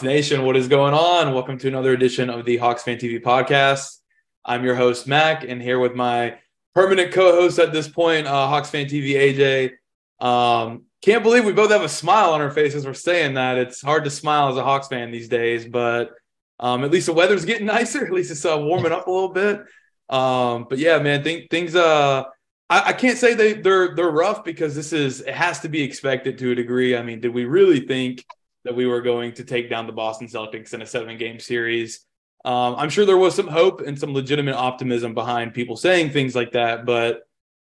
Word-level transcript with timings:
Hawks 0.00 0.06
Nation, 0.06 0.46
what 0.46 0.56
is 0.56 0.66
going 0.66 0.94
on? 0.94 1.34
Welcome 1.34 1.58
to 1.58 1.68
another 1.68 1.92
edition 1.92 2.30
of 2.30 2.46
the 2.46 2.56
Hawks 2.56 2.82
Fan 2.82 2.96
TV 2.96 3.22
podcast. 3.22 3.98
I'm 4.46 4.64
your 4.64 4.74
host, 4.74 5.06
Mac, 5.06 5.44
and 5.46 5.60
here 5.60 5.78
with 5.78 5.94
my 5.94 6.38
permanent 6.74 7.12
co 7.12 7.32
host 7.32 7.58
at 7.58 7.74
this 7.74 7.86
point, 7.86 8.26
uh, 8.26 8.46
Hawks 8.46 8.70
Fan 8.70 8.86
TV, 8.86 9.10
AJ. 9.12 10.24
Um, 10.26 10.84
can't 11.02 11.22
believe 11.22 11.44
we 11.44 11.52
both 11.52 11.70
have 11.70 11.82
a 11.82 11.88
smile 11.88 12.32
on 12.32 12.40
our 12.40 12.50
faces. 12.50 12.86
We're 12.86 12.94
saying 12.94 13.34
that. 13.34 13.58
It's 13.58 13.82
hard 13.82 14.04
to 14.04 14.10
smile 14.10 14.48
as 14.48 14.56
a 14.56 14.64
Hawks 14.64 14.88
fan 14.88 15.10
these 15.10 15.28
days, 15.28 15.66
but 15.66 16.12
um, 16.58 16.82
at 16.82 16.90
least 16.90 17.04
the 17.04 17.12
weather's 17.12 17.44
getting 17.44 17.66
nicer. 17.76 18.02
At 18.02 18.10
least 18.10 18.30
it's 18.30 18.46
uh, 18.46 18.58
warming 18.58 18.92
up 18.92 19.06
a 19.06 19.10
little 19.10 19.34
bit. 19.34 19.60
Um, 20.08 20.64
but 20.70 20.78
yeah, 20.78 20.98
man, 20.98 21.22
think, 21.22 21.50
things. 21.50 21.76
Uh, 21.76 22.24
I, 22.70 22.84
I, 22.86 22.92
can't 22.94 23.18
say 23.18 23.34
they 23.34 23.52
they're 23.52 23.94
they're 23.94 24.10
rough 24.10 24.44
because 24.44 24.74
this 24.74 24.94
is 24.94 25.20
it 25.20 25.34
has 25.34 25.60
to 25.60 25.68
be 25.68 25.82
expected 25.82 26.38
to 26.38 26.52
a 26.52 26.54
degree. 26.54 26.96
I 26.96 27.02
mean, 27.02 27.20
did 27.20 27.34
we 27.34 27.44
really 27.44 27.80
think 27.80 28.24
that 28.64 28.74
we 28.74 28.86
were 28.86 29.00
going 29.00 29.32
to 29.34 29.44
take 29.44 29.70
down 29.70 29.86
the 29.86 29.92
Boston 29.92 30.26
Celtics 30.26 30.74
in 30.74 30.82
a 30.82 30.86
seven 30.86 31.16
game 31.16 31.38
series? 31.38 32.04
Um, 32.44 32.76
I'm 32.76 32.90
sure 32.90 33.04
there 33.04 33.18
was 33.18 33.34
some 33.34 33.48
hope 33.48 33.82
and 33.82 33.98
some 33.98 34.14
legitimate 34.14 34.54
optimism 34.54 35.14
behind 35.14 35.52
people 35.52 35.76
saying 35.76 36.10
things 36.10 36.34
like 36.34 36.52
that, 36.52 36.86
but 36.86 37.22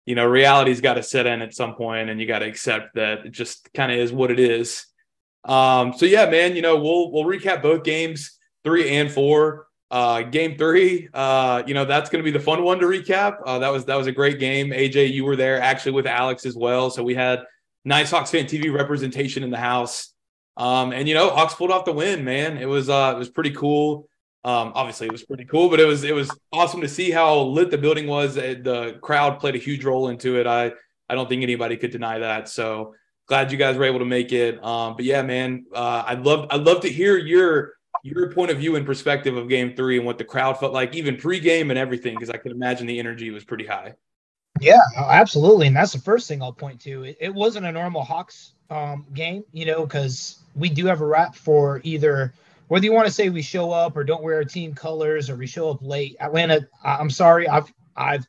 you 0.07 0.15
know, 0.15 0.27
reality's 0.27 0.81
got 0.81 0.95
to 0.95 1.03
set 1.03 1.27
in 1.27 1.43
at 1.43 1.55
some 1.55 1.75
point, 1.75 2.11
and 2.11 2.21
you 2.21 2.27
got 2.27 2.41
to 2.41 2.47
accept 2.47 2.95
that 2.97 3.27
it 3.27 3.31
just 3.31 3.73
kind 3.73 3.93
of 3.93 3.99
is 3.99 4.13
what 4.13 4.31
it 4.31 4.41
is. 4.41 4.87
Um, 5.45 5.93
so 5.93 6.07
yeah, 6.07 6.29
man, 6.29 6.57
you 6.57 6.63
know, 6.63 6.77
we'll 6.77 7.13
we'll 7.13 7.25
recap 7.25 7.63
both 7.63 7.85
games, 7.85 8.39
three 8.65 8.91
and 8.91 9.11
four. 9.11 9.67
Uh, 9.91 10.23
game 10.23 10.57
three, 10.57 11.07
uh, 11.13 11.63
you 11.67 11.75
know, 11.75 11.85
that's 11.85 12.09
going 12.09 12.25
to 12.25 12.25
be 12.25 12.31
the 12.31 12.43
fun 12.43 12.63
one 12.63 12.79
to 12.79 12.87
recap. 12.87 13.37
Uh, 13.45 13.59
that 13.59 13.69
was 13.69 13.85
that 13.85 13.97
was 13.97 14.07
a 14.07 14.13
great 14.13 14.41
game. 14.41 14.71
AJ, 14.71 15.13
you 15.13 15.25
were 15.25 15.37
there 15.37 15.61
actually 15.61 15.93
with 15.93 16.07
Alex 16.07 16.47
as 16.47 16.57
well, 16.57 16.89
so 16.89 17.03
we 17.03 17.15
had 17.15 17.41
nice 17.85 18.11
Hawks 18.11 18.31
fan 18.31 18.47
TV 18.47 18.73
representation 18.73 19.43
in 19.43 19.51
the 19.51 19.59
house. 19.59 20.12
Um, 20.57 20.93
and 20.93 21.09
you 21.09 21.15
know, 21.15 21.31
Hawks 21.31 21.55
pulled 21.55 21.71
off 21.71 21.85
the 21.85 21.93
win, 21.93 22.25
man. 22.25 22.59
It 22.59 22.67
was 22.67 22.89
uh, 22.89 23.13
it 23.15 23.19
was 23.19 23.31
pretty 23.31 23.53
cool. 23.53 24.09
Um, 24.45 24.73
obviously, 24.75 25.07
it 25.07 25.13
was 25.13 25.23
pretty 25.23 25.45
cool, 25.45 25.69
but 25.69 25.81
it 25.81 25.87
was 25.87 26.05
it 26.05 26.15
was 26.15 26.31
awesome 26.53 26.81
to 26.81 26.89
see 26.89 27.11
how 27.11 27.41
lit 27.41 27.71
the 27.71 27.79
building 27.79 28.07
was. 28.07 28.35
The 28.35 28.99
crowd 29.01 29.39
played 29.39 29.55
a 29.55 29.59
huge 29.59 29.85
role 29.85 30.09
into 30.09 30.39
it. 30.39 30.47
I 30.47 30.73
I 31.09 31.15
don't 31.15 31.29
think 31.29 31.43
anybody 31.43 31.77
could 31.77 31.91
deny 31.91 32.19
that. 32.19 32.49
So 32.49 32.95
glad 33.27 33.53
you 33.53 33.59
guys 33.59 33.77
were 33.77 33.85
able 33.85 34.01
to 34.01 34.05
make 34.05 34.33
it. 34.33 34.63
Um, 34.63 34.97
but 34.97 35.05
yeah, 35.05 35.23
man, 35.23 35.65
uh, 35.75 36.05
I'd 36.07 36.25
love 36.25 36.49
I'd 36.51 36.63
love 36.63 36.81
to 36.83 36.89
hear 36.89 37.17
your 37.17 37.75
your 38.03 38.33
point 38.33 38.51
of 38.51 38.59
view 38.59 38.77
and 38.77 38.85
perspective 38.85 39.37
of 39.37 39.49
Game 39.49 39.77
Three 39.77 39.97
and 39.97 40.05
what 40.05 40.19
the 40.19 40.25
crowd 40.25 40.59
felt 40.59 40.73
like, 40.73 40.95
even 40.95 41.17
pregame 41.17 41.71
and 41.71 41.79
everything, 41.79 42.15
because 42.15 42.31
I 42.31 42.37
can 42.37 42.51
imagine 42.51 42.87
the 42.87 42.99
energy 42.99 43.31
was 43.31 43.45
pretty 43.45 43.67
high. 43.67 43.95
Yeah, 44.61 44.81
absolutely, 44.97 45.69
and 45.69 45.77
that's 45.77 45.93
the 45.93 46.01
first 46.01 46.29
thing 46.29 46.43
I'll 46.43 46.53
point 46.53 46.81
to. 46.83 47.05
It, 47.05 47.17
it 47.21 47.35
wasn't 47.35 47.67
a 47.67 47.73
normal 47.73 48.03
Hawks 48.03 48.55
um, 48.71 49.07
game, 49.15 49.45
you 49.53 49.67
know, 49.67 49.87
because 49.87 50.42
we 50.55 50.69
do 50.69 50.87
have 50.87 51.01
a 51.01 51.07
rap 51.07 51.35
for 51.35 51.81
either 51.85 52.35
whether 52.69 52.85
you 52.87 52.93
want 52.93 53.07
to 53.07 53.13
say 53.13 53.29
we 53.29 53.43
show 53.43 53.71
up 53.71 53.97
or 53.97 54.05
don't 54.05 54.23
wear 54.23 54.37
our 54.37 54.45
team 54.45 54.75
colors 54.75 55.29
or 55.29 55.37
we 55.37 55.47
show 55.47 55.71
up 55.71 55.79
late. 55.83 56.17
Atlanta, 56.21 56.67
I'm 56.83 57.11
sorry, 57.11 57.47
I've 57.47 57.71
I've 57.97 58.27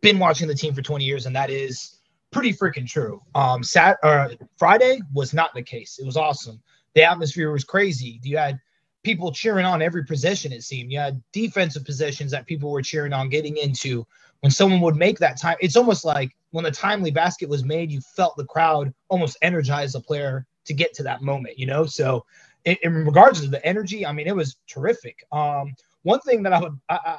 been 0.00 0.18
watching 0.18 0.48
the 0.48 0.54
team 0.54 0.74
for 0.74 0.82
20 0.82 1.04
years, 1.04 1.26
and 1.26 1.36
that 1.36 1.48
is 1.48 2.00
pretty 2.32 2.52
freaking 2.52 2.88
true. 2.88 3.22
Um, 3.36 3.62
Sat 3.62 3.98
uh, 4.02 4.30
Friday 4.56 5.00
was 5.12 5.32
not 5.32 5.54
the 5.54 5.62
case. 5.62 5.98
It 6.00 6.06
was 6.06 6.16
awesome. 6.16 6.60
The 6.94 7.04
atmosphere 7.04 7.52
was 7.52 7.62
crazy. 7.62 8.18
You 8.24 8.36
had 8.36 8.58
people 9.04 9.30
cheering 9.30 9.64
on 9.64 9.82
every 9.82 10.04
possession. 10.04 10.52
It 10.52 10.64
seemed 10.64 10.90
you 10.90 10.98
had 10.98 11.22
defensive 11.32 11.84
possessions 11.84 12.32
that 12.32 12.46
people 12.46 12.70
were 12.70 12.82
cheering 12.82 13.12
on, 13.12 13.28
getting 13.28 13.56
into. 13.56 14.04
When 14.40 14.50
someone 14.50 14.80
would 14.80 14.96
make 14.96 15.20
that 15.20 15.40
time, 15.40 15.56
it's 15.60 15.76
almost 15.76 16.04
like 16.04 16.34
when 16.50 16.64
the 16.64 16.70
timely 16.70 17.12
basket 17.12 17.48
was 17.48 17.64
made, 17.64 17.92
you 17.92 18.00
felt 18.00 18.36
the 18.36 18.44
crowd 18.44 18.92
almost 19.08 19.38
energize 19.40 19.92
the 19.92 20.00
player 20.00 20.46
to 20.64 20.74
get 20.74 20.94
to 20.94 21.02
that 21.04 21.22
moment. 21.22 21.58
You 21.58 21.66
know, 21.66 21.86
so 21.86 22.24
in, 22.64 22.76
in, 22.82 23.04
regards 23.04 23.40
to 23.40 23.48
the 23.48 23.64
energy, 23.64 24.06
I 24.06 24.12
mean, 24.12 24.26
it 24.26 24.36
was 24.36 24.56
terrific. 24.66 25.24
Um, 25.32 25.74
one 26.02 26.20
thing 26.20 26.42
that 26.42 26.52
I 26.52 26.60
would 26.60 26.78
I, 26.88 27.18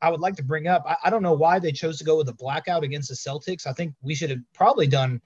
I, 0.00 0.10
would 0.10 0.20
like 0.20 0.36
to 0.36 0.42
bring 0.42 0.66
up, 0.66 0.84
I, 0.86 0.96
I, 1.04 1.10
don't 1.10 1.22
know 1.22 1.34
why 1.34 1.58
they 1.58 1.72
chose 1.72 1.98
to 1.98 2.04
go 2.04 2.16
with 2.16 2.28
a 2.28 2.34
blackout 2.34 2.84
against 2.84 3.08
the 3.08 3.14
Celtics. 3.14 3.66
I 3.66 3.72
think 3.72 3.94
we 4.02 4.14
should 4.14 4.30
have 4.30 4.40
probably 4.54 4.86
done 4.86 5.20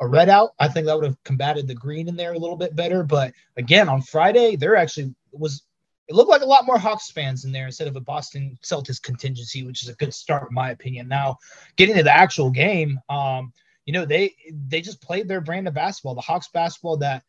a 0.00 0.06
red 0.06 0.28
out. 0.28 0.50
I 0.58 0.68
think 0.68 0.86
that 0.86 0.96
would 0.96 1.04
have 1.04 1.22
combated 1.24 1.66
the 1.66 1.74
green 1.74 2.08
in 2.08 2.16
there 2.16 2.32
a 2.32 2.38
little 2.38 2.56
bit 2.56 2.74
better. 2.74 3.02
But 3.02 3.32
again, 3.56 3.88
on 3.88 4.02
Friday, 4.02 4.56
there 4.56 4.76
actually 4.76 5.14
was 5.32 5.62
it 6.08 6.14
looked 6.14 6.30
like 6.30 6.42
a 6.42 6.46
lot 6.46 6.66
more 6.66 6.78
Hawks 6.78 7.10
fans 7.10 7.44
in 7.44 7.52
there 7.52 7.66
instead 7.66 7.88
of 7.88 7.96
a 7.96 8.00
Boston 8.00 8.58
Celtics 8.62 9.00
contingency, 9.00 9.62
which 9.62 9.82
is 9.82 9.88
a 9.88 9.94
good 9.94 10.12
start 10.12 10.48
in 10.50 10.54
my 10.54 10.70
opinion. 10.70 11.08
Now, 11.08 11.38
getting 11.76 11.96
to 11.96 12.02
the 12.02 12.14
actual 12.14 12.50
game, 12.50 13.00
um, 13.08 13.52
you 13.86 13.92
know, 13.92 14.04
they 14.04 14.34
they 14.68 14.80
just 14.80 15.00
played 15.00 15.28
their 15.28 15.40
brand 15.40 15.68
of 15.68 15.74
basketball, 15.74 16.14
the 16.14 16.20
Hawks 16.20 16.48
basketball 16.48 16.96
that 16.98 17.22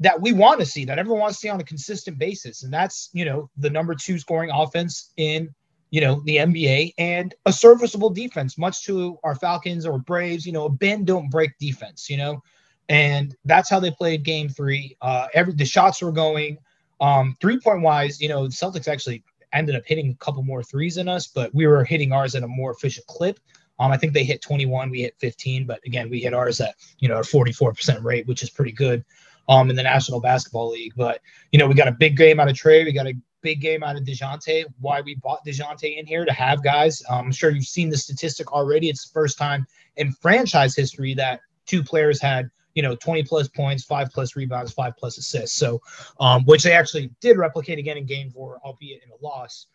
that 0.00 0.20
we 0.20 0.32
want 0.32 0.58
to 0.60 0.66
see, 0.66 0.84
that 0.84 0.98
everyone 0.98 1.20
wants 1.20 1.36
to 1.36 1.40
see 1.42 1.48
on 1.48 1.60
a 1.60 1.64
consistent 1.64 2.18
basis. 2.18 2.64
And 2.64 2.72
that's, 2.72 3.08
you 3.12 3.24
know, 3.24 3.48
the 3.56 3.70
number 3.70 3.94
two 3.94 4.18
scoring 4.18 4.50
offense 4.50 5.12
in, 5.16 5.48
you 5.90 6.00
know, 6.00 6.20
the 6.24 6.38
NBA 6.38 6.94
and 6.98 7.34
a 7.46 7.52
serviceable 7.52 8.10
defense, 8.10 8.58
much 8.58 8.82
to 8.84 9.18
our 9.22 9.36
Falcons 9.36 9.86
or 9.86 9.98
Braves, 9.98 10.44
you 10.44 10.52
know, 10.52 10.64
a 10.64 10.70
bend 10.70 11.06
don't 11.06 11.30
break 11.30 11.56
defense, 11.58 12.10
you 12.10 12.16
know. 12.16 12.42
And 12.88 13.36
that's 13.44 13.70
how 13.70 13.78
they 13.78 13.92
played 13.92 14.24
game 14.24 14.48
three. 14.48 14.96
Uh 15.00 15.28
every 15.34 15.54
the 15.54 15.64
shots 15.64 16.02
were 16.02 16.12
going. 16.12 16.58
Um, 17.00 17.36
three 17.40 17.58
point 17.58 17.82
wise, 17.82 18.20
you 18.20 18.28
know, 18.28 18.44
the 18.44 18.52
Celtics 18.52 18.88
actually 18.88 19.22
ended 19.52 19.76
up 19.76 19.82
hitting 19.86 20.10
a 20.10 20.24
couple 20.24 20.42
more 20.42 20.62
threes 20.62 20.94
than 20.96 21.08
us, 21.08 21.26
but 21.26 21.54
we 21.54 21.66
were 21.66 21.84
hitting 21.84 22.12
ours 22.12 22.34
at 22.34 22.42
a 22.42 22.48
more 22.48 22.72
efficient 22.72 23.06
clip. 23.06 23.38
Um, 23.82 23.90
I 23.90 23.96
think 23.96 24.12
they 24.12 24.22
hit 24.22 24.40
21, 24.42 24.90
we 24.90 25.02
hit 25.02 25.16
15, 25.18 25.66
but 25.66 25.80
again, 25.84 26.08
we 26.08 26.20
hit 26.20 26.34
ours 26.34 26.60
at 26.60 26.76
you 26.98 27.08
know 27.08 27.18
a 27.18 27.22
44% 27.22 28.04
rate, 28.04 28.28
which 28.28 28.42
is 28.42 28.50
pretty 28.50 28.72
good 28.72 29.04
um, 29.48 29.70
in 29.70 29.76
the 29.76 29.82
National 29.82 30.20
Basketball 30.20 30.70
League. 30.70 30.92
But, 30.96 31.20
you 31.50 31.58
know, 31.58 31.66
we 31.66 31.74
got 31.74 31.88
a 31.88 31.92
big 31.92 32.16
game 32.16 32.40
out 32.40 32.48
of 32.48 32.54
Trae. 32.54 32.84
We 32.84 32.92
got 32.92 33.06
a 33.06 33.14
big 33.40 33.60
game 33.60 33.82
out 33.82 33.96
of 33.96 34.04
DeJounte. 34.04 34.66
Why 34.80 35.00
we 35.00 35.16
bought 35.16 35.44
DeJounte 35.46 35.98
in 35.98 36.06
here 36.06 36.24
to 36.24 36.32
have 36.32 36.62
guys. 36.62 37.02
Um, 37.08 37.26
I'm 37.26 37.32
sure 37.32 37.50
you've 37.50 37.64
seen 37.64 37.90
the 37.90 37.96
statistic 37.96 38.52
already. 38.52 38.88
It's 38.88 39.08
the 39.08 39.12
first 39.12 39.38
time 39.38 39.66
in 39.96 40.12
franchise 40.12 40.76
history 40.76 41.14
that 41.14 41.40
two 41.66 41.82
players 41.82 42.20
had, 42.20 42.50
you 42.74 42.82
know, 42.82 42.94
20 42.96 43.24
plus 43.24 43.48
points, 43.48 43.84
five 43.84 44.10
plus 44.10 44.36
rebounds, 44.36 44.72
five 44.72 44.96
plus 44.96 45.18
assists. 45.18 45.56
So, 45.56 45.80
um, 46.20 46.44
which 46.44 46.62
they 46.62 46.72
actually 46.72 47.10
did 47.20 47.36
replicate 47.36 47.78
again 47.78 47.98
in 47.98 48.06
game 48.06 48.30
four, 48.30 48.58
albeit 48.64 49.02
in 49.02 49.10
a 49.10 49.24
loss. 49.24 49.66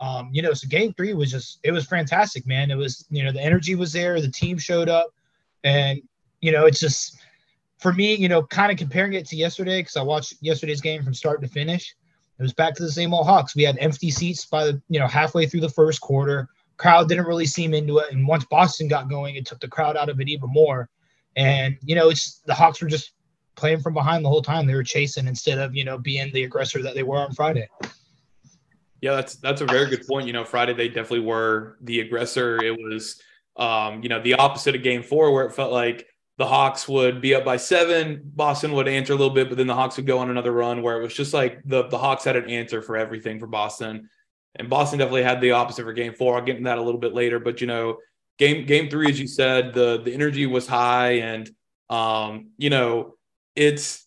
Um, 0.00 0.28
you 0.32 0.42
know, 0.42 0.52
so 0.52 0.68
game 0.68 0.92
three 0.94 1.14
was 1.14 1.30
just, 1.30 1.58
it 1.62 1.72
was 1.72 1.86
fantastic, 1.86 2.46
man. 2.46 2.70
It 2.70 2.76
was, 2.76 3.06
you 3.10 3.24
know, 3.24 3.32
the 3.32 3.42
energy 3.42 3.74
was 3.74 3.92
there, 3.92 4.20
the 4.20 4.30
team 4.30 4.58
showed 4.58 4.88
up, 4.88 5.08
and, 5.64 6.02
you 6.40 6.52
know, 6.52 6.66
it's 6.66 6.80
just, 6.80 7.18
for 7.78 7.92
me, 7.92 8.14
you 8.14 8.28
know, 8.28 8.42
kind 8.42 8.70
of 8.70 8.78
comparing 8.78 9.14
it 9.14 9.26
to 9.28 9.36
yesterday, 9.36 9.80
because 9.80 9.96
I 9.96 10.02
watched 10.02 10.34
yesterday's 10.40 10.80
game 10.80 11.02
from 11.02 11.14
start 11.14 11.40
to 11.42 11.48
finish. 11.48 11.94
It 12.38 12.42
was 12.42 12.52
back 12.52 12.74
to 12.74 12.82
the 12.82 12.92
same 12.92 13.14
old 13.14 13.26
Hawks. 13.26 13.56
We 13.56 13.62
had 13.62 13.78
empty 13.78 14.10
seats 14.10 14.44
by 14.44 14.66
the, 14.66 14.82
you 14.88 15.00
know, 15.00 15.06
halfway 15.06 15.46
through 15.46 15.60
the 15.60 15.68
first 15.70 16.00
quarter. 16.00 16.48
Crowd 16.76 17.08
didn't 17.08 17.26
really 17.26 17.46
seem 17.46 17.72
into 17.72 17.98
it. 17.98 18.12
And 18.12 18.28
once 18.28 18.44
Boston 18.44 18.88
got 18.88 19.08
going, 19.08 19.36
it 19.36 19.46
took 19.46 19.60
the 19.60 19.68
crowd 19.68 19.96
out 19.96 20.10
of 20.10 20.20
it 20.20 20.28
even 20.28 20.50
more. 20.50 20.90
And, 21.36 21.78
you 21.82 21.94
know, 21.94 22.10
it's 22.10 22.42
the 22.46 22.54
Hawks 22.54 22.82
were 22.82 22.88
just 22.88 23.12
playing 23.54 23.80
from 23.80 23.94
behind 23.94 24.24
the 24.24 24.28
whole 24.28 24.42
time. 24.42 24.66
They 24.66 24.74
were 24.74 24.82
chasing 24.82 25.26
instead 25.26 25.58
of, 25.58 25.74
you 25.74 25.84
know, 25.84 25.96
being 25.96 26.30
the 26.32 26.44
aggressor 26.44 26.82
that 26.82 26.94
they 26.94 27.02
were 27.02 27.16
on 27.18 27.32
Friday. 27.32 27.68
Yeah, 29.06 29.14
that's 29.14 29.36
that's 29.36 29.60
a 29.60 29.66
very 29.66 29.88
good 29.88 30.04
point. 30.04 30.26
You 30.26 30.32
know, 30.32 30.44
Friday 30.44 30.72
they 30.72 30.88
definitely 30.88 31.20
were 31.20 31.76
the 31.80 32.00
aggressor. 32.00 32.60
It 32.60 32.72
was 32.72 33.20
um, 33.56 34.02
you 34.02 34.08
know, 34.08 34.20
the 34.20 34.34
opposite 34.34 34.74
of 34.74 34.82
game 34.82 35.04
four 35.04 35.32
where 35.32 35.46
it 35.46 35.54
felt 35.54 35.72
like 35.72 36.08
the 36.38 36.46
Hawks 36.46 36.88
would 36.88 37.20
be 37.20 37.32
up 37.32 37.44
by 37.44 37.56
seven. 37.56 38.20
Boston 38.24 38.72
would 38.72 38.88
answer 38.88 39.12
a 39.12 39.16
little 39.16 39.32
bit, 39.32 39.48
but 39.48 39.56
then 39.56 39.68
the 39.68 39.76
Hawks 39.76 39.96
would 39.96 40.06
go 40.06 40.18
on 40.18 40.28
another 40.28 40.50
run 40.50 40.82
where 40.82 40.98
it 40.98 41.02
was 41.02 41.14
just 41.14 41.32
like 41.32 41.60
the, 41.64 41.84
the 41.84 41.96
Hawks 41.96 42.24
had 42.24 42.34
an 42.34 42.50
answer 42.50 42.82
for 42.82 42.96
everything 42.96 43.38
for 43.38 43.46
Boston. 43.46 44.10
And 44.56 44.68
Boston 44.68 44.98
definitely 44.98 45.22
had 45.22 45.40
the 45.40 45.52
opposite 45.52 45.84
for 45.84 45.92
game 45.92 46.14
four. 46.14 46.34
I'll 46.34 46.44
get 46.44 46.56
into 46.56 46.68
that 46.68 46.78
a 46.78 46.82
little 46.82 47.00
bit 47.00 47.14
later. 47.14 47.38
But 47.38 47.60
you 47.60 47.68
know, 47.68 47.98
game 48.38 48.66
game 48.66 48.90
three, 48.90 49.08
as 49.08 49.20
you 49.20 49.28
said, 49.28 49.72
the 49.72 50.02
the 50.02 50.12
energy 50.12 50.46
was 50.46 50.66
high 50.66 51.18
and 51.20 51.48
um, 51.88 52.50
you 52.58 52.70
know, 52.70 53.14
it's 53.54 54.04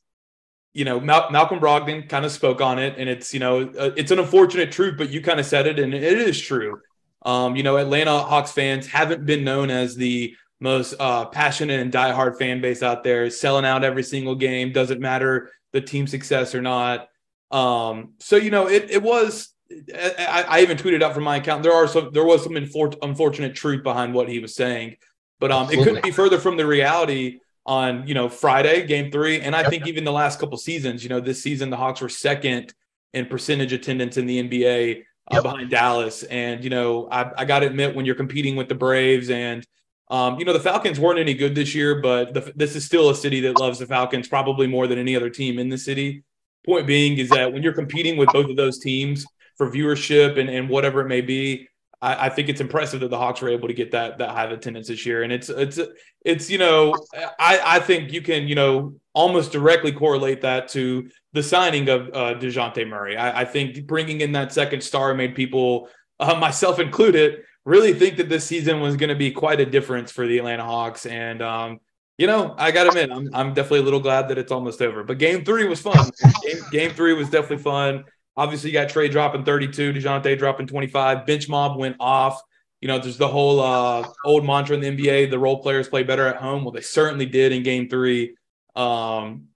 you 0.73 0.85
know, 0.85 0.99
Mal- 0.99 1.31
Malcolm 1.31 1.59
Brogdon 1.59 2.07
kind 2.07 2.25
of 2.25 2.31
spoke 2.31 2.61
on 2.61 2.79
it, 2.79 2.95
and 2.97 3.09
it's 3.09 3.33
you 3.33 3.39
know, 3.39 3.61
uh, 3.77 3.91
it's 3.95 4.11
an 4.11 4.19
unfortunate 4.19 4.71
truth, 4.71 4.95
but 4.97 5.09
you 5.09 5.21
kind 5.21 5.39
of 5.39 5.45
said 5.45 5.67
it, 5.67 5.79
and 5.79 5.93
it 5.93 6.03
is 6.03 6.39
true. 6.39 6.79
Um, 7.25 7.55
you 7.55 7.63
know, 7.63 7.77
Atlanta 7.77 8.19
Hawks 8.19 8.51
fans 8.51 8.87
haven't 8.87 9.25
been 9.25 9.43
known 9.43 9.69
as 9.71 9.95
the 9.95 10.35
most 10.59 10.95
uh, 10.99 11.25
passionate 11.25 11.79
and 11.79 11.91
diehard 11.91 12.37
fan 12.37 12.61
base 12.61 12.83
out 12.83 13.03
there, 13.03 13.29
selling 13.29 13.65
out 13.65 13.83
every 13.83 14.03
single 14.03 14.35
game. 14.35 14.71
Doesn't 14.71 15.01
matter 15.01 15.51
the 15.71 15.81
team 15.81 16.07
success 16.07 16.55
or 16.55 16.61
not. 16.61 17.09
Um, 17.51 18.13
so 18.19 18.35
you 18.35 18.51
know, 18.51 18.67
it 18.67 18.89
it 18.91 19.03
was. 19.03 19.49
I, 19.95 20.45
I, 20.47 20.61
even 20.61 20.77
tweeted 20.77 21.03
out 21.03 21.13
from 21.13 21.23
my 21.23 21.35
account. 21.35 21.61
There 21.61 21.73
are 21.73 21.87
some. 21.87 22.09
There 22.11 22.25
was 22.25 22.43
some 22.43 22.53
infor- 22.53 22.97
unfortunate 23.01 23.55
truth 23.55 23.83
behind 23.83 24.13
what 24.13 24.27
he 24.27 24.39
was 24.39 24.55
saying, 24.55 24.95
but 25.39 25.51
um, 25.51 25.69
it 25.71 25.83
couldn't 25.83 26.03
be 26.03 26.11
further 26.11 26.39
from 26.39 26.57
the 26.57 26.65
reality. 26.65 27.39
On 27.69 28.07
you 28.07 28.15
know 28.15 28.29
Friday, 28.29 28.87
Game 28.87 29.11
Three, 29.11 29.41
and 29.41 29.55
I 29.55 29.61
yep. 29.61 29.69
think 29.69 29.87
even 29.87 30.03
the 30.03 30.11
last 30.11 30.39
couple 30.39 30.57
seasons, 30.57 31.03
you 31.03 31.09
know, 31.09 31.19
this 31.19 31.43
season 31.43 31.69
the 31.69 31.77
Hawks 31.77 32.01
were 32.01 32.09
second 32.09 32.73
in 33.13 33.27
percentage 33.27 33.73
attendance 33.73 34.17
in 34.17 34.25
the 34.25 34.41
NBA 34.41 35.01
uh, 35.01 35.03
yep. 35.33 35.43
behind 35.43 35.69
Dallas, 35.69 36.23
and 36.23 36.63
you 36.63 36.71
know 36.71 37.07
I, 37.11 37.31
I 37.37 37.45
got 37.45 37.59
to 37.59 37.67
admit 37.67 37.95
when 37.95 38.07
you're 38.07 38.15
competing 38.15 38.55
with 38.55 38.69
the 38.69 38.75
Braves 38.75 39.29
and 39.29 39.63
um, 40.09 40.39
you 40.39 40.45
know, 40.45 40.53
the 40.53 40.59
Falcons 40.59 40.99
weren't 40.99 41.19
any 41.19 41.35
good 41.35 41.53
this 41.53 41.75
year, 41.75 42.01
but 42.01 42.33
the, 42.33 42.51
this 42.55 42.75
is 42.75 42.83
still 42.83 43.09
a 43.09 43.15
city 43.15 43.41
that 43.41 43.59
loves 43.59 43.77
the 43.77 43.85
Falcons 43.85 44.27
probably 44.27 44.65
more 44.65 44.87
than 44.87 44.97
any 44.97 45.15
other 45.15 45.29
team 45.29 45.59
in 45.59 45.69
the 45.69 45.77
city. 45.77 46.23
point 46.65 46.87
being 46.87 47.17
is 47.19 47.29
that 47.29 47.53
when 47.53 47.61
you're 47.61 47.73
competing 47.73 48.17
with 48.17 48.29
both 48.29 48.49
of 48.49 48.55
those 48.55 48.79
teams 48.79 49.25
for 49.55 49.71
viewership 49.71 50.39
and, 50.39 50.49
and 50.49 50.67
whatever 50.67 51.01
it 51.01 51.07
may 51.07 51.21
be, 51.21 51.68
I, 52.01 52.27
I, 52.27 52.29
think 52.29 52.49
it's 52.49 52.61
impressive 52.61 53.01
that 53.01 53.09
the 53.09 53.17
Hawks 53.17 53.41
were 53.41 53.49
able 53.49 53.67
to 53.67 53.73
get 53.73 53.91
that 53.91 54.17
that 54.19 54.29
high 54.29 54.45
of 54.45 54.51
attendance 54.51 54.87
this 54.87 55.05
year. 55.05 55.23
And 55.23 55.33
it's 55.33 55.49
it's 55.49 55.79
it's 56.23 56.49
you 56.49 56.57
know 56.57 56.95
I 57.39 57.59
I 57.63 57.79
think 57.79 58.13
you 58.13 58.21
can 58.21 58.47
you 58.47 58.55
know 58.55 58.95
almost 59.13 59.51
directly 59.51 59.91
correlate 59.91 60.41
that 60.41 60.69
to 60.69 61.09
the 61.33 61.43
signing 61.43 61.89
of 61.89 62.07
uh, 62.09 62.35
Dejounte 62.35 62.87
Murray. 62.87 63.17
I, 63.17 63.41
I 63.41 63.45
think 63.45 63.85
bringing 63.85 64.21
in 64.21 64.31
that 64.31 64.53
second 64.53 64.81
star 64.81 65.13
made 65.13 65.35
people, 65.35 65.89
uh, 66.19 66.35
myself 66.39 66.79
included, 66.79 67.43
really 67.65 67.93
think 67.93 68.17
that 68.17 68.29
this 68.29 68.45
season 68.45 68.79
was 68.79 68.95
going 68.95 69.09
to 69.09 69.15
be 69.15 69.31
quite 69.31 69.59
a 69.59 69.65
difference 69.65 70.11
for 70.11 70.25
the 70.25 70.37
Atlanta 70.37 70.63
Hawks. 70.63 71.05
And 71.05 71.41
um, 71.41 71.79
you 72.17 72.27
know, 72.27 72.55
I 72.57 72.71
got 72.71 72.83
to 72.83 72.89
admit, 72.89 73.11
I'm 73.11 73.29
I'm 73.33 73.53
definitely 73.53 73.79
a 73.79 73.83
little 73.83 73.99
glad 73.99 74.29
that 74.29 74.37
it's 74.37 74.51
almost 74.51 74.81
over. 74.81 75.03
But 75.03 75.17
Game 75.17 75.43
Three 75.43 75.67
was 75.67 75.81
fun. 75.81 76.09
game, 76.43 76.57
game 76.71 76.91
Three 76.91 77.13
was 77.13 77.29
definitely 77.29 77.63
fun. 77.63 78.05
Obviously, 78.39 78.69
you 78.69 78.73
got 78.73 78.87
Trae 78.87 79.11
dropping 79.11 79.43
32, 79.43 79.91
DeJounte 79.91 80.37
dropping 80.39 80.65
25. 80.65 81.25
Bench 81.25 81.49
mob 81.49 81.77
went 81.77 81.97
off. 81.99 82.41
You 82.79 82.87
know, 82.87 82.97
there's 82.97 83.17
the 83.17 83.27
whole 83.27 83.59
uh, 83.59 84.07
old 84.23 84.45
mantra 84.45 84.77
in 84.77 84.81
the 84.81 84.89
NBA: 84.89 85.29
the 85.29 85.37
role 85.37 85.61
players 85.61 85.89
play 85.89 86.03
better 86.03 86.25
at 86.25 86.37
home. 86.37 86.63
Well, 86.63 86.71
they 86.71 86.79
certainly 86.79 87.25
did 87.25 87.51
in 87.51 87.63
Game 87.63 87.89
Three. 87.89 88.37
Um, 88.77 89.49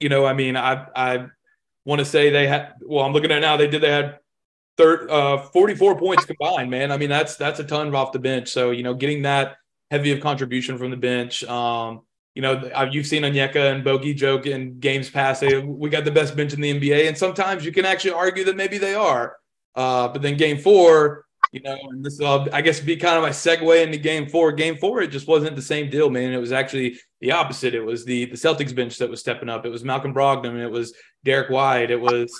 you 0.00 0.08
know, 0.08 0.24
I 0.24 0.32
mean, 0.32 0.56
I 0.56 0.86
I 0.96 1.26
want 1.84 1.98
to 1.98 2.06
say 2.06 2.30
they 2.30 2.46
had. 2.46 2.72
Well, 2.80 3.04
I'm 3.04 3.12
looking 3.12 3.30
at 3.32 3.40
now. 3.40 3.58
They 3.58 3.66
did. 3.66 3.82
They 3.82 3.90
had 3.90 4.18
third, 4.78 5.10
uh, 5.10 5.42
44 5.42 5.98
points 5.98 6.24
combined. 6.24 6.70
Man, 6.70 6.90
I 6.90 6.96
mean, 6.96 7.10
that's 7.10 7.36
that's 7.36 7.60
a 7.60 7.64
ton 7.64 7.94
off 7.94 8.12
the 8.12 8.18
bench. 8.18 8.48
So 8.48 8.70
you 8.70 8.82
know, 8.82 8.94
getting 8.94 9.20
that 9.24 9.56
heavy 9.90 10.12
of 10.12 10.20
contribution 10.20 10.78
from 10.78 10.90
the 10.90 10.96
bench. 10.96 11.44
Um, 11.44 12.00
you 12.36 12.42
know, 12.42 12.70
you've 12.92 13.06
seen 13.06 13.22
Onyeka 13.22 13.72
and 13.72 13.82
Bogey 13.82 14.12
joke 14.12 14.44
in 14.44 14.78
games 14.78 15.08
past. 15.08 15.40
Say, 15.40 15.56
we 15.56 15.88
got 15.88 16.04
the 16.04 16.10
best 16.10 16.36
bench 16.36 16.52
in 16.52 16.60
the 16.60 16.78
NBA, 16.78 17.08
and 17.08 17.16
sometimes 17.16 17.64
you 17.64 17.72
can 17.72 17.86
actually 17.86 18.12
argue 18.12 18.44
that 18.44 18.56
maybe 18.56 18.76
they 18.76 18.94
are. 18.94 19.38
Uh, 19.74 20.08
but 20.08 20.20
then 20.20 20.36
game 20.36 20.58
four, 20.58 21.24
you 21.50 21.62
know, 21.62 21.78
and 21.88 22.04
this 22.04 22.18
will, 22.18 22.46
I 22.52 22.60
guess, 22.60 22.78
be 22.78 22.98
kind 22.98 23.16
of 23.16 23.22
my 23.22 23.30
segue 23.30 23.82
into 23.82 23.96
game 23.96 24.28
four. 24.28 24.52
Game 24.52 24.76
four, 24.76 25.00
it 25.00 25.08
just 25.08 25.26
wasn't 25.26 25.56
the 25.56 25.62
same 25.62 25.88
deal, 25.88 26.10
man. 26.10 26.34
It 26.34 26.36
was 26.36 26.52
actually 26.52 26.98
the 27.22 27.32
opposite. 27.32 27.74
It 27.74 27.80
was 27.80 28.04
the 28.04 28.26
the 28.26 28.36
Celtics 28.36 28.74
bench 28.74 28.98
that 28.98 29.08
was 29.08 29.20
stepping 29.20 29.48
up. 29.48 29.64
It 29.64 29.70
was 29.70 29.82
Malcolm 29.82 30.12
Brogdon. 30.12 30.62
It 30.62 30.70
was 30.70 30.94
Derrick 31.24 31.48
White. 31.48 31.90
It 31.90 32.00
was, 32.00 32.30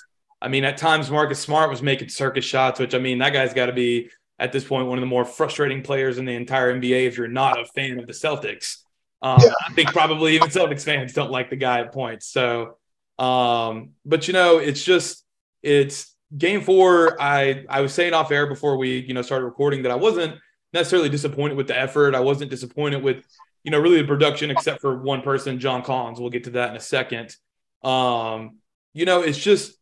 I 0.42 0.49
mean, 0.49 0.66
at 0.66 0.76
times 0.76 1.10
Marcus 1.10 1.40
Smart 1.40 1.70
was 1.70 1.81
making 1.81 2.10
circus 2.10 2.44
shots, 2.44 2.78
which 2.78 2.94
I 2.94 2.99
mean, 2.99 3.16
that 3.20 3.32
guy's 3.32 3.54
got 3.54 3.66
to 3.66 3.72
be 3.72 4.10
at 4.38 4.52
this 4.52 4.64
point 4.64 4.88
one 4.88 4.99
of 4.99 5.02
the 5.02 5.06
more 5.06 5.25
frustrating 5.25 5.82
players 5.82 6.19
in 6.19 6.26
the 6.26 6.34
entire 6.34 6.78
NBA 6.78 7.06
if 7.06 7.16
you're 7.16 7.28
not 7.28 7.58
a 7.58 7.64
fan 7.64 7.99
of 7.99 8.06
the 8.06 8.12
Celtics. 8.12 8.82
Um, 9.22 9.38
yeah. 9.42 9.52
I 9.66 9.72
think 9.72 9.92
probably 9.92 10.34
even 10.34 10.48
Celtics 10.48 10.82
fans 10.84 11.12
don't 11.12 11.30
like 11.30 11.50
the 11.50 11.56
guy 11.56 11.80
at 11.80 11.92
points. 11.92 12.28
So, 12.28 12.76
um, 13.18 13.90
but 14.04 14.28
you 14.28 14.34
know, 14.34 14.58
it's 14.58 14.82
just 14.82 15.24
it's 15.62 16.14
game 16.36 16.60
four. 16.60 17.20
I 17.20 17.64
I 17.68 17.80
was 17.80 17.94
saying 17.94 18.14
off 18.14 18.30
air 18.30 18.46
before 18.46 18.76
we 18.76 18.98
you 19.00 19.14
know 19.14 19.22
started 19.22 19.46
recording 19.46 19.82
that 19.82 19.92
I 19.92 19.96
wasn't 19.96 20.36
necessarily 20.72 21.08
disappointed 21.08 21.56
with 21.56 21.66
the 21.66 21.78
effort. 21.78 22.14
I 22.14 22.20
wasn't 22.20 22.50
disappointed 22.50 23.02
with 23.02 23.24
you 23.64 23.70
know 23.70 23.78
really 23.78 24.00
the 24.00 24.06
production, 24.06 24.50
except 24.50 24.80
for 24.80 25.02
one 25.02 25.22
person, 25.22 25.58
John 25.58 25.82
Collins. 25.82 26.20
We'll 26.20 26.30
get 26.30 26.44
to 26.44 26.50
that 26.50 26.70
in 26.70 26.76
a 26.76 26.80
second. 26.80 27.34
Um, 27.82 28.58
you 28.92 29.06
know, 29.06 29.22
it's 29.22 29.38
just 29.38 29.76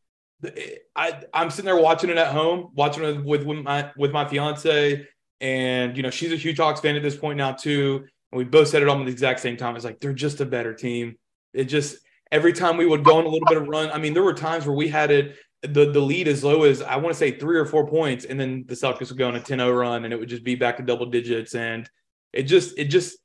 I 0.95 1.21
I'm 1.33 1.51
sitting 1.51 1.67
there 1.67 1.77
watching 1.77 2.11
it 2.11 2.19
at 2.19 2.33
home, 2.33 2.71
watching 2.75 3.03
it 3.03 3.25
with, 3.25 3.45
with 3.45 3.59
my 3.59 3.91
with 3.97 4.13
my 4.13 4.29
fiance, 4.29 5.07
and 5.41 5.97
you 5.97 6.05
know 6.05 6.11
she's 6.11 6.33
a 6.33 6.37
huge 6.37 6.59
Hawks 6.59 6.81
fan 6.81 6.95
at 6.95 7.03
this 7.03 7.17
point 7.17 7.37
now 7.37 7.53
too 7.53 8.07
and 8.35 8.39
we 8.39 8.45
both 8.45 8.67
said 8.67 8.83
it 8.83 8.89
almost 8.89 9.07
the 9.07 9.13
exact 9.13 9.39
same 9.39 9.57
time. 9.57 9.77
It's 9.77 9.85
like 9.85 10.01
they're 10.01 10.13
just 10.13 10.41
a 10.41 10.45
better 10.45 10.75
team. 10.75 11.15
It 11.53 11.67
just 11.67 11.99
every 12.33 12.53
time 12.53 12.77
we 12.77 12.85
would 12.85 13.05
go 13.05 13.19
on 13.19 13.25
a 13.25 13.29
little 13.29 13.47
bit 13.47 13.57
of 13.57 13.69
run. 13.69 13.91
I 13.93 13.99
mean, 13.99 14.13
there 14.13 14.25
were 14.25 14.35
times 14.35 14.67
where 14.67 14.75
we 14.75 14.89
had 14.89 15.13
it 15.13 15.37
the 15.63 15.93
the 15.93 16.01
lead 16.01 16.27
as 16.27 16.43
low 16.43 16.65
as 16.65 16.83
I 16.83 16.97
want 16.97 17.11
to 17.11 17.15
say 17.15 17.39
three 17.39 17.57
or 17.57 17.65
four 17.65 17.87
points, 17.87 18.25
and 18.25 18.39
then 18.39 18.65
the 18.67 18.75
Celtics 18.75 19.11
would 19.11 19.19
go 19.19 19.29
on 19.29 19.37
a 19.37 19.41
10-0 19.41 19.79
run, 19.79 20.05
and 20.05 20.13
it 20.13 20.19
would 20.19 20.29
just 20.29 20.43
be 20.43 20.57
back 20.57 20.79
to 20.79 20.83
double 20.83 21.07
digits, 21.07 21.55
and 21.55 21.89
it 22.33 22.43
just 22.43 22.77
it 22.77 22.87
just. 22.87 23.19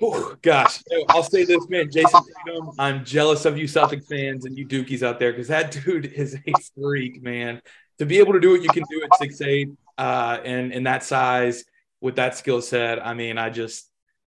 Oh, 0.00 0.36
gosh, 0.42 0.80
I'll 1.08 1.24
say 1.24 1.44
this, 1.44 1.68
man, 1.68 1.90
Jayson 1.90 2.22
Tatum. 2.46 2.70
I'm 2.78 3.04
jealous 3.04 3.44
of 3.46 3.58
you 3.58 3.64
Celtics 3.64 4.06
fans 4.06 4.44
and 4.44 4.56
you 4.56 4.64
Dukies 4.64 5.02
out 5.02 5.18
there 5.18 5.32
because 5.32 5.48
that 5.48 5.72
dude 5.84 6.06
is 6.06 6.34
a 6.34 6.52
freak, 6.76 7.20
man. 7.20 7.60
To 7.98 8.06
be 8.06 8.18
able 8.18 8.34
to 8.34 8.40
do 8.40 8.50
what 8.50 8.62
you 8.62 8.68
can 8.68 8.84
do 8.88 9.02
at 9.02 9.18
six 9.18 9.40
eight 9.40 9.70
uh, 9.96 10.38
and 10.44 10.70
in 10.72 10.84
that 10.84 11.02
size 11.02 11.64
with 12.00 12.16
that 12.16 12.36
skill 12.36 12.60
set, 12.60 13.04
I 13.04 13.14
mean, 13.14 13.38
I 13.38 13.50
just 13.50 13.87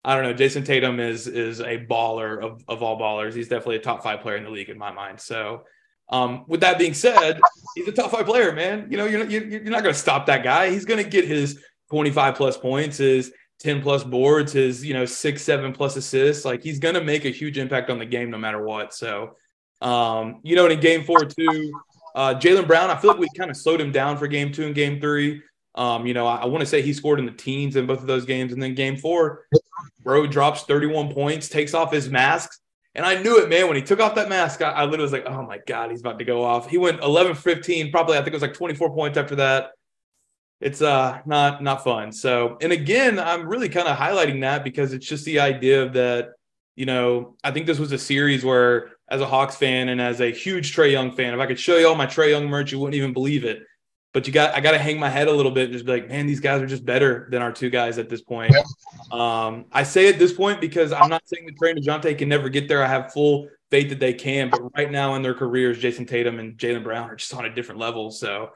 I 0.06 0.14
don't 0.14 0.24
know. 0.24 0.36
Jayson 0.36 0.64
Tatum 0.64 1.00
is 1.00 1.28
is 1.28 1.60
a 1.62 1.84
baller 1.84 2.40
of, 2.40 2.64
of 2.68 2.84
all 2.84 3.00
ballers. 3.00 3.34
He's 3.34 3.48
definitely 3.48 3.78
a 3.78 3.82
top 3.82 4.04
five 4.04 4.22
player 4.22 4.38
in 4.38 4.44
the 4.44 4.52
league 4.52 4.70
in 4.70 4.78
my 4.78 4.92
mind. 4.92 5.20
So, 5.20 5.64
um, 6.10 6.46
with 6.48 6.62
that 6.62 6.78
being 6.78 6.94
said, 6.94 7.40
he's 7.76 7.88
a 7.88 7.92
top 7.92 8.12
five 8.12 8.28
player, 8.28 8.54
man. 8.54 8.88
You 8.92 8.98
know, 8.98 9.06
you're 9.06 9.26
you're, 9.26 9.46
you're 9.46 9.64
not 9.64 9.82
going 9.82 9.96
to 9.96 10.00
stop 10.00 10.28
that 10.28 10.44
guy. 10.44 10.70
He's 10.70 10.86
going 10.86 11.04
to 11.04 11.10
get 11.10 11.26
his 11.26 11.60
25 11.90 12.36
plus 12.36 12.56
points, 12.56 12.98
his 12.98 13.34
10 13.62 13.82
plus 13.82 14.04
boards, 14.04 14.54
his 14.54 14.86
you 14.86 14.94
know 14.94 15.06
six 15.06 15.42
seven 15.42 15.74
plus 15.74 15.96
assists. 15.96 16.46
Like 16.46 16.62
he's 16.62 16.78
going 16.78 16.96
to 16.96 17.04
make 17.04 17.26
a 17.26 17.30
huge 17.30 17.58
impact 17.58 17.90
on 17.90 17.98
the 17.98 18.06
game 18.06 18.30
no 18.30 18.38
matter 18.38 18.64
what. 18.64 18.94
So, 18.94 19.36
um, 19.82 20.40
you 20.44 20.56
know, 20.56 20.68
in 20.68 20.80
game 20.80 21.04
four 21.04 21.26
too, 21.26 21.74
uh, 22.14 22.36
Jaylen 22.36 22.68
Brown, 22.68 22.92
I 22.92 22.96
feel 22.96 23.10
like 23.10 23.20
we 23.20 23.30
kind 23.36 23.50
of 23.50 23.58
slowed 23.58 23.82
him 23.82 23.92
down 23.92 24.18
for 24.18 24.28
game 24.28 24.52
two 24.52 24.68
and 24.68 24.76
game 24.76 25.02
three. 25.02 25.42
Um, 25.76 26.06
you 26.08 26.14
know, 26.14 26.26
I, 26.26 26.38
I 26.38 26.46
want 26.46 26.62
to 26.62 26.66
say 26.66 26.82
he 26.82 26.94
scored 26.94 27.20
in 27.20 27.26
the 27.26 27.32
teens 27.32 27.76
in 27.76 27.86
both 27.86 28.00
of 28.00 28.08
those 28.08 28.26
games, 28.26 28.54
and 28.54 28.64
then 28.64 28.76
game 28.76 28.98
four, 28.98 29.46
Bro 30.02 30.28
drops 30.28 30.64
31 30.64 31.14
points, 31.14 31.50
takes 31.50 31.74
off 31.74 31.92
his 31.92 32.10
mask. 32.10 32.60
And 32.94 33.06
I 33.06 33.22
knew 33.22 33.40
it, 33.40 33.50
man. 33.50 33.68
When 33.68 33.76
he 33.76 33.82
took 33.82 34.00
off 34.00 34.16
that 34.16 34.30
mask, 34.30 34.62
I, 34.62 34.70
I 34.70 34.84
literally 34.86 35.04
was 35.04 35.12
like, 35.12 35.26
oh 35.26 35.44
my 35.44 35.60
God, 35.68 35.92
he's 35.92 36.00
about 36.00 36.20
to 36.20 36.26
go 36.26 36.44
off. 36.44 36.70
He 36.70 36.78
went 36.78 37.02
11 37.02 37.36
15, 37.36 37.92
probably, 37.92 38.16
I 38.16 38.20
think 38.20 38.30
it 38.30 38.34
was 38.34 38.42
like 38.42 38.54
24 38.54 38.94
points 38.94 39.18
after 39.18 39.36
that. 39.36 39.72
It's 40.62 40.82
uh 40.82 41.20
not 41.26 41.62
not 41.62 41.84
fun. 41.84 42.14
So, 42.14 42.58
and 42.62 42.72
again, 42.72 43.20
I'm 43.20 43.48
really 43.48 43.68
kind 43.68 43.90
of 43.90 43.98
highlighting 43.98 44.42
that 44.42 44.64
because 44.64 44.94
it's 44.94 45.06
just 45.06 45.26
the 45.26 45.42
idea 45.42 45.84
of 45.84 45.94
that, 45.94 46.30
you 46.78 46.86
know, 46.86 47.36
I 47.44 47.52
think 47.52 47.66
this 47.66 47.80
was 47.80 47.92
a 47.92 47.98
series 47.98 48.46
where 48.46 48.92
as 49.10 49.20
a 49.20 49.26
Hawks 49.26 49.58
fan 49.58 49.90
and 49.90 50.00
as 50.00 50.22
a 50.22 50.32
huge 50.32 50.74
Trae 50.74 50.92
Young 50.92 51.12
fan, 51.12 51.34
if 51.34 51.40
I 51.42 51.46
could 51.46 51.60
show 51.60 51.76
you 51.78 51.88
all 51.88 51.96
my 51.96 52.08
Trae 52.08 52.30
Young 52.30 52.48
merch, 52.48 52.72
you 52.72 52.80
wouldn't 52.80 52.96
even 52.96 53.12
believe 53.12 53.44
it 53.44 53.64
but 54.16 54.26
you 54.26 54.32
got 54.32 54.56
I 54.56 54.62
got 54.62 54.72
to 54.72 54.80
hang 54.80 54.98
my 54.98 55.10
head 55.10 55.28
a 55.28 55.32
little 55.34 55.52
bit 55.52 55.66
and 55.66 55.74
just 55.74 55.86
be 55.86 55.92
like, 55.92 56.08
man, 56.08 56.26
these 56.26 56.40
guys 56.40 56.62
are 56.62 56.66
just 56.66 56.86
better 56.86 57.28
than 57.32 57.42
our 57.42 57.52
two 57.52 57.70
guys 57.70 57.98
at 57.98 58.08
this 58.08 58.22
point. 58.22 58.56
Um, 59.12 59.66
I 59.74 59.84
say 59.84 60.08
at 60.08 60.18
this 60.18 60.32
point 60.32 60.62
because 60.62 60.94
I'm 60.94 61.10
not 61.10 61.22
saying 61.26 61.46
that 61.46 61.58
Trae 61.62 61.72
and 61.72 61.84
Dejounte 61.84 62.18
can 62.18 62.30
never 62.30 62.48
get 62.48 62.70
there. 62.70 62.82
I 62.82 62.88
have 62.88 63.12
full 63.12 63.50
faith 63.72 63.90
that 63.90 64.00
they 64.00 64.14
can, 64.14 64.50
but 64.50 64.62
right 64.78 64.90
now 64.90 65.16
in 65.16 65.22
their 65.22 65.34
careers, 65.34 65.80
Jayson 65.80 66.08
Tatum 66.08 66.40
and 66.40 66.58
Jaylen 66.58 66.82
Brown 66.82 67.10
are 67.10 67.18
just 67.18 67.34
on 67.34 67.44
a 67.44 67.54
different 67.54 67.82
level. 67.82 68.10
So, 68.10 68.52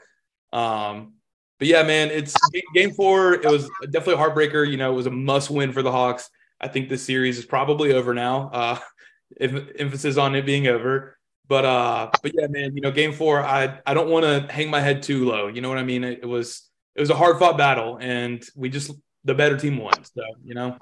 um, 0.53 1.15
but 1.59 1.67
yeah, 1.67 1.83
man, 1.83 2.09
it's 2.09 2.33
game 2.73 2.91
four. 2.91 3.33
It 3.33 3.43
was 3.43 3.69
definitely 3.91 4.13
a 4.13 4.29
heartbreaker. 4.29 4.65
You 4.65 4.77
know, 4.77 4.93
it 4.93 4.95
was 4.95 5.07
a 5.07 5.11
must 5.11 5.49
win 5.49 5.73
for 5.73 5.81
the 5.81 5.91
Hawks. 5.91 6.29
I 6.61 6.69
think 6.69 6.87
this 6.87 7.05
series 7.05 7.37
is 7.37 7.45
probably 7.45 7.91
over 7.91 8.13
now. 8.13 8.49
Uh, 8.53 8.79
if 9.37 9.53
emphasis 9.77 10.15
on 10.15 10.35
it 10.35 10.45
being 10.45 10.67
over. 10.67 11.18
But 11.49 11.65
uh, 11.65 12.11
but 12.21 12.31
yeah, 12.35 12.45
man, 12.47 12.75
you 12.75 12.81
know, 12.81 12.91
game 12.91 13.11
four, 13.11 13.43
I 13.43 13.79
I 13.85 13.95
don't 13.95 14.09
want 14.09 14.23
to 14.23 14.53
hang 14.53 14.69
my 14.69 14.79
head 14.79 15.01
too 15.01 15.25
low. 15.25 15.47
You 15.47 15.61
know 15.61 15.67
what 15.67 15.79
I 15.79 15.83
mean? 15.83 16.03
It, 16.03 16.19
it 16.21 16.27
was 16.27 16.69
it 16.95 17.01
was 17.01 17.09
a 17.09 17.15
hard 17.15 17.39
fought 17.39 17.57
battle, 17.57 17.97
and 17.99 18.45
we 18.55 18.69
just 18.69 18.91
the 19.23 19.33
better 19.33 19.57
team 19.57 19.77
won. 19.77 19.93
So 20.03 20.21
you 20.45 20.53
know. 20.53 20.77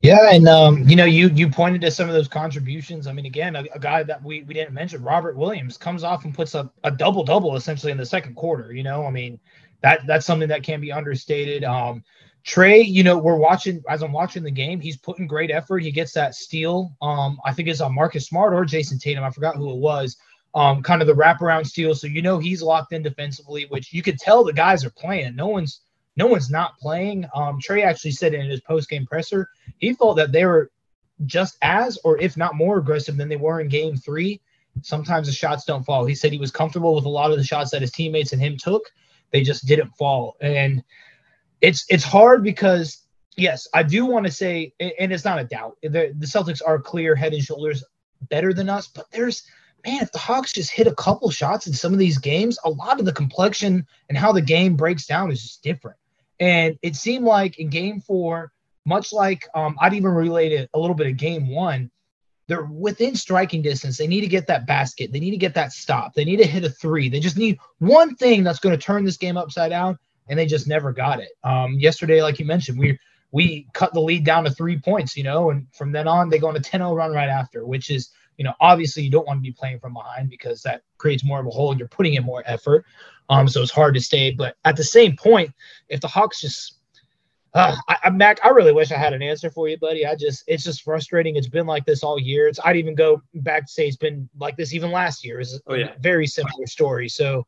Yeah, 0.00 0.30
and 0.32 0.48
um, 0.48 0.88
you 0.88 0.96
know, 0.96 1.04
you 1.04 1.28
you 1.28 1.50
pointed 1.50 1.82
to 1.82 1.90
some 1.90 2.08
of 2.08 2.14
those 2.14 2.26
contributions. 2.26 3.06
I 3.06 3.12
mean, 3.12 3.26
again, 3.26 3.54
a, 3.54 3.64
a, 3.74 3.78
guy 3.78 4.02
that 4.02 4.22
we, 4.22 4.42
we 4.42 4.52
didn't 4.52 4.74
mention, 4.74 5.02
Robert 5.02 5.36
Williams, 5.36 5.78
comes 5.78 6.04
off 6.04 6.24
and 6.24 6.34
puts 6.34 6.54
a, 6.54 6.70
a 6.82 6.90
double 6.90 7.24
double 7.24 7.56
essentially 7.56 7.92
in 7.92 7.98
the 7.98 8.04
second 8.04 8.34
quarter. 8.34 8.72
You 8.72 8.82
know, 8.82 9.06
I 9.06 9.10
mean, 9.10 9.40
that 9.82 10.06
that's 10.06 10.26
something 10.26 10.48
that 10.48 10.62
can 10.62 10.80
be 10.80 10.90
understated. 10.90 11.64
Um, 11.64 12.02
Trae, 12.44 12.86
you 12.86 13.02
know, 13.02 13.16
we're 13.16 13.36
watching 13.36 13.82
as 13.88 14.02
I'm 14.02 14.12
watching 14.12 14.42
the 14.42 14.50
game. 14.50 14.80
He's 14.80 14.98
putting 14.98 15.26
great 15.26 15.50
effort. 15.50 15.78
He 15.78 15.90
gets 15.90 16.12
that 16.12 16.34
steal. 16.34 16.94
Um, 17.00 17.38
I 17.44 17.54
think 17.54 17.68
it's 17.68 17.80
on 17.80 17.94
Marcus 17.94 18.26
Smart 18.26 18.52
or 18.52 18.64
Jayson 18.64 18.98
Tatum. 18.98 19.24
I 19.24 19.30
forgot 19.30 19.56
who 19.56 19.70
it 19.70 19.78
was. 19.78 20.16
Um, 20.54 20.82
kind 20.82 21.00
of 21.00 21.08
the 21.08 21.14
wraparound 21.14 21.66
steal. 21.66 21.94
So 21.94 22.06
you 22.06 22.22
know 22.22 22.38
he's 22.38 22.62
locked 22.62 22.92
in 22.92 23.02
defensively, 23.02 23.66
which 23.70 23.92
you 23.92 24.02
could 24.02 24.18
tell 24.18 24.44
the 24.44 24.52
guys 24.52 24.84
are 24.84 24.90
playing. 24.90 25.34
No 25.36 25.48
one's 25.48 25.80
no 26.16 26.26
one's 26.26 26.50
not 26.50 26.78
playing. 26.78 27.24
Um, 27.34 27.58
Trae 27.60 27.84
actually 27.84 28.12
said 28.12 28.34
in 28.34 28.48
his 28.48 28.60
post 28.60 28.88
game 28.88 29.06
presser 29.06 29.48
he 29.78 29.94
felt 29.94 30.16
that 30.16 30.30
they 30.30 30.44
were 30.44 30.70
just 31.26 31.56
as, 31.62 31.98
or 32.04 32.18
if 32.20 32.36
not 32.36 32.54
more 32.54 32.78
aggressive 32.78 33.16
than 33.16 33.28
they 33.28 33.36
were 33.36 33.60
in 33.60 33.68
game 33.68 33.96
three. 33.96 34.40
Sometimes 34.82 35.28
the 35.28 35.32
shots 35.32 35.64
don't 35.64 35.84
fall. 35.84 36.04
He 36.04 36.14
said 36.14 36.32
he 36.32 36.38
was 36.38 36.50
comfortable 36.50 36.94
with 36.94 37.04
a 37.04 37.08
lot 37.08 37.30
of 37.30 37.38
the 37.38 37.44
shots 37.44 37.70
that 37.70 37.80
his 37.80 37.92
teammates 37.92 38.32
and 38.32 38.42
him 38.42 38.56
took. 38.56 38.82
They 39.30 39.42
just 39.42 39.66
didn't 39.66 39.96
fall. 39.96 40.36
And 40.40 40.82
it's 41.60 41.84
it's 41.88 42.04
hard 42.04 42.42
because 42.42 43.02
yes, 43.36 43.66
I 43.74 43.82
do 43.82 44.06
want 44.06 44.26
to 44.26 44.32
say, 44.32 44.72
and 44.80 45.12
it's 45.12 45.24
not 45.24 45.40
a 45.40 45.44
doubt, 45.44 45.76
the, 45.82 46.14
the 46.16 46.26
Celtics 46.26 46.62
are 46.64 46.78
clear 46.78 47.14
head 47.14 47.32
and 47.32 47.42
shoulders 47.42 47.84
better 48.28 48.52
than 48.52 48.68
us, 48.68 48.86
but 48.88 49.10
there's 49.10 49.44
man, 49.84 50.02
if 50.02 50.12
the 50.12 50.18
Hawks 50.18 50.52
just 50.52 50.70
hit 50.70 50.86
a 50.86 50.94
couple 50.94 51.30
shots 51.30 51.66
in 51.66 51.72
some 51.72 51.92
of 51.92 51.98
these 51.98 52.18
games, 52.18 52.58
a 52.64 52.70
lot 52.70 52.98
of 52.98 53.06
the 53.06 53.12
complexion 53.12 53.86
and 54.08 54.16
how 54.16 54.32
the 54.32 54.40
game 54.40 54.76
breaks 54.76 55.06
down 55.06 55.30
is 55.30 55.42
just 55.42 55.62
different. 55.62 55.98
And 56.40 56.78
it 56.82 56.96
seemed 56.96 57.24
like 57.24 57.58
in 57.58 57.68
game 57.68 58.00
four, 58.00 58.52
much 58.86 59.12
like 59.12 59.46
um, 59.54 59.76
I'd 59.80 59.94
even 59.94 60.10
relate 60.10 60.52
it 60.52 60.70
a 60.74 60.78
little 60.78 60.96
bit 60.96 61.06
of 61.06 61.16
game 61.16 61.48
one, 61.48 61.90
they're 62.46 62.64
within 62.64 63.16
striking 63.16 63.62
distance. 63.62 63.96
They 63.96 64.06
need 64.06 64.20
to 64.20 64.26
get 64.26 64.46
that 64.48 64.66
basket. 64.66 65.12
They 65.12 65.20
need 65.20 65.30
to 65.30 65.36
get 65.36 65.54
that 65.54 65.72
stop. 65.72 66.14
They 66.14 66.24
need 66.24 66.36
to 66.36 66.46
hit 66.46 66.64
a 66.64 66.70
three. 66.70 67.08
They 67.08 67.20
just 67.20 67.38
need 67.38 67.58
one 67.78 68.16
thing 68.16 68.42
that's 68.42 68.58
going 68.58 68.76
to 68.76 68.82
turn 68.82 69.04
this 69.04 69.16
game 69.16 69.36
upside 69.36 69.70
down, 69.70 69.98
and 70.28 70.38
they 70.38 70.46
just 70.46 70.66
never 70.66 70.92
got 70.92 71.20
it. 71.20 71.30
Um, 71.42 71.74
yesterday, 71.78 72.22
like 72.22 72.38
you 72.38 72.44
mentioned, 72.44 72.78
we 72.78 72.98
we 73.32 73.66
cut 73.72 73.92
the 73.92 74.00
lead 74.00 74.24
down 74.24 74.44
to 74.44 74.50
three 74.50 74.78
points, 74.78 75.16
you 75.16 75.24
know, 75.24 75.50
and 75.50 75.66
from 75.72 75.90
then 75.90 76.06
on 76.06 76.28
they 76.28 76.38
go 76.38 76.46
on 76.46 76.56
a 76.56 76.60
10-0 76.60 76.96
run 76.96 77.12
right 77.12 77.28
after, 77.28 77.66
which 77.66 77.90
is, 77.90 78.10
you 78.38 78.44
know, 78.44 78.54
obviously 78.60 79.02
you 79.02 79.10
don't 79.10 79.26
want 79.26 79.38
to 79.38 79.42
be 79.42 79.50
playing 79.50 79.80
from 79.80 79.92
behind 79.92 80.30
because 80.30 80.62
that 80.62 80.82
creates 80.98 81.24
more 81.24 81.40
of 81.40 81.46
a 81.46 81.50
hole 81.50 81.72
and 81.72 81.80
you're 81.80 81.88
putting 81.88 82.14
in 82.14 82.22
more 82.22 82.44
effort. 82.46 82.84
Um, 83.28 83.48
so 83.48 83.60
it's 83.60 83.72
hard 83.72 83.94
to 83.94 84.00
stay. 84.00 84.30
But 84.30 84.56
at 84.64 84.76
the 84.76 84.84
same 84.84 85.16
point, 85.16 85.52
if 85.88 86.00
the 86.00 86.06
Hawks 86.06 86.40
just 86.40 86.74
uh, 87.54 87.76
I, 87.88 87.96
I, 88.04 88.10
Mac, 88.10 88.40
I 88.44 88.48
really 88.48 88.72
wish 88.72 88.90
I 88.90 88.96
had 88.96 89.12
an 89.12 89.22
answer 89.22 89.48
for 89.48 89.68
you, 89.68 89.78
buddy. 89.78 90.04
I 90.04 90.16
just, 90.16 90.42
it's 90.48 90.64
just 90.64 90.82
frustrating. 90.82 91.36
It's 91.36 91.48
been 91.48 91.66
like 91.66 91.86
this 91.86 92.02
all 92.02 92.18
year. 92.18 92.48
It's, 92.48 92.58
I'd 92.64 92.76
even 92.76 92.96
go 92.96 93.22
back 93.34 93.66
to 93.66 93.72
say 93.72 93.86
it's 93.86 93.96
been 93.96 94.28
like 94.38 94.56
this 94.56 94.74
even 94.74 94.90
last 94.90 95.24
year. 95.24 95.38
It's 95.38 95.58
oh, 95.68 95.74
yeah. 95.74 95.92
very 96.00 96.26
similar 96.26 96.66
story. 96.66 97.08
So, 97.08 97.46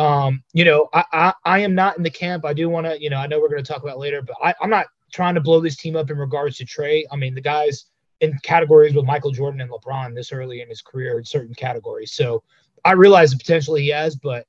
um, 0.00 0.42
you 0.54 0.64
know, 0.64 0.88
I, 0.94 1.04
I, 1.12 1.32
I 1.44 1.58
am 1.58 1.74
not 1.74 1.98
in 1.98 2.02
the 2.02 2.10
camp. 2.10 2.46
I 2.46 2.54
do 2.54 2.70
want 2.70 2.86
to, 2.86 2.98
you 3.00 3.10
know, 3.10 3.18
I 3.18 3.26
know 3.26 3.38
we're 3.38 3.50
going 3.50 3.62
to 3.62 3.70
talk 3.70 3.82
about 3.82 3.98
later, 3.98 4.22
but 4.22 4.34
I, 4.42 4.54
I'm 4.62 4.70
not 4.70 4.86
trying 5.12 5.34
to 5.34 5.42
blow 5.42 5.60
this 5.60 5.76
team 5.76 5.94
up 5.94 6.10
in 6.10 6.16
regards 6.16 6.56
to 6.56 6.64
Trae. 6.64 7.04
I 7.12 7.16
mean, 7.16 7.34
the 7.34 7.42
guys 7.42 7.84
in 8.20 8.38
categories 8.42 8.94
with 8.94 9.04
Michael 9.04 9.30
Jordan 9.30 9.60
and 9.60 9.70
LeBron 9.70 10.14
this 10.14 10.32
early 10.32 10.62
in 10.62 10.70
his 10.70 10.80
career 10.80 11.18
in 11.18 11.24
certain 11.26 11.54
categories. 11.54 12.12
So 12.12 12.42
I 12.82 12.92
realize 12.92 13.30
the 13.30 13.36
potential 13.36 13.74
he 13.74 13.88
has, 13.88 14.16
but 14.16 14.46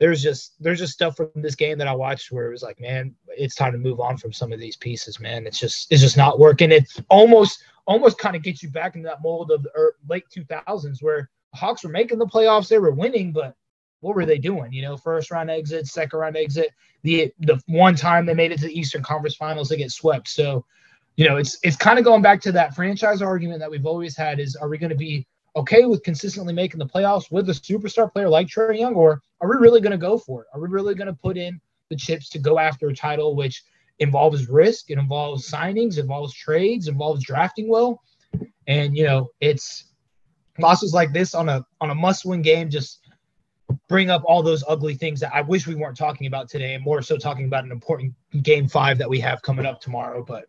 there's 0.00 0.20
just 0.20 0.54
there's 0.58 0.80
just 0.80 0.94
stuff 0.94 1.16
from 1.16 1.30
this 1.36 1.54
game 1.54 1.78
that 1.78 1.86
I 1.86 1.94
watched 1.94 2.32
where 2.32 2.48
it 2.48 2.50
was 2.52 2.64
like, 2.64 2.80
man, 2.80 3.14
it's 3.28 3.54
time 3.54 3.72
to 3.72 3.78
move 3.78 4.00
on 4.00 4.16
from 4.16 4.32
some 4.32 4.52
of 4.52 4.58
these 4.58 4.76
pieces, 4.76 5.20
man. 5.20 5.46
It's 5.46 5.60
just 5.60 5.92
it's 5.92 6.02
just 6.02 6.16
not 6.16 6.40
working. 6.40 6.72
It 6.72 6.88
almost 7.08 7.62
almost 7.86 8.18
kind 8.18 8.34
of 8.34 8.42
gets 8.42 8.64
you 8.64 8.70
back 8.70 8.96
into 8.96 9.08
that 9.08 9.22
mold 9.22 9.52
of 9.52 9.62
the 9.62 9.92
late 10.08 10.24
2000s 10.36 11.02
where 11.02 11.30
the 11.52 11.58
Hawks 11.58 11.84
were 11.84 11.90
making 11.90 12.18
the 12.18 12.26
playoffs, 12.26 12.68
they 12.68 12.78
were 12.78 12.90
winning, 12.90 13.32
but 13.32 13.54
what 14.00 14.14
were 14.14 14.26
they 14.26 14.38
doing? 14.38 14.72
You 14.72 14.82
know, 14.82 14.96
first 14.96 15.30
round 15.30 15.50
exit, 15.50 15.86
second 15.86 16.18
round 16.18 16.36
exit. 16.36 16.70
The 17.02 17.32
the 17.40 17.60
one 17.66 17.96
time 17.96 18.26
they 18.26 18.34
made 18.34 18.52
it 18.52 18.60
to 18.60 18.66
the 18.66 18.78
Eastern 18.78 19.02
Conference 19.02 19.36
Finals, 19.36 19.68
they 19.68 19.76
get 19.76 19.90
swept. 19.90 20.28
So, 20.28 20.64
you 21.16 21.28
know, 21.28 21.36
it's 21.36 21.58
it's 21.62 21.76
kind 21.76 21.98
of 21.98 22.04
going 22.04 22.22
back 22.22 22.40
to 22.42 22.52
that 22.52 22.74
franchise 22.74 23.22
argument 23.22 23.60
that 23.60 23.70
we've 23.70 23.86
always 23.86 24.16
had: 24.16 24.40
is 24.40 24.56
are 24.56 24.68
we 24.68 24.78
going 24.78 24.90
to 24.90 24.96
be 24.96 25.26
okay 25.56 25.84
with 25.86 26.02
consistently 26.02 26.52
making 26.52 26.78
the 26.78 26.86
playoffs 26.86 27.30
with 27.32 27.48
a 27.48 27.52
superstar 27.52 28.12
player 28.12 28.28
like 28.28 28.46
Trae 28.46 28.78
Young, 28.78 28.94
or 28.94 29.22
are 29.40 29.48
we 29.48 29.56
really 29.56 29.80
going 29.80 29.92
to 29.92 29.98
go 29.98 30.18
for 30.18 30.42
it? 30.42 30.48
Are 30.54 30.60
we 30.60 30.68
really 30.68 30.94
going 30.94 31.08
to 31.08 31.14
put 31.14 31.36
in 31.36 31.60
the 31.88 31.96
chips 31.96 32.28
to 32.30 32.38
go 32.38 32.58
after 32.58 32.88
a 32.88 32.94
title, 32.94 33.34
which 33.34 33.64
involves 33.98 34.48
risk, 34.48 34.90
it 34.90 34.98
involves 34.98 35.50
signings, 35.50 35.98
involves 35.98 36.34
trades, 36.34 36.86
involves 36.86 37.24
drafting 37.24 37.68
well, 37.68 38.00
and 38.66 38.96
you 38.96 39.04
know, 39.04 39.28
it's 39.40 39.86
losses 40.58 40.92
like 40.92 41.12
this 41.12 41.34
on 41.34 41.48
a 41.48 41.64
on 41.80 41.90
a 41.90 41.94
must-win 41.94 42.42
game 42.42 42.68
just 42.68 43.07
bring 43.88 44.10
up 44.10 44.22
all 44.26 44.42
those 44.42 44.62
ugly 44.68 44.94
things 44.94 45.18
that 45.20 45.34
I 45.34 45.40
wish 45.40 45.66
we 45.66 45.74
weren't 45.74 45.96
talking 45.96 46.26
about 46.26 46.48
today, 46.48 46.74
and 46.74 46.84
more 46.84 47.02
so 47.02 47.16
talking 47.16 47.46
about 47.46 47.64
an 47.64 47.72
important 47.72 48.14
game 48.42 48.68
five 48.68 48.98
that 48.98 49.08
we 49.08 49.18
have 49.20 49.42
coming 49.42 49.66
up 49.66 49.80
tomorrow. 49.80 50.24
But 50.26 50.44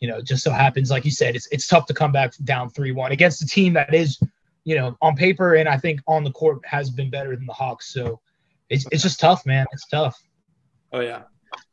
you 0.00 0.08
know, 0.08 0.22
just 0.22 0.44
so 0.44 0.50
happens, 0.50 0.90
like 0.90 1.04
you 1.04 1.10
said, 1.10 1.36
it's 1.36 1.48
it's 1.50 1.66
tough 1.66 1.86
to 1.86 1.94
come 1.94 2.12
back 2.12 2.32
down 2.44 2.70
three 2.70 2.92
one 2.92 3.12
against 3.12 3.42
a 3.42 3.46
team 3.46 3.72
that 3.74 3.92
is, 3.92 4.18
you 4.64 4.76
know, 4.76 4.96
on 5.02 5.16
paper 5.16 5.54
and 5.56 5.68
I 5.68 5.76
think 5.76 6.00
on 6.06 6.24
the 6.24 6.30
court 6.30 6.60
has 6.64 6.88
been 6.88 7.10
better 7.10 7.34
than 7.34 7.46
the 7.46 7.52
Hawks. 7.52 7.92
So 7.92 8.20
it's 8.70 8.86
it's 8.92 9.02
just 9.02 9.18
tough, 9.20 9.44
man. 9.44 9.66
It's 9.72 9.86
tough. 9.88 10.16
Oh 10.92 11.00
yeah. 11.00 11.22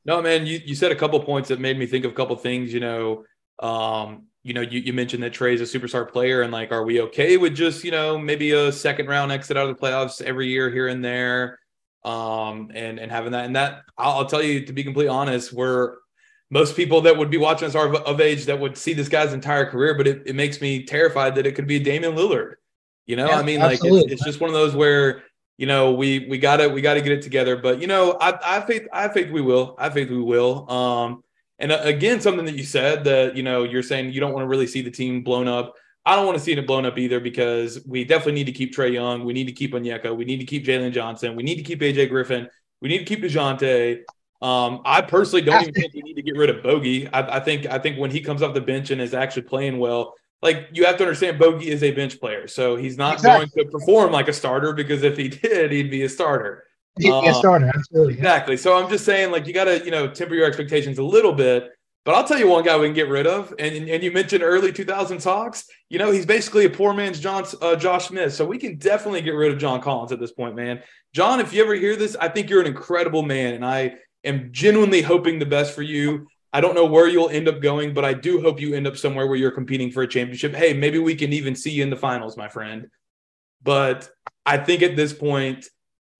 No, 0.05 0.21
man, 0.21 0.45
you, 0.45 0.61
you 0.63 0.75
said 0.75 0.91
a 0.91 0.95
couple 0.95 1.19
points 1.19 1.49
that 1.49 1.59
made 1.59 1.77
me 1.77 1.85
think 1.85 2.05
of 2.05 2.11
a 2.11 2.15
couple 2.15 2.35
things, 2.35 2.73
you 2.73 2.79
know. 2.79 3.25
Um, 3.59 4.27
you 4.45 4.53
know, 4.53 4.61
you, 4.61 4.79
you 4.79 4.93
mentioned 4.93 5.23
that 5.23 5.33
Trae's 5.33 5.59
a 5.59 5.63
superstar 5.63 6.07
player, 6.07 6.43
and 6.43 6.53
like, 6.53 6.71
are 6.71 6.83
we 6.83 7.01
okay 7.01 7.35
with 7.35 7.55
just, 7.55 7.83
you 7.83 7.89
know, 7.89 8.15
maybe 8.15 8.51
a 8.51 8.71
second 8.71 9.07
round 9.07 9.31
exit 9.31 9.57
out 9.57 9.67
of 9.67 9.75
the 9.75 9.81
playoffs 9.81 10.21
every 10.21 10.47
year 10.49 10.69
here 10.69 10.87
and 10.87 11.03
there? 11.03 11.57
Um, 12.03 12.69
and 12.75 12.99
and 12.99 13.11
having 13.11 13.31
that, 13.31 13.45
and 13.45 13.55
that 13.55 13.81
I'll, 13.97 14.19
I'll 14.19 14.25
tell 14.27 14.43
you 14.43 14.63
to 14.67 14.71
be 14.71 14.83
completely 14.83 15.09
honest, 15.09 15.51
we're 15.51 15.95
most 16.51 16.75
people 16.75 17.01
that 17.01 17.17
would 17.17 17.31
be 17.31 17.37
watching 17.37 17.67
us 17.67 17.73
are 17.73 17.87
of, 17.87 17.95
of, 17.95 18.21
age 18.21 18.45
that 18.45 18.59
would 18.59 18.77
see 18.77 18.93
this 18.93 19.09
guy's 19.09 19.33
entire 19.33 19.65
career, 19.65 19.95
but 19.95 20.05
it, 20.05 20.21
it 20.27 20.35
makes 20.35 20.61
me 20.61 20.83
terrified 20.83 21.33
that 21.35 21.47
it 21.47 21.53
could 21.53 21.65
be 21.65 21.79
Damian 21.79 22.13
Lillard. 22.13 22.53
You 23.07 23.15
know, 23.15 23.25
yeah, 23.25 23.39
I 23.39 23.41
mean, 23.41 23.63
absolutely. 23.63 24.01
like 24.01 24.11
it's, 24.11 24.21
it's, 24.21 24.25
just 24.25 24.39
one 24.39 24.51
of 24.51 24.53
those 24.53 24.75
where 24.75 25.23
you 25.57 25.65
know 25.65 25.93
we 25.93 26.27
we 26.29 26.37
gotta 26.37 26.69
we 26.69 26.81
gotta 26.81 27.01
get 27.01 27.13
it 27.13 27.23
together. 27.23 27.55
But 27.55 27.81
you 27.81 27.87
know, 27.87 28.15
I 28.21 28.37
I 28.57 28.61
faith 28.61 28.87
I 28.93 29.09
faith 29.09 29.31
we 29.31 29.41
will. 29.41 29.75
I 29.79 29.89
faith 29.89 30.11
we 30.11 30.21
will. 30.21 30.69
Um, 30.69 31.23
and 31.59 31.71
uh, 31.71 31.79
again, 31.83 32.21
something 32.21 32.45
that 32.45 32.55
you 32.55 32.63
said 32.63 33.03
that 33.05 33.35
you 33.35 33.43
know 33.43 33.63
you're 33.63 33.83
saying 33.83 34.11
you 34.11 34.19
don't 34.19 34.33
want 34.33 34.43
to 34.43 34.47
really 34.47 34.67
see 34.67 34.81
the 34.81 34.91
team 34.91 35.23
blown 35.23 35.47
up. 35.47 35.75
I 36.05 36.15
don't 36.15 36.25
want 36.25 36.37
to 36.37 36.43
see 36.43 36.53
it 36.53 36.67
blown 36.67 36.85
up 36.85 36.97
either 36.99 37.19
because 37.19 37.83
we 37.87 38.03
definitely 38.03 38.33
need 38.33 38.45
to 38.45 38.51
keep 38.51 38.75
Trae 38.75 38.93
Young. 38.93 39.25
We 39.25 39.33
need 39.33 39.47
to 39.47 39.53
keep 39.53 39.73
Onyeka. 39.73 40.15
We 40.15 40.25
need 40.25 40.39
to 40.39 40.45
keep 40.45 40.63
Jalen 40.65 40.91
Johnson. 40.91 41.35
We 41.35 41.41
need 41.41 41.55
to 41.55 41.63
keep 41.63 41.79
AJ 41.79 42.09
Griffin. 42.09 42.47
We 42.81 42.89
need 42.89 42.99
to 42.99 43.05
keep 43.05 43.23
Dejounte. 43.23 44.01
Um, 44.41 44.81
I 44.85 45.01
personally 45.01 45.41
don't 45.41 45.61
even 45.61 45.73
think 45.73 45.93
we 45.93 46.01
need 46.01 46.15
to 46.15 46.21
get 46.21 46.35
rid 46.35 46.51
of 46.51 46.61
Bogey. 46.61 47.07
I, 47.07 47.37
I, 47.37 47.39
think 47.39 47.65
I 47.65 47.79
think 47.79 47.97
when 47.97 48.11
he 48.11 48.21
comes 48.21 48.43
off 48.43 48.53
the 48.53 48.61
bench 48.61 48.91
and 48.91 49.01
is 49.01 49.15
actually 49.15 49.43
playing 49.43 49.79
well, 49.79 50.13
like 50.43 50.67
you 50.73 50.85
have 50.85 50.97
to 50.97 51.03
understand, 51.03 51.39
Bogey 51.39 51.69
is 51.69 51.81
a 51.81 51.91
bench 51.91 52.19
player, 52.19 52.47
so 52.47 52.75
he's 52.75 52.97
not 52.97 53.15
exactly. 53.15 53.47
going 53.47 53.65
to 53.65 53.71
perform 53.71 54.11
like 54.11 54.27
a 54.27 54.33
starter 54.33 54.73
because 54.73 55.01
if 55.01 55.17
he 55.17 55.29
did, 55.29 55.71
he'd 55.71 55.89
be 55.89 56.03
a 56.03 56.09
starter. 56.09 56.64
He'd 56.99 57.11
um, 57.11 57.33
starter, 57.33 57.71
absolutely. 57.73 58.13
Exactly. 58.13 58.57
So 58.57 58.77
I'm 58.77 58.89
just 58.89 59.05
saying, 59.05 59.31
like 59.31 59.47
you 59.47 59.53
got 59.53 59.65
to 59.65 59.83
you 59.83 59.91
know 59.91 60.07
temper 60.07 60.35
your 60.35 60.45
expectations 60.45 60.97
a 60.97 61.03
little 61.03 61.33
bit. 61.33 61.71
But 62.05 62.13
I'll 62.13 62.23
tell 62.23 62.37
you 62.37 62.47
one 62.47 62.63
guy 62.63 62.77
we 62.77 62.85
can 62.85 62.93
get 62.93 63.09
rid 63.09 63.25
of, 63.25 63.53
and 63.57 63.89
and 63.89 64.03
you 64.03 64.11
mentioned 64.11 64.43
early 64.43 64.71
2000 64.71 65.17
talks. 65.17 65.67
You 65.89 65.97
know, 65.97 66.11
he's 66.11 66.25
basically 66.25 66.65
a 66.65 66.69
poor 66.69 66.93
man's 66.93 67.19
John 67.19 67.45
uh, 67.61 67.75
Josh 67.75 68.07
Smith, 68.07 68.31
so 68.33 68.45
we 68.45 68.59
can 68.59 68.77
definitely 68.77 69.23
get 69.23 69.31
rid 69.31 69.51
of 69.51 69.57
John 69.57 69.81
Collins 69.81 70.11
at 70.11 70.19
this 70.19 70.31
point, 70.31 70.55
man. 70.55 70.83
John, 71.13 71.39
if 71.39 71.51
you 71.51 71.63
ever 71.63 71.73
hear 71.73 71.95
this, 71.95 72.15
I 72.15 72.29
think 72.29 72.49
you're 72.49 72.61
an 72.61 72.67
incredible 72.67 73.23
man, 73.23 73.55
and 73.55 73.65
I 73.65 73.95
am 74.23 74.49
genuinely 74.51 75.01
hoping 75.01 75.39
the 75.39 75.47
best 75.47 75.73
for 75.73 75.81
you. 75.81 76.27
I 76.53 76.61
don't 76.61 76.75
know 76.75 76.85
where 76.85 77.07
you'll 77.07 77.29
end 77.29 77.49
up 77.49 77.59
going, 77.59 77.93
but 77.93 78.05
I 78.05 78.13
do 78.13 78.39
hope 78.39 78.61
you 78.61 78.75
end 78.75 78.85
up 78.85 78.97
somewhere 78.97 79.25
where 79.25 79.35
you're 79.35 79.51
competing 79.51 79.91
for 79.91 80.03
a 80.03 80.07
championship. 80.07 80.53
Hey, 80.53 80.73
maybe 80.73 80.99
we 80.99 81.15
can 81.15 81.33
even 81.33 81.55
see 81.55 81.71
you 81.71 81.83
in 81.83 81.89
the 81.89 81.97
finals, 81.97 82.37
my 82.37 82.47
friend. 82.47 82.87
But 83.63 84.09
I 84.45 84.57
think 84.57 84.83
at 84.83 84.95
this 84.95 85.11
point, 85.11 85.67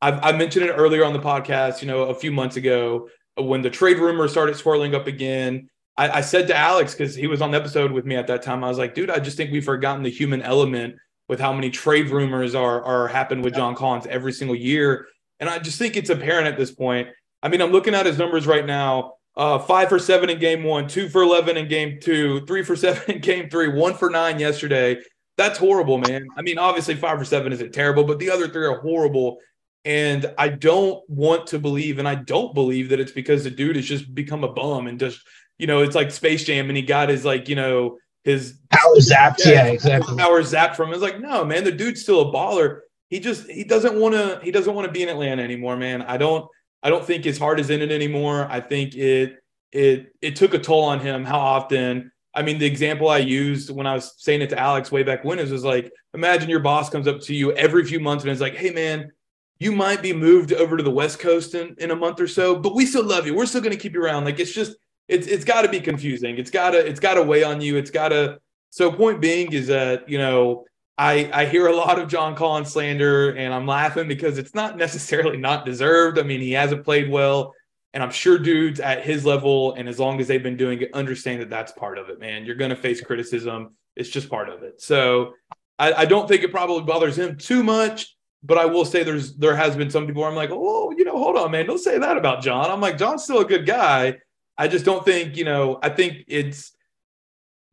I've, 0.05 0.23
I 0.23 0.37
mentioned 0.37 0.65
it 0.65 0.71
earlier 0.73 1.03
on 1.03 1.13
the 1.13 1.19
podcast, 1.19 1.81
you 1.81 1.87
know, 1.87 2.03
a 2.03 2.15
few 2.15 2.31
months 2.31 2.57
ago 2.57 3.09
when 3.37 3.61
the 3.61 3.69
trade 3.69 3.97
rumors 3.97 4.31
started 4.31 4.55
swirling 4.55 4.95
up 4.95 5.07
again. 5.07 5.69
I, 5.97 6.17
I 6.17 6.21
said 6.21 6.47
to 6.47 6.55
Alex, 6.55 6.93
because 6.93 7.15
he 7.15 7.27
was 7.27 7.41
on 7.41 7.51
the 7.51 7.57
episode 7.57 7.91
with 7.91 8.05
me 8.05 8.15
at 8.15 8.27
that 8.27 8.43
time, 8.43 8.63
I 8.63 8.69
was 8.69 8.77
like, 8.77 8.93
dude, 8.93 9.09
I 9.09 9.19
just 9.19 9.37
think 9.37 9.51
we've 9.51 9.65
forgotten 9.65 10.03
the 10.03 10.09
human 10.09 10.41
element 10.41 10.95
with 11.27 11.39
how 11.39 11.53
many 11.53 11.69
trade 11.69 12.09
rumors 12.09 12.53
are, 12.53 12.83
are 12.83 13.07
happen 13.07 13.41
with 13.41 13.55
John 13.55 13.75
Collins 13.75 14.05
every 14.05 14.31
single 14.31 14.55
year. 14.55 15.07
And 15.39 15.49
I 15.49 15.59
just 15.59 15.79
think 15.79 15.97
it's 15.97 16.09
apparent 16.09 16.47
at 16.47 16.57
this 16.57 16.71
point 16.71 17.09
I 17.45 17.47
mean, 17.47 17.61
I'm 17.61 17.71
looking 17.71 17.93
at 17.93 18.07
his 18.07 18.17
numbers 18.17 18.47
right 18.47 18.65
now. 18.65 19.13
Uh, 19.37 19.59
five 19.59 19.87
for 19.87 19.99
seven 19.99 20.31
in 20.31 20.39
game 20.39 20.63
one, 20.63 20.87
two 20.87 21.07
for 21.07 21.21
11 21.21 21.57
in 21.57 21.67
game 21.67 21.99
two, 22.01 22.43
three 22.47 22.63
for 22.63 22.75
seven 22.75 23.17
in 23.17 23.21
game 23.21 23.51
three, 23.51 23.67
one 23.67 23.93
for 23.93 24.09
nine 24.09 24.39
yesterday. 24.39 24.97
That's 25.37 25.59
horrible, 25.59 25.99
man. 25.99 26.25
I 26.35 26.41
mean, 26.41 26.57
obviously, 26.57 26.95
five 26.95 27.19
for 27.19 27.25
seven 27.25 27.53
isn't 27.53 27.71
terrible, 27.71 28.03
but 28.03 28.17
the 28.17 28.31
other 28.31 28.47
three 28.47 28.65
are 28.65 28.79
horrible. 28.79 29.37
And 29.85 30.33
I 30.37 30.49
don't 30.49 31.07
want 31.07 31.47
to 31.47 31.59
believe, 31.59 31.99
and 31.99 32.07
I 32.07 32.15
don't 32.15 32.53
believe 32.53 32.89
that 32.89 32.99
it's 32.99 33.11
because 33.11 33.43
the 33.43 33.51
dude 33.51 33.75
has 33.75 33.85
just 33.85 34.13
become 34.13 34.43
a 34.43 34.51
bum 34.51 34.87
and 34.87 34.99
just, 34.99 35.21
you 35.59 35.67
know, 35.67 35.81
it's 35.81 35.95
like 35.95 36.11
Space 36.11 36.43
Jam 36.43 36.69
and 36.69 36.75
he 36.75 36.83
got 36.83 37.09
his, 37.09 37.23
like, 37.23 37.47
you 37.47 37.55
know, 37.55 37.99
his 38.23 38.57
power 38.71 38.95
zapped. 38.95 39.45
Yeah, 39.45 39.67
exactly. 39.67 40.17
Power 40.17 40.41
zapped 40.41 40.75
from 40.75 40.89
him. 40.89 40.95
It's 40.95 41.03
like, 41.03 41.19
no, 41.19 41.45
man, 41.45 41.63
the 41.63 41.71
dude's 41.71 42.01
still 42.01 42.29
a 42.29 42.33
baller. 42.33 42.79
He 43.09 43.19
just, 43.19 43.47
he 43.47 43.63
doesn't 43.63 43.93
want 43.99 44.15
to, 44.15 44.39
he 44.43 44.49
doesn't 44.49 44.73
want 44.73 44.87
to 44.87 44.91
be 44.91 45.03
in 45.03 45.09
Atlanta 45.09 45.43
anymore, 45.43 45.77
man. 45.77 46.01
I 46.01 46.17
don't, 46.17 46.49
I 46.85 46.89
don't 46.89 47.03
think 47.03 47.23
his 47.23 47.39
heart 47.39 47.59
is 47.59 47.71
in 47.71 47.81
it 47.81 47.91
anymore. 47.91 48.47
I 48.47 48.61
think 48.61 48.95
it 48.95 49.37
it 49.71 50.13
it 50.21 50.35
took 50.35 50.53
a 50.53 50.59
toll 50.59 50.83
on 50.83 50.99
him. 50.99 51.25
How 51.25 51.39
often? 51.39 52.11
I 52.31 52.43
mean, 52.43 52.59
the 52.59 52.67
example 52.67 53.09
I 53.09 53.17
used 53.17 53.71
when 53.71 53.87
I 53.87 53.95
was 53.95 54.13
saying 54.17 54.43
it 54.43 54.51
to 54.51 54.59
Alex 54.59 54.91
way 54.91 55.01
back 55.01 55.23
when 55.23 55.39
is 55.39 55.51
was 55.51 55.63
like, 55.63 55.91
imagine 56.13 56.47
your 56.47 56.59
boss 56.59 56.91
comes 56.91 57.07
up 57.07 57.21
to 57.21 57.33
you 57.33 57.53
every 57.53 57.85
few 57.85 57.99
months 57.99 58.23
and 58.23 58.31
is 58.31 58.39
like, 58.39 58.55
"Hey, 58.55 58.69
man, 58.69 59.11
you 59.59 59.71
might 59.71 60.01
be 60.01 60.13
moved 60.13 60.53
over 60.53 60.77
to 60.77 60.83
the 60.83 60.91
West 60.91 61.19
Coast 61.19 61.55
in, 61.55 61.75
in 61.77 61.91
a 61.91 61.95
month 61.95 62.19
or 62.19 62.27
so, 62.27 62.55
but 62.55 62.75
we 62.75 62.85
still 62.85 63.05
love 63.05 63.25
you. 63.25 63.35
We're 63.35 63.45
still 63.45 63.61
going 63.61 63.75
to 63.75 63.81
keep 63.81 63.93
you 63.93 64.01
around." 64.01 64.25
Like, 64.25 64.39
it's 64.39 64.53
just 64.53 64.75
it's 65.07 65.27
it's 65.27 65.45
got 65.45 65.61
to 65.61 65.69
be 65.69 65.79
confusing. 65.79 66.37
It's 66.37 66.51
got 66.51 66.71
to 66.71 66.85
it's 66.85 66.99
got 66.99 67.15
to 67.15 67.23
weigh 67.23 67.43
on 67.43 67.61
you. 67.61 67.77
It's 67.77 67.91
got 67.91 68.09
to. 68.09 68.39
So, 68.69 68.91
point 68.91 69.21
being 69.21 69.53
is 69.53 69.67
that 69.67 70.09
you 70.09 70.17
know 70.17 70.65
I, 70.97 71.29
I 71.33 71.45
hear 71.45 71.67
a 71.67 71.75
lot 71.75 71.99
of 71.99 72.07
John 72.07 72.35
Collins 72.35 72.71
slander 72.71 73.31
and 73.31 73.53
I'm 73.53 73.67
laughing 73.67 74.07
because 74.07 74.37
it's 74.37 74.55
not 74.55 74.77
necessarily 74.77 75.37
not 75.37 75.65
deserved. 75.65 76.19
I 76.19 76.23
mean, 76.23 76.39
he 76.39 76.53
hasn't 76.53 76.83
played 76.83 77.09
well. 77.09 77.53
And 77.93 78.03
I'm 78.03 78.11
sure 78.11 78.37
dudes 78.37 78.79
at 78.79 79.05
his 79.05 79.25
level 79.25 79.73
and 79.73 79.87
as 79.87 79.99
long 79.99 80.19
as 80.19 80.27
they've 80.27 80.43
been 80.43 80.57
doing 80.57 80.81
it, 80.81 80.93
understand 80.93 81.41
that 81.41 81.49
that's 81.49 81.71
part 81.71 81.97
of 81.97 82.09
it, 82.09 82.19
man. 82.19 82.45
You're 82.45 82.55
going 82.55 82.69
to 82.69 82.75
face 82.75 82.99
criticism. 83.01 83.75
It's 83.95 84.09
just 84.09 84.29
part 84.29 84.49
of 84.49 84.63
it. 84.63 84.81
So 84.81 85.33
I, 85.79 85.93
I, 85.93 86.05
don't 86.05 86.27
think 86.27 86.43
it 86.43 86.51
probably 86.51 86.83
bothers 86.83 87.17
him 87.17 87.37
too 87.37 87.63
much. 87.63 88.14
But 88.45 88.57
I 88.57 88.65
will 88.65 88.85
say 88.85 89.03
there's 89.03 89.35
there 89.35 89.55
has 89.55 89.75
been 89.75 89.89
some 89.89 90.05
people 90.05 90.21
where 90.21 90.29
I'm 90.29 90.35
like, 90.35 90.51
oh, 90.51 90.91
you 90.91 91.03
know, 91.03 91.17
hold 91.17 91.35
on, 91.37 91.51
man, 91.51 91.65
don't 91.65 91.79
say 91.79 91.97
that 91.97 92.17
about 92.17 92.43
John. 92.43 92.69
I'm 92.69 92.81
like, 92.81 92.97
John's 92.97 93.23
still 93.23 93.39
a 93.39 93.45
good 93.45 93.65
guy. 93.65 94.19
I 94.57 94.67
just 94.67 94.85
don't 94.85 95.03
think, 95.03 95.35
you 95.35 95.45
know, 95.45 95.79
I 95.81 95.89
think 95.89 96.25
it's 96.27 96.75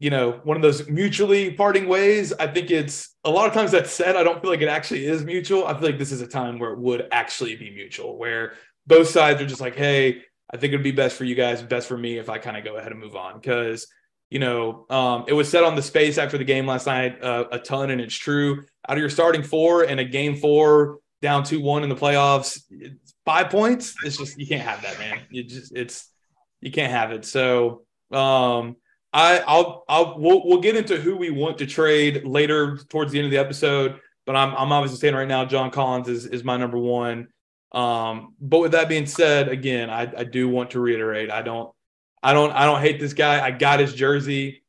you 0.02 0.11
know, 0.11 0.41
one 0.43 0.57
of 0.57 0.64
those 0.64 0.88
mutually 0.88 1.52
parting 1.52 1.87
ways. 1.87 2.33
I 2.33 2.49
think 2.49 2.73
it's 2.73 3.14
a 3.23 3.31
lot 3.31 3.47
of 3.47 3.55
times 3.55 3.71
that's 3.71 3.93
said. 3.93 4.17
I 4.17 4.25
don't 4.25 4.43
feel 4.43 4.50
like 4.50 4.61
it 4.61 4.69
actually 4.69 5.07
is 5.07 5.25
mutual. 5.25 5.64
I 5.64 5.75
feel 5.75 5.91
like 5.91 5.99
this 5.99 6.11
is 6.11 6.21
a 6.21 6.26
time 6.26 6.59
where 6.59 6.73
it 6.73 6.81
would 6.81 7.07
actually 7.12 7.55
be 7.55 7.71
mutual, 7.71 8.19
where 8.19 8.55
both 8.85 9.07
sides 9.07 9.41
are 9.41 9.47
just 9.47 9.61
like, 9.61 9.76
hey, 9.76 10.25
I 10.52 10.57
think 10.57 10.73
it'd 10.73 10.83
be 10.83 10.91
best 10.91 11.17
for 11.17 11.23
you 11.23 11.37
guys, 11.37 11.62
best 11.62 11.87
for 11.87 11.97
me 11.97 12.19
if 12.19 12.29
I 12.29 12.38
kind 12.38 12.57
of 12.57 12.64
go 12.64 12.79
ahead 12.79 12.91
and 12.91 13.00
move 13.00 13.14
on. 13.14 13.35
Because, 13.35 13.87
you 14.32 14.38
know, 14.38 14.86
um, 14.88 15.26
it 15.28 15.34
was 15.34 15.46
said 15.50 15.62
on 15.62 15.76
the 15.76 15.82
space 15.82 16.16
after 16.16 16.38
the 16.38 16.44
game 16.44 16.66
last 16.66 16.86
night 16.86 17.22
uh, 17.22 17.44
a 17.52 17.58
ton, 17.58 17.90
and 17.90 18.00
it's 18.00 18.14
true. 18.14 18.64
Out 18.88 18.96
of 18.96 18.98
your 18.98 19.10
starting 19.10 19.42
four 19.42 19.82
and 19.82 20.00
a 20.00 20.06
game 20.06 20.36
four 20.36 21.00
down 21.20 21.44
2 21.44 21.60
1 21.60 21.82
in 21.82 21.90
the 21.90 21.94
playoffs, 21.94 22.62
five 23.26 23.50
points, 23.50 23.94
it's 24.02 24.16
just, 24.16 24.38
you 24.38 24.46
can't 24.46 24.62
have 24.62 24.80
that, 24.82 24.98
man. 24.98 25.20
You 25.30 25.44
just, 25.44 25.76
it's, 25.76 26.08
you 26.62 26.72
can't 26.72 26.90
have 26.90 27.12
it. 27.12 27.26
So, 27.26 27.82
um, 28.10 28.76
I, 29.12 29.40
I'll, 29.46 29.84
I'll, 29.86 30.18
we'll, 30.18 30.46
we'll 30.46 30.62
get 30.62 30.78
into 30.78 30.96
who 30.96 31.14
we 31.14 31.28
want 31.28 31.58
to 31.58 31.66
trade 31.66 32.24
later 32.24 32.78
towards 32.88 33.12
the 33.12 33.18
end 33.18 33.26
of 33.26 33.32
the 33.32 33.38
episode. 33.38 34.00
But 34.24 34.34
I'm, 34.34 34.54
I'm 34.54 34.72
obviously 34.72 34.98
saying 34.98 35.14
right 35.14 35.28
now, 35.28 35.44
John 35.44 35.70
Collins 35.70 36.08
is, 36.08 36.24
is 36.24 36.42
my 36.42 36.56
number 36.56 36.78
one. 36.78 37.28
Um, 37.72 38.34
but 38.40 38.60
with 38.60 38.72
that 38.72 38.88
being 38.88 39.04
said, 39.04 39.48
again, 39.48 39.90
I, 39.90 40.10
I 40.16 40.24
do 40.24 40.48
want 40.48 40.70
to 40.70 40.80
reiterate, 40.80 41.30
I 41.30 41.42
don't, 41.42 41.70
I 42.23 42.33
don't, 42.33 42.52
I 42.52 42.64
don't 42.64 42.81
hate 42.81 43.00
this 43.00 43.14
guy. 43.14 43.45
I 43.45 43.50
got 43.50 43.81
his 43.81 43.95
jersey. 43.95 44.62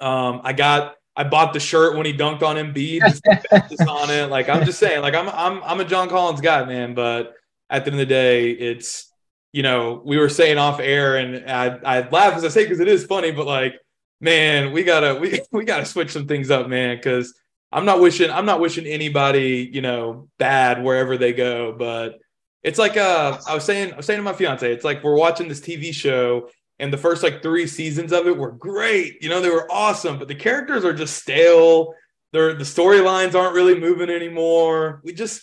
Um, 0.00 0.40
I 0.44 0.52
got, 0.52 0.96
I 1.14 1.24
bought 1.24 1.52
the 1.52 1.60
shirt 1.60 1.96
when 1.96 2.06
he 2.06 2.14
dunked 2.14 2.42
on 2.42 2.56
Embiid. 2.56 3.02
on 3.88 4.10
it. 4.10 4.30
Like 4.30 4.48
I'm 4.48 4.64
just 4.64 4.78
saying, 4.78 5.02
like 5.02 5.14
I'm, 5.14 5.28
I'm, 5.28 5.62
I'm 5.62 5.80
a 5.80 5.84
John 5.84 6.08
Collins 6.08 6.40
guy, 6.40 6.64
man. 6.64 6.94
But 6.94 7.34
at 7.68 7.84
the 7.84 7.92
end 7.92 8.00
of 8.00 8.08
the 8.08 8.12
day, 8.12 8.50
it's 8.50 9.10
you 9.52 9.62
know, 9.62 10.00
we 10.04 10.18
were 10.18 10.28
saying 10.28 10.58
off 10.58 10.80
air, 10.80 11.16
and 11.16 11.50
I 11.50 11.78
I 11.84 12.08
laugh 12.08 12.34
as 12.34 12.44
I 12.44 12.48
say 12.48 12.64
because 12.64 12.80
it 12.80 12.88
is 12.88 13.04
funny, 13.06 13.32
but 13.32 13.46
like, 13.46 13.78
man, 14.20 14.72
we 14.72 14.84
gotta 14.84 15.14
we 15.20 15.40
we 15.52 15.64
gotta 15.64 15.84
switch 15.84 16.10
some 16.10 16.26
things 16.26 16.50
up, 16.50 16.68
man, 16.68 16.96
because 16.96 17.34
I'm 17.72 17.84
not 17.84 18.00
wishing 18.00 18.30
I'm 18.30 18.46
not 18.46 18.60
wishing 18.60 18.86
anybody 18.86 19.68
you 19.72 19.82
know 19.82 20.28
bad 20.38 20.82
wherever 20.82 21.16
they 21.16 21.32
go, 21.32 21.72
but 21.76 22.18
it's 22.62 22.78
like 22.78 22.96
uh 22.96 23.38
I 23.46 23.54
was 23.54 23.64
saying 23.64 23.92
I 23.92 23.96
was 23.96 24.06
saying 24.06 24.18
to 24.18 24.22
my 24.22 24.32
fiance, 24.32 24.70
it's 24.72 24.84
like 24.84 25.02
we're 25.02 25.16
watching 25.16 25.48
this 25.48 25.60
TV 25.60 25.92
show. 25.92 26.48
And 26.80 26.92
the 26.92 26.98
first 26.98 27.22
like 27.22 27.42
three 27.42 27.66
seasons 27.66 28.12
of 28.12 28.26
it 28.26 28.36
were 28.36 28.52
great. 28.52 29.22
You 29.22 29.28
know, 29.28 29.40
they 29.40 29.50
were 29.50 29.70
awesome, 29.70 30.18
but 30.18 30.28
the 30.28 30.34
characters 30.34 30.84
are 30.84 30.94
just 30.94 31.16
stale. 31.16 31.94
They're 32.32 32.54
the 32.54 32.64
storylines 32.64 33.34
aren't 33.34 33.54
really 33.54 33.78
moving 33.78 34.10
anymore. 34.10 35.00
We 35.04 35.12
just 35.12 35.42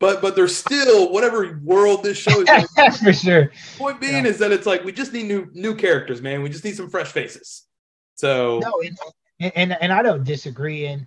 but 0.00 0.20
but 0.20 0.34
there's 0.34 0.54
still 0.54 1.12
whatever 1.12 1.60
world 1.62 2.02
this 2.02 2.18
show 2.18 2.42
is. 2.42 2.98
For 3.02 3.12
sure. 3.12 3.52
Point 3.78 4.00
being 4.00 4.24
yeah. 4.24 4.30
is 4.30 4.38
that 4.38 4.50
it's 4.50 4.66
like 4.66 4.82
we 4.84 4.92
just 4.92 5.12
need 5.12 5.26
new 5.26 5.48
new 5.52 5.74
characters, 5.76 6.20
man. 6.20 6.42
We 6.42 6.48
just 6.48 6.64
need 6.64 6.76
some 6.76 6.90
fresh 6.90 7.12
faces. 7.12 7.62
So 8.16 8.58
no, 8.58 8.82
and 8.82 9.52
and, 9.54 9.76
and 9.80 9.92
I 9.92 10.02
don't 10.02 10.24
disagree. 10.24 10.86
And 10.86 11.06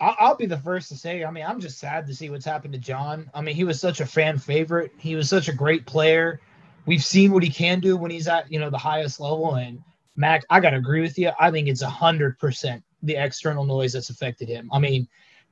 I'll, 0.00 0.16
I'll, 0.18 0.36
be 0.36 0.46
the 0.46 0.58
first 0.58 0.88
to 0.90 0.96
say, 0.96 1.24
I 1.24 1.30
mean, 1.30 1.44
I'm 1.46 1.60
just 1.60 1.78
sad 1.78 2.06
to 2.06 2.14
see 2.14 2.30
what's 2.30 2.44
happened 2.44 2.72
to 2.74 2.78
John. 2.78 3.30
I 3.34 3.40
mean, 3.40 3.54
he 3.54 3.64
was 3.64 3.80
such 3.80 4.00
a 4.00 4.06
fan 4.06 4.38
favorite. 4.38 4.92
He 4.98 5.16
was 5.16 5.28
such 5.28 5.48
a 5.48 5.52
great 5.52 5.86
player. 5.86 6.40
We've 6.88 7.04
seen 7.04 7.32
what 7.32 7.42
he 7.42 7.50
can 7.50 7.80
do 7.80 7.96
when 7.96 8.10
he's 8.10 8.28
at 8.28 8.50
you 8.50 8.58
know 8.58 8.70
the 8.70 8.78
highest 8.78 9.20
level. 9.20 9.54
And 9.54 9.80
Mac, 10.16 10.44
I 10.50 10.58
gotta 10.60 10.78
agree 10.78 11.00
with 11.00 11.18
you. 11.18 11.30
I 11.38 11.50
think 11.50 11.68
it's 11.68 11.82
a 11.82 11.90
hundred 11.90 12.38
percent 12.38 12.82
the 13.02 13.14
external 13.14 13.64
noise 13.64 13.92
that's 13.92 14.10
affected 14.10 14.48
him. 14.48 14.68
I 14.72 14.80
mean, 14.80 15.06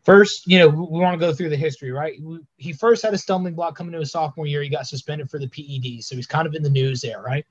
First, 0.06 0.46
you 0.46 0.60
know, 0.60 0.68
we 0.68 1.00
want 1.00 1.14
to 1.14 1.26
go 1.26 1.34
through 1.34 1.48
the 1.48 1.56
history, 1.56 1.90
right? 1.90 2.16
He 2.58 2.72
first 2.72 3.02
had 3.02 3.12
a 3.12 3.18
stumbling 3.18 3.54
block 3.56 3.76
coming 3.76 3.90
to 3.92 3.98
his 3.98 4.12
sophomore 4.12 4.46
year. 4.46 4.62
He 4.62 4.68
got 4.68 4.86
suspended 4.86 5.28
for 5.28 5.40
the 5.40 5.48
PED, 5.48 6.04
so 6.04 6.14
he's 6.14 6.28
kind 6.28 6.46
of 6.46 6.54
in 6.54 6.62
the 6.62 6.70
news 6.70 7.00
there, 7.00 7.20
right? 7.20 7.44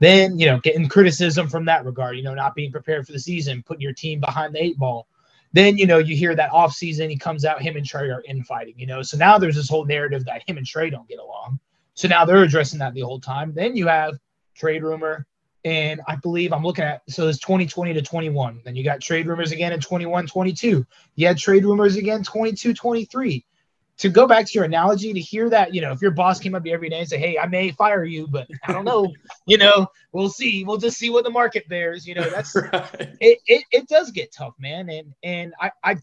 Then, 0.00 0.36
you 0.36 0.46
know, 0.46 0.58
getting 0.58 0.88
criticism 0.88 1.46
from 1.48 1.64
that 1.66 1.84
regard, 1.84 2.16
you 2.16 2.24
know, 2.24 2.34
not 2.34 2.56
being 2.56 2.72
prepared 2.72 3.06
for 3.06 3.12
the 3.12 3.20
season, 3.20 3.62
putting 3.62 3.82
your 3.82 3.92
team 3.92 4.18
behind 4.18 4.52
the 4.52 4.60
eight 4.60 4.76
ball. 4.78 5.06
Then, 5.52 5.78
you 5.78 5.86
know, 5.86 5.98
you 5.98 6.16
hear 6.16 6.34
that 6.34 6.50
off 6.50 6.72
season, 6.72 7.08
he 7.08 7.16
comes 7.16 7.44
out, 7.44 7.62
him 7.62 7.76
and 7.76 7.86
Trae 7.86 8.12
are 8.12 8.24
infighting, 8.26 8.74
you 8.76 8.86
know. 8.86 9.02
So 9.02 9.16
now 9.16 9.38
there's 9.38 9.54
this 9.54 9.68
whole 9.68 9.84
narrative 9.84 10.24
that 10.24 10.42
him 10.48 10.56
and 10.56 10.66
Trae 10.66 10.90
don't 10.90 11.06
get 11.06 11.20
along. 11.20 11.60
So 11.94 12.08
now 12.08 12.24
they're 12.24 12.42
addressing 12.42 12.78
that 12.78 12.94
the 12.94 13.00
whole 13.00 13.20
time. 13.20 13.52
Then 13.54 13.76
you 13.76 13.88
have 13.88 14.18
trade 14.54 14.82
rumor, 14.82 15.26
and 15.64 16.00
I 16.08 16.16
believe 16.16 16.52
I'm 16.52 16.64
looking 16.64 16.84
at 16.84 17.02
so 17.08 17.28
it's 17.28 17.38
2020 17.38 17.94
to 17.94 18.02
21. 18.02 18.62
Then 18.64 18.76
you 18.76 18.84
got 18.84 19.00
trade 19.00 19.26
rumors 19.26 19.52
again 19.52 19.72
in 19.72 19.80
21, 19.80 20.26
22. 20.26 20.86
You 21.14 21.26
had 21.26 21.38
trade 21.38 21.64
rumors 21.64 21.96
again 21.96 22.22
22, 22.22 22.74
23. 22.74 23.44
To 23.98 24.08
go 24.08 24.26
back 24.26 24.46
to 24.46 24.52
your 24.54 24.64
analogy, 24.64 25.12
to 25.12 25.20
hear 25.20 25.48
that, 25.50 25.74
you 25.74 25.80
know, 25.80 25.92
if 25.92 26.00
your 26.00 26.10
boss 26.10 26.40
came 26.40 26.54
up 26.54 26.62
to 26.62 26.68
you 26.70 26.74
every 26.74 26.88
day 26.88 27.00
and 27.00 27.08
say, 27.08 27.18
Hey, 27.18 27.38
I 27.38 27.46
may 27.46 27.70
fire 27.70 28.04
you, 28.04 28.26
but 28.26 28.48
I 28.66 28.72
don't 28.72 28.86
know, 28.86 29.12
you 29.46 29.58
know, 29.58 29.86
we'll 30.12 30.30
see. 30.30 30.64
We'll 30.64 30.78
just 30.78 30.98
see 30.98 31.10
what 31.10 31.24
the 31.24 31.30
market 31.30 31.68
bears. 31.68 32.06
You 32.06 32.14
know, 32.14 32.28
that's 32.28 32.56
right. 32.72 32.90
it, 33.20 33.38
it, 33.46 33.64
it 33.70 33.88
does 33.88 34.10
get 34.10 34.32
tough, 34.32 34.54
man. 34.58 34.88
And 34.88 35.14
and 35.22 35.54
I, 35.60 35.70
I 35.84 35.96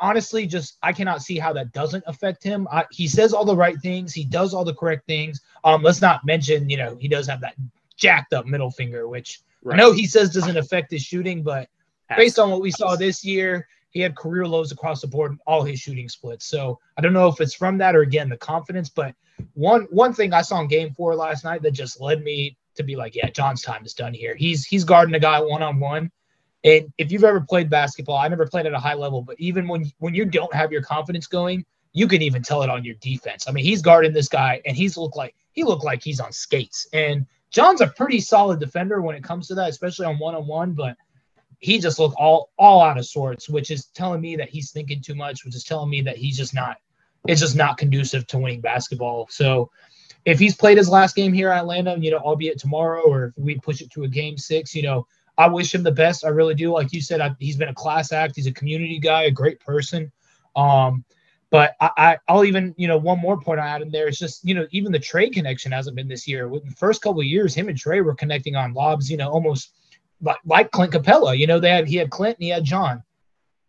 honestly 0.00 0.46
just 0.46 0.78
I 0.82 0.92
cannot 0.92 1.22
see 1.22 1.38
how 1.38 1.52
that 1.54 1.72
doesn't 1.72 2.04
affect 2.06 2.42
him. 2.42 2.68
I, 2.70 2.84
he 2.90 3.08
says 3.08 3.32
all 3.32 3.44
the 3.44 3.56
right 3.56 3.80
things, 3.80 4.12
he 4.12 4.24
does 4.24 4.54
all 4.54 4.64
the 4.64 4.74
correct 4.74 5.06
things. 5.06 5.40
Um, 5.64 5.82
let's 5.82 6.00
not 6.00 6.24
mention, 6.24 6.68
you 6.68 6.76
know, 6.76 6.96
he 6.96 7.08
does 7.08 7.26
have 7.26 7.40
that 7.40 7.54
jacked 7.96 8.32
up 8.32 8.46
middle 8.46 8.70
finger, 8.70 9.08
which 9.08 9.40
right. 9.62 9.74
I 9.74 9.76
know 9.76 9.92
he 9.92 10.06
says 10.06 10.32
doesn't 10.32 10.56
affect 10.56 10.90
his 10.90 11.02
shooting, 11.02 11.42
but 11.42 11.68
based 12.16 12.38
on 12.38 12.50
what 12.50 12.60
we 12.60 12.70
saw 12.70 12.96
this 12.96 13.24
year, 13.24 13.66
he 13.90 14.00
had 14.00 14.16
career 14.16 14.46
lows 14.46 14.72
across 14.72 15.00
the 15.00 15.06
board 15.06 15.32
in 15.32 15.38
all 15.46 15.62
his 15.62 15.78
shooting 15.78 16.08
splits. 16.08 16.46
So 16.46 16.78
I 16.96 17.00
don't 17.00 17.12
know 17.12 17.28
if 17.28 17.40
it's 17.40 17.54
from 17.54 17.78
that 17.78 17.94
or 17.94 18.02
again 18.02 18.28
the 18.28 18.36
confidence, 18.36 18.88
but 18.88 19.14
one 19.54 19.82
one 19.90 20.14
thing 20.14 20.32
I 20.32 20.42
saw 20.42 20.60
in 20.60 20.68
game 20.68 20.92
four 20.94 21.14
last 21.14 21.44
night 21.44 21.62
that 21.62 21.72
just 21.72 22.00
led 22.00 22.22
me 22.22 22.56
to 22.74 22.82
be 22.82 22.96
like, 22.96 23.14
yeah, 23.14 23.28
John's 23.30 23.62
time 23.62 23.84
is 23.84 23.94
done 23.94 24.14
here. 24.14 24.34
He's 24.34 24.64
he's 24.64 24.84
guarding 24.84 25.14
a 25.14 25.20
guy 25.20 25.40
one 25.40 25.62
on 25.62 25.78
one. 25.78 26.10
And 26.64 26.92
if 26.98 27.10
you've 27.10 27.24
ever 27.24 27.40
played 27.40 27.68
basketball, 27.68 28.16
I 28.16 28.28
never 28.28 28.46
played 28.46 28.66
at 28.66 28.72
a 28.72 28.78
high 28.78 28.94
level, 28.94 29.22
but 29.22 29.36
even 29.38 29.66
when 29.66 29.90
when 29.98 30.14
you 30.14 30.24
don't 30.24 30.54
have 30.54 30.70
your 30.70 30.82
confidence 30.82 31.26
going, 31.26 31.64
you 31.92 32.06
can 32.08 32.22
even 32.22 32.42
tell 32.42 32.62
it 32.62 32.70
on 32.70 32.84
your 32.84 32.94
defense. 32.96 33.48
I 33.48 33.52
mean, 33.52 33.64
he's 33.64 33.82
guarding 33.82 34.12
this 34.12 34.28
guy 34.28 34.60
and 34.64 34.76
he's 34.76 34.96
looked 34.96 35.16
like 35.16 35.34
he 35.52 35.64
looked 35.64 35.84
like 35.84 36.02
he's 36.02 36.20
on 36.20 36.32
skates. 36.32 36.86
And 36.92 37.26
John's 37.50 37.80
a 37.80 37.88
pretty 37.88 38.20
solid 38.20 38.60
defender 38.60 39.02
when 39.02 39.14
it 39.14 39.24
comes 39.24 39.48
to 39.48 39.54
that, 39.56 39.68
especially 39.68 40.06
on 40.06 40.18
one 40.18 40.34
on 40.34 40.46
one, 40.46 40.72
but 40.72 40.96
he 41.58 41.78
just 41.78 41.98
looked 41.98 42.16
all 42.16 42.50
all 42.58 42.80
out 42.80 42.98
of 42.98 43.06
sorts, 43.06 43.48
which 43.48 43.70
is 43.70 43.86
telling 43.86 44.20
me 44.20 44.36
that 44.36 44.48
he's 44.48 44.70
thinking 44.70 45.02
too 45.02 45.14
much, 45.14 45.44
which 45.44 45.54
is 45.54 45.64
telling 45.64 45.90
me 45.90 46.00
that 46.02 46.16
he's 46.16 46.36
just 46.36 46.54
not 46.54 46.78
it's 47.28 47.40
just 47.40 47.56
not 47.56 47.78
conducive 47.78 48.26
to 48.28 48.38
winning 48.38 48.60
basketball. 48.60 49.28
So 49.30 49.70
if 50.24 50.38
he's 50.38 50.56
played 50.56 50.78
his 50.78 50.88
last 50.88 51.14
game 51.14 51.32
here 51.32 51.50
at 51.50 51.60
Atlanta, 51.60 51.96
you 51.98 52.10
know, 52.10 52.18
albeit 52.18 52.58
tomorrow, 52.58 53.02
or 53.02 53.26
if 53.26 53.32
we 53.36 53.58
push 53.58 53.80
it 53.80 53.90
to 53.92 54.04
a 54.04 54.08
game 54.08 54.38
six, 54.38 54.74
you 54.74 54.82
know, 54.82 55.06
I 55.38 55.48
wish 55.48 55.74
him 55.74 55.82
the 55.82 55.92
best. 55.92 56.24
I 56.24 56.28
really 56.28 56.54
do. 56.54 56.72
Like 56.72 56.92
you 56.92 57.00
said, 57.00 57.20
I, 57.20 57.34
he's 57.38 57.56
been 57.56 57.68
a 57.68 57.74
class 57.74 58.12
act. 58.12 58.36
He's 58.36 58.46
a 58.46 58.52
community 58.52 58.98
guy, 58.98 59.24
a 59.24 59.30
great 59.30 59.60
person. 59.60 60.12
Um, 60.54 61.04
but 61.50 61.74
I, 61.80 62.16
I, 62.28 62.32
will 62.32 62.44
even, 62.44 62.74
you 62.78 62.88
know, 62.88 62.96
one 62.96 63.18
more 63.18 63.38
point 63.38 63.60
I 63.60 63.68
add 63.68 63.82
in 63.82 63.90
there 63.90 64.08
is 64.08 64.18
just, 64.18 64.42
you 64.42 64.54
know, 64.54 64.66
even 64.70 64.90
the 64.90 64.98
trade 64.98 65.34
connection 65.34 65.70
hasn't 65.70 65.96
been 65.96 66.08
this 66.08 66.26
year. 66.26 66.48
With 66.48 66.64
the 66.64 66.74
first 66.74 67.02
couple 67.02 67.20
of 67.20 67.26
years, 67.26 67.54
him 67.54 67.68
and 67.68 67.78
Trae 67.78 68.02
were 68.02 68.14
connecting 68.14 68.56
on 68.56 68.72
lobs, 68.72 69.10
you 69.10 69.18
know, 69.18 69.30
almost 69.30 69.72
like, 70.22 70.38
like 70.46 70.70
Clint 70.70 70.94
Capela. 70.94 71.36
You 71.36 71.46
know, 71.46 71.60
they 71.60 71.70
had 71.70 71.86
he 71.86 71.96
had 71.96 72.10
Clint 72.10 72.38
and 72.38 72.44
he 72.44 72.48
had 72.48 72.64
John. 72.64 73.02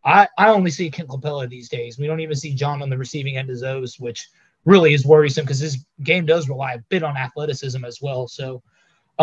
I, 0.05 0.29
I 0.37 0.49
only 0.49 0.71
see 0.71 0.89
Clint 0.89 1.09
Capela 1.09 1.49
these 1.49 1.67
days. 1.67 1.97
We 1.97 2.07
don't 2.07 2.21
even 2.21 2.37
see 2.37 2.53
John 2.53 2.81
on 2.81 2.89
the 2.89 2.97
receiving 2.97 3.37
end 3.37 3.49
of 3.49 3.59
those, 3.59 3.99
which 3.99 4.29
really 4.63 4.93
is 4.93 5.05
worrisome 5.05 5.43
because 5.43 5.59
his 5.59 5.85
game 6.03 6.25
does 6.25 6.47
rely 6.47 6.73
a 6.73 6.79
bit 6.89 7.03
on 7.03 7.17
athleticism 7.17 7.83
as 7.83 8.01
well. 8.01 8.29
So 8.29 8.63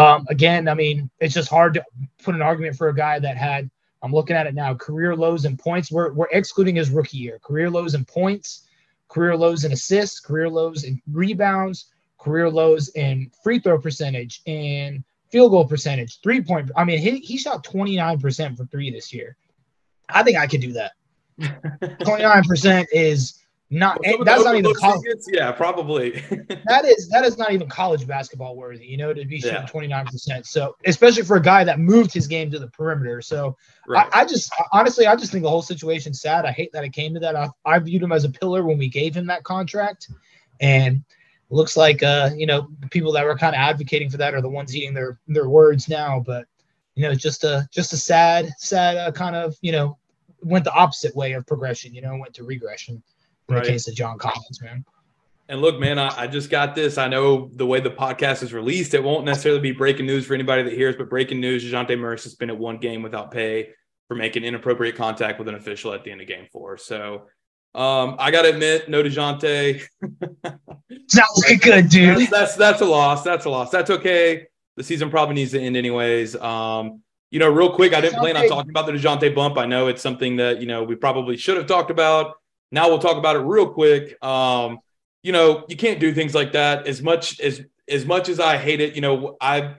um, 0.00 0.26
again, 0.28 0.68
I 0.68 0.74
mean, 0.74 1.10
it's 1.20 1.34
just 1.34 1.48
hard 1.48 1.74
to 1.74 1.84
put 2.22 2.34
an 2.34 2.42
argument 2.42 2.76
for 2.76 2.88
a 2.88 2.94
guy 2.94 3.18
that 3.18 3.36
had 3.36 3.70
I'm 4.02 4.12
looking 4.12 4.36
at 4.36 4.46
it 4.46 4.54
now. 4.54 4.74
Career 4.74 5.14
lows 5.14 5.44
in 5.44 5.56
points. 5.56 5.92
We're, 5.92 6.12
we're 6.12 6.28
excluding 6.32 6.76
his 6.76 6.90
rookie 6.90 7.18
year. 7.18 7.38
Career 7.40 7.68
lows 7.68 7.94
in 7.94 8.04
points, 8.04 8.66
career 9.08 9.36
lows 9.36 9.64
in 9.64 9.72
assists, 9.72 10.20
career 10.20 10.48
lows 10.48 10.84
in 10.84 11.00
rebounds, 11.12 11.86
career 12.18 12.48
lows 12.48 12.88
in 12.90 13.30
free 13.42 13.58
throw 13.58 13.78
percentage 13.78 14.40
and 14.46 15.04
field 15.30 15.50
goal 15.50 15.66
percentage, 15.66 16.20
three 16.22 16.40
point. 16.40 16.70
I 16.76 16.84
mean, 16.84 16.98
he, 16.98 17.18
he 17.18 17.36
shot 17.36 17.64
29% 17.64 18.56
for 18.56 18.64
three 18.66 18.90
this 18.90 19.12
year. 19.12 19.36
I 20.08 20.22
think 20.22 20.38
I 20.38 20.46
could 20.46 20.60
do 20.60 20.72
that. 20.72 20.92
29% 21.40 22.86
is 22.92 23.39
not 23.72 24.00
well, 24.04 24.24
that's 24.24 24.42
not 24.42 24.56
even 24.56 24.74
college. 24.74 25.04
yeah, 25.28 25.52
probably. 25.52 26.11
that 26.66 26.85
is 26.85 27.09
that 27.11 27.24
is 27.24 27.38
not 27.38 27.52
even 27.52 27.68
college 27.68 28.04
basketball 28.04 28.56
worthy, 28.56 28.85
you 28.85 28.96
know, 28.96 29.14
to 29.14 29.24
be 29.24 29.40
shooting 29.40 29.64
twenty 29.68 29.87
nine 29.87 30.06
percent. 30.06 30.44
So 30.46 30.76
especially 30.87 31.22
for 31.22 31.37
a 31.37 31.42
guy 31.42 31.62
that 31.62 31.78
moved 31.78 32.12
his 32.12 32.26
game 32.26 32.50
to 32.50 32.59
the 32.59 32.66
perimeter. 32.66 33.22
So 33.22 33.56
right. 33.87 34.09
I, 34.12 34.22
I, 34.22 34.24
just 34.24 34.52
honestly, 34.72 35.06
I 35.06 35.14
just 35.14 35.30
think 35.30 35.44
the 35.44 35.50
whole 35.50 35.62
situation's 35.62 36.20
sad. 36.20 36.46
I 36.46 36.50
hate 36.50 36.72
that 36.72 36.83
it 36.83 36.92
came 36.92 37.14
to 37.14 37.20
that. 37.20 37.37
I, 37.37 37.48
I 37.64 37.78
viewed 37.78 38.02
him 38.02 38.11
as 38.11 38.24
a 38.24 38.28
pillar 38.28 38.64
when 38.64 38.76
we 38.76 38.88
gave 38.88 39.14
him 39.14 39.28
that 39.28 39.44
contract, 39.44 40.11
and 40.59 41.04
looks 41.52 41.76
like 41.76 42.02
uh 42.02 42.30
you 42.37 42.46
know 42.46 42.68
people 42.90 43.12
that 43.12 43.24
were 43.24 43.37
kind 43.37 43.54
of 43.54 43.61
advocating 43.61 44.09
for 44.09 44.16
that 44.16 44.35
are 44.35 44.40
the 44.40 44.48
ones 44.48 44.74
eating 44.74 44.94
their 44.94 45.20
their 45.28 45.48
words 45.48 45.88
now. 45.88 46.18
But 46.18 46.46
you 46.96 47.04
know, 47.04 47.14
just 47.14 47.44
a 47.44 47.68
just 47.70 47.92
a 47.92 47.96
sad 47.96 48.50
sad 48.59 48.96
uh, 48.96 49.12
kind 49.12 49.37
of 49.37 49.56
you 49.61 49.70
know 49.70 49.96
went 50.42 50.64
the 50.64 50.72
opposite 50.72 51.14
way 51.14 51.35
of 51.35 51.46
progression. 51.46 51.94
You 51.94 52.02
know, 52.02 52.16
went 52.16 52.35
to 52.35 52.42
regression 52.42 53.00
in 53.50 53.56
right. 53.56 53.64
the 53.64 53.70
case 53.70 53.88
of 53.88 53.94
John 53.94 54.18
Collins, 54.18 54.60
man. 54.62 54.84
And 55.48 55.60
look, 55.60 55.80
man, 55.80 55.98
I, 55.98 56.14
I, 56.16 56.26
just 56.28 56.48
got 56.48 56.76
this. 56.76 56.96
I 56.96 57.08
know 57.08 57.50
the 57.54 57.66
way 57.66 57.80
the 57.80 57.90
podcast 57.90 58.44
is 58.44 58.52
released, 58.52 58.94
it 58.94 59.02
won't 59.02 59.24
necessarily 59.24 59.60
be 59.60 59.72
breaking 59.72 60.06
news 60.06 60.24
for 60.24 60.34
anybody 60.34 60.62
that 60.62 60.72
hears, 60.72 60.94
but 60.94 61.10
breaking 61.10 61.40
news: 61.40 61.64
Dejounte 61.64 61.98
Murray 61.98 62.18
suspended 62.18 62.56
one 62.56 62.78
game 62.78 63.02
without 63.02 63.32
pay 63.32 63.70
for 64.06 64.14
making 64.14 64.44
inappropriate 64.44 64.96
contact 64.96 65.38
with 65.38 65.48
an 65.48 65.56
official 65.56 65.92
at 65.92 66.04
the 66.04 66.10
end 66.10 66.20
of 66.20 66.26
game 66.26 66.46
four. 66.52 66.76
So 66.76 67.26
um, 67.74 68.16
I 68.18 68.32
got 68.32 68.42
to 68.42 68.50
admit, 68.50 68.88
no 68.88 69.02
DeJounte. 69.02 69.82
Sounds 71.06 71.44
like 71.48 71.60
good, 71.60 71.88
dude. 71.88 72.16
That's, 72.16 72.30
that's, 72.30 72.56
that's 72.56 72.80
a 72.80 72.86
loss. 72.86 73.22
That's 73.22 73.44
a 73.44 73.50
loss. 73.50 73.70
That's 73.70 73.90
okay. 73.90 74.46
The 74.76 74.82
season 74.82 75.10
probably 75.10 75.36
needs 75.36 75.52
to 75.52 75.60
end 75.60 75.76
anyways. 75.76 76.34
Um, 76.34 77.02
you 77.30 77.38
know, 77.38 77.48
real 77.48 77.70
quick, 77.72 77.94
I 77.94 78.00
didn't 78.00 78.18
plan 78.18 78.36
on 78.36 78.48
talking 78.48 78.70
about 78.70 78.86
the 78.86 78.92
DeJounte 78.92 79.32
bump. 79.34 79.56
I 79.58 79.66
know 79.66 79.86
it's 79.86 80.02
something 80.02 80.36
that, 80.36 80.60
you 80.60 80.66
know, 80.66 80.82
we 80.82 80.96
probably 80.96 81.36
should 81.36 81.56
have 81.56 81.66
talked 81.66 81.92
about. 81.92 82.39
Now 82.70 82.88
we'll 82.88 82.98
talk 82.98 83.16
about 83.16 83.37
it 83.37 83.40
real 83.40 83.68
quick. 83.68 84.22
Um, 84.24 84.80
you 85.22 85.33
know, 85.33 85.64
you 85.68 85.76
can't 85.76 86.00
do 86.00 86.14
things 86.14 86.35
like 86.35 86.52
that 86.52 86.87
as 86.87 87.02
much 87.02 87.40
as 87.40 87.62
as 87.88 88.06
much 88.06 88.28
as 88.28 88.40
I 88.40 88.56
hate 88.56 88.80
it. 88.80 88.94
You 88.94 89.00
know, 89.00 89.37
I 89.40 89.74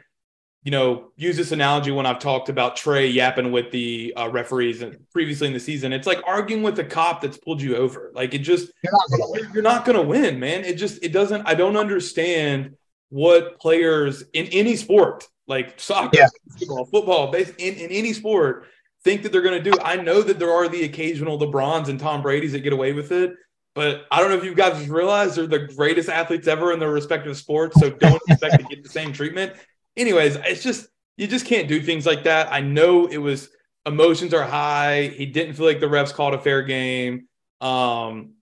you 0.63 0.69
know, 0.69 1.11
use 1.15 1.37
this 1.37 1.51
analogy 1.51 1.89
when 1.89 2.05
I've 2.05 2.19
talked 2.19 2.47
about 2.47 2.77
Trae 2.77 3.11
yapping 3.11 3.51
with 3.51 3.71
the 3.71 4.13
uh, 4.15 4.29
referees 4.29 4.83
previously 5.11 5.47
in 5.47 5.53
the 5.53 5.59
season. 5.59 5.91
It's 5.91 6.05
like 6.05 6.21
arguing 6.27 6.61
with 6.61 6.77
a 6.77 6.83
cop 6.83 7.21
that's 7.21 7.37
pulled 7.37 7.61
you 7.61 7.75
over. 7.75 8.11
Like 8.13 8.35
it 8.35 8.39
just 8.39 8.71
you're 8.83 8.93
not 8.93 9.09
gonna 9.09 9.31
win. 9.31 9.51
You're 9.53 9.63
not 9.63 9.85
gonna 9.85 10.01
win, 10.03 10.39
man. 10.39 10.63
It 10.63 10.75
just 10.75 11.03
it 11.03 11.11
doesn't. 11.11 11.47
I 11.47 11.55
don't 11.55 11.77
understand 11.77 12.75
what 13.09 13.59
players 13.59 14.23
in 14.33 14.45
any 14.47 14.75
sport, 14.75 15.27
like 15.47 15.79
soccer, 15.79 16.11
yeah. 16.13 16.27
football, 16.59 16.85
football, 16.85 17.33
in, 17.33 17.47
in 17.57 17.89
any 17.89 18.13
sport, 18.13 18.67
think 19.03 19.23
that 19.23 19.31
they're 19.31 19.41
gonna 19.41 19.61
do. 19.61 19.73
I 19.83 19.95
know 19.97 20.21
that 20.21 20.39
there 20.39 20.51
are 20.51 20.67
the 20.67 20.83
occasional 20.83 21.39
LeBrons 21.39 21.87
and 21.87 21.99
Tom 21.99 22.21
Brady's 22.21 22.51
that 22.53 22.59
get 22.59 22.73
away 22.73 22.93
with 22.93 23.11
it. 23.11 23.33
But 23.73 24.05
I 24.11 24.19
don't 24.19 24.29
know 24.29 24.37
if 24.37 24.43
you 24.43 24.53
guys 24.53 24.89
realize 24.89 25.35
they're 25.35 25.47
the 25.47 25.59
greatest 25.59 26.09
athletes 26.09 26.47
ever 26.47 26.73
in 26.73 26.79
their 26.79 26.91
respective 26.91 27.37
sports. 27.37 27.79
So 27.79 27.89
don't 27.89 28.21
expect 28.29 28.59
to 28.59 28.63
get 28.65 28.83
the 28.83 28.89
same 28.89 29.13
treatment 29.13 29.53
anyways, 29.97 30.35
it's 30.35 30.63
just 30.63 30.87
you 31.17 31.27
just 31.27 31.45
can't 31.45 31.67
do 31.67 31.81
things 31.81 32.05
like 32.05 32.23
that. 32.23 32.51
I 32.51 32.61
know 32.61 33.07
it 33.07 33.17
was 33.17 33.49
emotions 33.85 34.33
are 34.33 34.43
high. 34.43 35.07
He 35.07 35.25
didn't 35.25 35.55
feel 35.55 35.65
like 35.65 35.79
the 35.79 35.87
refs 35.87 36.13
called 36.13 36.33
a 36.33 36.39
fair 36.39 36.63
game. 36.63 37.27
Um, 37.59 38.33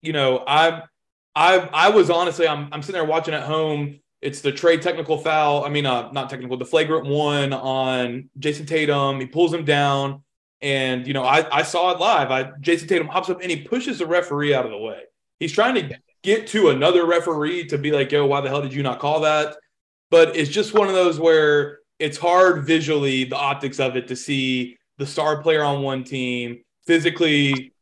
you 0.00 0.12
know, 0.12 0.42
I 0.46 0.82
I 1.34 1.58
I 1.58 1.90
was 1.90 2.10
honestly 2.10 2.46
I'm 2.46 2.68
I'm 2.72 2.82
sitting 2.82 3.00
there 3.00 3.08
watching 3.08 3.34
at 3.34 3.44
home. 3.44 4.00
It's 4.22 4.40
the 4.40 4.52
trade 4.52 4.82
technical 4.82 5.18
foul. 5.18 5.64
I 5.64 5.68
mean, 5.68 5.84
uh, 5.84 6.10
not 6.12 6.30
technical, 6.30 6.56
the 6.56 6.64
flagrant 6.64 7.06
one 7.06 7.52
on 7.52 8.30
Jayson 8.38 8.66
Tatum. 8.66 9.20
He 9.20 9.26
pulls 9.26 9.52
him 9.52 9.64
down, 9.64 10.22
and 10.60 11.06
you 11.06 11.12
know, 11.12 11.24
I 11.24 11.58
I 11.58 11.62
saw 11.62 11.90
it 11.90 11.98
live. 11.98 12.30
I 12.30 12.52
Jayson 12.60 12.88
Tatum 12.88 13.08
hops 13.08 13.28
up 13.28 13.40
and 13.42 13.50
he 13.50 13.62
pushes 13.62 13.98
the 13.98 14.06
referee 14.06 14.54
out 14.54 14.64
of 14.64 14.70
the 14.70 14.78
way. 14.78 15.02
He's 15.40 15.52
trying 15.52 15.74
to 15.74 15.98
get 16.22 16.46
to 16.48 16.70
another 16.70 17.04
referee 17.04 17.66
to 17.66 17.78
be 17.78 17.90
like, 17.90 18.12
"Yo, 18.12 18.24
why 18.24 18.40
the 18.40 18.48
hell 18.48 18.62
did 18.62 18.72
you 18.72 18.82
not 18.82 19.00
call 19.00 19.20
that?" 19.20 19.56
but 20.12 20.36
it's 20.36 20.50
just 20.50 20.74
one 20.74 20.88
of 20.88 20.94
those 20.94 21.18
where 21.18 21.78
it's 21.98 22.18
hard 22.18 22.64
visually 22.66 23.24
the 23.24 23.36
optics 23.36 23.80
of 23.80 23.96
it 23.96 24.06
to 24.08 24.14
see 24.14 24.76
the 24.98 25.06
star 25.06 25.42
player 25.42 25.64
on 25.64 25.82
one 25.82 26.04
team 26.04 26.62
physically 26.86 27.72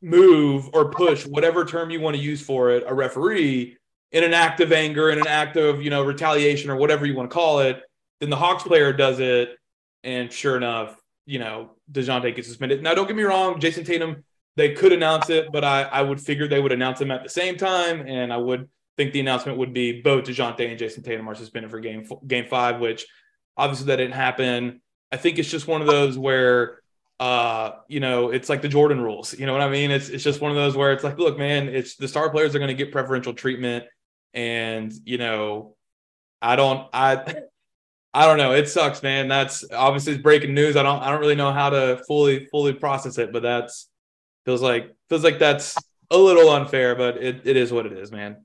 move 0.00 0.70
or 0.72 0.90
push 0.90 1.26
whatever 1.26 1.64
term 1.64 1.90
you 1.90 2.00
want 2.00 2.16
to 2.16 2.22
use 2.22 2.40
for 2.40 2.70
it 2.70 2.84
a 2.86 2.94
referee 2.94 3.76
in 4.14 4.24
an 4.24 4.32
act 4.32 4.60
of 4.60 4.72
anger 4.72 5.10
in 5.10 5.18
an 5.18 5.26
act 5.26 5.56
of 5.56 5.82
you 5.82 5.90
know 5.90 6.02
retaliation 6.02 6.70
or 6.70 6.76
whatever 6.76 7.04
you 7.04 7.14
want 7.14 7.28
to 7.28 7.34
call 7.34 7.60
it 7.60 7.82
then 8.20 8.30
the 8.30 8.36
hawks 8.36 8.62
player 8.62 8.92
does 8.92 9.20
it 9.20 9.58
and 10.02 10.32
sure 10.32 10.56
enough 10.56 10.96
you 11.26 11.38
know 11.38 11.72
DeJounte 11.92 12.34
gets 12.34 12.48
suspended 12.48 12.82
now 12.82 12.94
don't 12.94 13.06
get 13.06 13.16
me 13.16 13.24
wrong 13.24 13.60
Jayson 13.60 13.84
Tatum 13.84 14.24
they 14.56 14.72
could 14.72 14.92
announce 14.92 15.28
it 15.28 15.52
but 15.52 15.64
I, 15.64 15.82
I 15.82 16.00
would 16.00 16.20
figure 16.20 16.48
they 16.48 16.60
would 16.60 16.72
announce 16.72 17.00
him 17.00 17.10
at 17.10 17.22
the 17.22 17.28
same 17.28 17.56
time 17.56 18.06
and 18.06 18.32
I 18.32 18.38
would 18.38 18.70
think 18.96 19.12
the 19.12 19.20
announcement 19.20 19.58
would 19.58 19.72
be 19.72 20.00
both 20.00 20.24
DeJounte 20.24 20.70
and 20.70 20.78
Jayson 20.78 21.02
Tatum 21.02 21.28
are 21.28 21.34
suspended 21.34 21.70
for 21.70 21.80
game 21.80 22.06
game 22.26 22.46
five, 22.46 22.80
which 22.80 23.06
obviously 23.56 23.86
that 23.86 23.96
didn't 23.96 24.14
happen. 24.14 24.80
I 25.10 25.16
think 25.16 25.38
it's 25.38 25.50
just 25.50 25.66
one 25.66 25.80
of 25.80 25.86
those 25.86 26.16
where 26.16 26.80
uh, 27.20 27.76
you 27.86 28.00
know, 28.00 28.30
it's 28.30 28.48
like 28.48 28.60
the 28.60 28.68
Jordan 28.68 29.00
rules. 29.00 29.38
You 29.38 29.46
know 29.46 29.52
what 29.52 29.62
I 29.62 29.68
mean? 29.68 29.90
It's 29.90 30.08
it's 30.08 30.24
just 30.24 30.40
one 30.40 30.50
of 30.50 30.56
those 30.56 30.76
where 30.76 30.92
it's 30.92 31.04
like, 31.04 31.18
look, 31.18 31.38
man, 31.38 31.68
it's 31.68 31.96
the 31.96 32.08
star 32.08 32.28
players 32.30 32.54
are 32.54 32.58
going 32.58 32.68
to 32.68 32.74
get 32.74 32.90
preferential 32.90 33.32
treatment, 33.32 33.84
and 34.34 34.92
you 35.04 35.18
know, 35.18 35.76
I 36.42 36.56
don't, 36.56 36.88
I, 36.92 37.36
I 38.14 38.26
don't 38.26 38.38
know. 38.38 38.52
It 38.52 38.68
sucks, 38.68 39.02
man. 39.02 39.26
That's 39.26 39.64
obviously 39.72 40.18
breaking 40.18 40.54
news. 40.54 40.76
I 40.76 40.82
don't, 40.82 41.02
I 41.02 41.10
don't 41.10 41.20
really 41.20 41.34
know 41.34 41.52
how 41.52 41.70
to 41.70 42.02
fully 42.06 42.46
fully 42.46 42.72
process 42.72 43.18
it, 43.18 43.32
but 43.32 43.42
that's 43.42 43.88
feels 44.44 44.62
like 44.62 44.94
feels 45.08 45.24
like 45.24 45.38
that's 45.38 45.76
a 46.10 46.18
little 46.18 46.50
unfair, 46.50 46.94
but 46.94 47.16
it, 47.16 47.42
it 47.44 47.56
is 47.56 47.72
what 47.72 47.86
it 47.86 47.92
is, 47.92 48.12
man. 48.12 48.43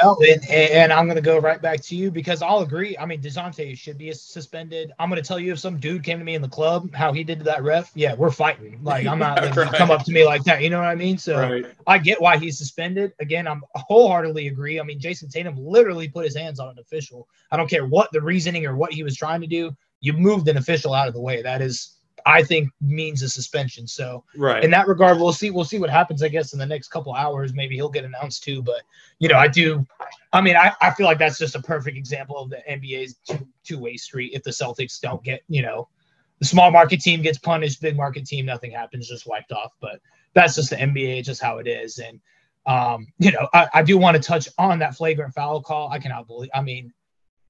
No, 0.00 0.16
and, 0.26 0.48
and 0.48 0.90
I'm 0.90 1.04
going 1.04 1.16
to 1.16 1.22
go 1.22 1.38
right 1.38 1.60
back 1.60 1.82
to 1.82 1.96
you 1.96 2.10
because 2.10 2.40
I'll 2.40 2.60
agree. 2.60 2.96
I 2.96 3.04
mean, 3.04 3.20
DeJounte 3.20 3.76
should 3.76 3.98
be 3.98 4.10
suspended. 4.12 4.90
I'm 4.98 5.10
going 5.10 5.20
to 5.20 5.26
tell 5.26 5.38
you 5.38 5.52
if 5.52 5.58
some 5.58 5.78
dude 5.78 6.02
came 6.02 6.18
to 6.18 6.24
me 6.24 6.34
in 6.34 6.40
the 6.40 6.48
club, 6.48 6.94
how 6.94 7.12
he 7.12 7.22
did 7.22 7.40
to 7.40 7.44
that 7.44 7.62
ref. 7.62 7.90
Yeah, 7.94 8.14
we're 8.14 8.30
fighting. 8.30 8.82
Like, 8.82 9.06
I'm 9.06 9.18
not 9.18 9.36
going 9.40 9.52
right. 9.52 9.70
to 9.70 9.76
come 9.76 9.90
up 9.90 10.02
to 10.04 10.12
me 10.12 10.24
like 10.24 10.44
that. 10.44 10.62
You 10.62 10.70
know 10.70 10.78
what 10.78 10.86
I 10.86 10.94
mean? 10.94 11.18
So 11.18 11.38
right. 11.38 11.66
I 11.86 11.98
get 11.98 12.22
why 12.22 12.38
he's 12.38 12.56
suspended. 12.56 13.12
Again, 13.20 13.46
I'm 13.46 13.62
wholeheartedly 13.74 14.48
agree. 14.48 14.80
I 14.80 14.82
mean, 14.82 14.98
Jayson 14.98 15.28
Tatum 15.28 15.56
literally 15.58 16.08
put 16.08 16.24
his 16.24 16.34
hands 16.34 16.58
on 16.58 16.70
an 16.70 16.78
official. 16.78 17.28
I 17.50 17.58
don't 17.58 17.68
care 17.68 17.84
what 17.84 18.10
the 18.12 18.22
reasoning 18.22 18.64
or 18.64 18.74
what 18.74 18.94
he 18.94 19.02
was 19.02 19.14
trying 19.14 19.42
to 19.42 19.46
do. 19.46 19.76
You 20.00 20.14
moved 20.14 20.48
an 20.48 20.56
official 20.56 20.94
out 20.94 21.06
of 21.06 21.12
the 21.12 21.20
way. 21.20 21.42
That 21.42 21.60
is 21.60 21.96
I 22.26 22.42
think 22.42 22.70
means 22.80 23.22
a 23.22 23.28
suspension. 23.28 23.86
So 23.86 24.24
right 24.36 24.62
in 24.62 24.70
that 24.70 24.88
regard, 24.88 25.18
we'll 25.18 25.32
see. 25.32 25.50
We'll 25.50 25.64
see 25.64 25.78
what 25.78 25.90
happens. 25.90 26.22
I 26.22 26.28
guess 26.28 26.52
in 26.52 26.58
the 26.58 26.66
next 26.66 26.88
couple 26.88 27.14
hours, 27.14 27.54
maybe 27.54 27.74
he'll 27.74 27.88
get 27.88 28.04
announced 28.04 28.44
too. 28.44 28.62
But 28.62 28.82
you 29.18 29.28
know, 29.28 29.36
I 29.36 29.48
do. 29.48 29.86
I 30.32 30.40
mean, 30.40 30.56
I, 30.56 30.72
I 30.80 30.90
feel 30.92 31.06
like 31.06 31.18
that's 31.18 31.38
just 31.38 31.54
a 31.54 31.62
perfect 31.62 31.96
example 31.96 32.38
of 32.38 32.50
the 32.50 32.62
NBA's 32.68 33.16
two 33.26 33.46
two 33.64 33.78
way 33.78 33.96
street. 33.96 34.32
If 34.34 34.42
the 34.42 34.50
Celtics 34.50 35.00
don't 35.00 35.22
get, 35.22 35.42
you 35.48 35.62
know, 35.62 35.88
the 36.38 36.46
small 36.46 36.70
market 36.70 37.00
team 37.00 37.22
gets 37.22 37.38
punished, 37.38 37.80
big 37.80 37.96
market 37.96 38.26
team, 38.26 38.46
nothing 38.46 38.72
happens, 38.72 39.08
just 39.08 39.26
wiped 39.26 39.52
off. 39.52 39.72
But 39.80 40.00
that's 40.34 40.54
just 40.54 40.70
the 40.70 40.76
NBA, 40.76 41.24
just 41.24 41.42
how 41.42 41.58
it 41.58 41.66
is. 41.66 41.98
And 41.98 42.20
um, 42.66 43.06
you 43.18 43.32
know, 43.32 43.48
I, 43.52 43.68
I 43.74 43.82
do 43.82 43.98
want 43.98 44.16
to 44.16 44.22
touch 44.22 44.48
on 44.58 44.78
that 44.80 44.96
flagrant 44.96 45.34
foul 45.34 45.62
call. 45.62 45.90
I 45.90 45.98
cannot 45.98 46.26
believe. 46.26 46.50
I 46.54 46.62
mean, 46.62 46.92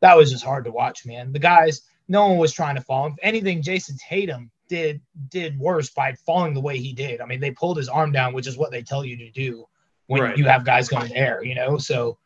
that 0.00 0.16
was 0.16 0.30
just 0.30 0.44
hard 0.44 0.64
to 0.64 0.70
watch, 0.70 1.06
man. 1.06 1.32
The 1.32 1.38
guys, 1.38 1.82
no 2.08 2.26
one 2.26 2.38
was 2.38 2.52
trying 2.52 2.74
to 2.76 2.80
fall. 2.82 3.06
If 3.06 3.14
anything, 3.22 3.62
Jayson 3.62 3.96
Tatum 3.96 4.50
did 4.72 5.02
did 5.28 5.58
worse 5.58 5.90
by 5.90 6.14
falling 6.14 6.54
the 6.54 6.60
way 6.60 6.78
he 6.78 6.94
did. 6.94 7.20
I 7.20 7.26
mean, 7.26 7.40
they 7.40 7.50
pulled 7.50 7.76
his 7.76 7.90
arm 7.90 8.10
down, 8.10 8.32
which 8.32 8.46
is 8.46 8.56
what 8.56 8.70
they 8.70 8.80
tell 8.80 9.04
you 9.04 9.18
to 9.18 9.30
do 9.30 9.66
when 10.06 10.22
right. 10.22 10.38
you 10.38 10.46
have 10.46 10.64
guys 10.64 10.88
going 10.88 11.10
there, 11.10 11.44
you 11.44 11.54
know. 11.54 11.76
So 11.76 12.16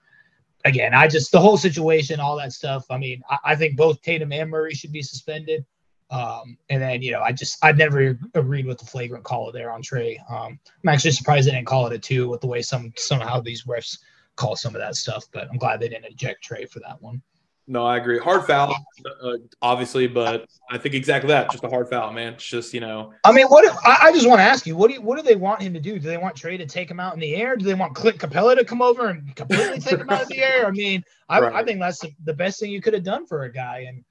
again, 0.64 0.94
I 0.94 1.08
just 1.08 1.32
the 1.32 1.40
whole 1.40 1.56
situation, 1.56 2.20
all 2.20 2.36
that 2.36 2.52
stuff. 2.52 2.86
I 2.88 2.98
mean, 2.98 3.20
I, 3.28 3.38
I 3.44 3.56
think 3.56 3.76
both 3.76 4.00
Tatum 4.00 4.30
and 4.30 4.48
Murray 4.48 4.74
should 4.74 4.92
be 4.92 5.02
suspended. 5.02 5.66
Um, 6.08 6.56
and 6.70 6.80
then 6.80 7.02
you 7.02 7.10
know, 7.10 7.20
I 7.20 7.32
just 7.32 7.58
I 7.64 7.72
never 7.72 8.16
agreed 8.34 8.66
with 8.66 8.78
the 8.78 8.86
flagrant 8.86 9.24
call 9.24 9.50
there 9.50 9.72
on 9.72 9.82
Trae. 9.82 10.18
Um, 10.30 10.60
I'm 10.84 10.88
actually 10.88 11.10
surprised 11.10 11.48
they 11.48 11.50
didn't 11.50 11.66
call 11.66 11.88
it 11.88 11.92
a 11.94 11.98
two 11.98 12.28
with 12.28 12.42
the 12.42 12.46
way 12.46 12.62
some 12.62 12.92
somehow 12.96 13.40
these 13.40 13.64
refs 13.64 13.98
call 14.36 14.54
some 14.54 14.76
of 14.76 14.80
that 14.80 14.94
stuff, 14.94 15.24
but 15.32 15.48
I'm 15.50 15.58
glad 15.58 15.80
they 15.80 15.88
didn't 15.88 16.12
eject 16.12 16.48
Trae 16.48 16.70
for 16.70 16.78
that 16.80 17.02
one. 17.02 17.20
No, 17.68 17.84
I 17.84 17.96
agree. 17.96 18.18
Hard 18.20 18.44
foul, 18.46 18.76
uh, 19.22 19.32
obviously, 19.60 20.06
but 20.06 20.46
I 20.70 20.78
think 20.78 20.94
exactly 20.94 21.28
that. 21.28 21.50
Just 21.50 21.64
a 21.64 21.68
hard 21.68 21.88
foul, 21.88 22.12
man. 22.12 22.34
It's 22.34 22.44
just 22.44 22.72
you 22.72 22.78
know. 22.78 23.12
I 23.24 23.32
mean, 23.32 23.46
what? 23.48 23.64
If, 23.64 23.74
I, 23.84 23.98
I, 24.02 24.12
just 24.12 24.28
want 24.28 24.38
to 24.38 24.44
ask 24.44 24.66
you, 24.66 24.76
what 24.76 24.88
do 24.88 24.94
you, 24.94 25.02
what 25.02 25.16
do 25.16 25.22
they 25.22 25.34
want 25.34 25.62
him 25.62 25.74
to 25.74 25.80
do? 25.80 25.98
Do 25.98 26.08
they 26.08 26.16
want 26.16 26.36
Trae 26.36 26.56
to 26.58 26.66
take 26.66 26.88
him 26.88 27.00
out 27.00 27.14
in 27.14 27.20
the 27.20 27.34
air? 27.34 27.56
Do 27.56 27.64
they 27.64 27.74
want 27.74 27.96
Clint 27.96 28.18
Capela 28.18 28.56
to 28.56 28.64
come 28.64 28.82
over 28.82 29.08
and 29.08 29.34
completely 29.34 29.80
take 29.80 29.98
him 29.98 30.08
out 30.08 30.22
of 30.22 30.28
the 30.28 30.38
air? 30.38 30.66
I 30.66 30.70
mean, 30.70 31.02
I, 31.28 31.40
right. 31.40 31.54
I 31.54 31.64
think 31.64 31.80
that's 31.80 31.98
the, 31.98 32.12
the, 32.24 32.34
best 32.34 32.60
thing 32.60 32.70
you 32.70 32.80
could 32.80 32.94
have 32.94 33.02
done 33.02 33.26
for 33.26 33.42
a 33.42 33.52
guy, 33.52 33.86
and 33.88 34.04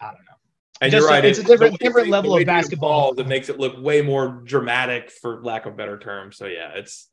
I 0.00 0.06
don't 0.06 0.14
know. 0.14 0.38
And 0.80 0.92
just, 0.92 1.02
you're 1.02 1.10
right. 1.10 1.24
It's 1.24 1.40
a 1.40 1.44
different 1.44 1.78
different 1.80 2.10
level 2.10 2.36
of 2.36 2.46
basketball 2.46 3.14
that 3.14 3.26
makes 3.26 3.48
it 3.48 3.58
look 3.58 3.74
way 3.82 4.02
more 4.02 4.42
dramatic, 4.44 5.10
for 5.10 5.42
lack 5.42 5.66
of 5.66 5.76
better 5.76 5.98
term. 5.98 6.30
So 6.30 6.46
yeah, 6.46 6.70
it's 6.76 7.08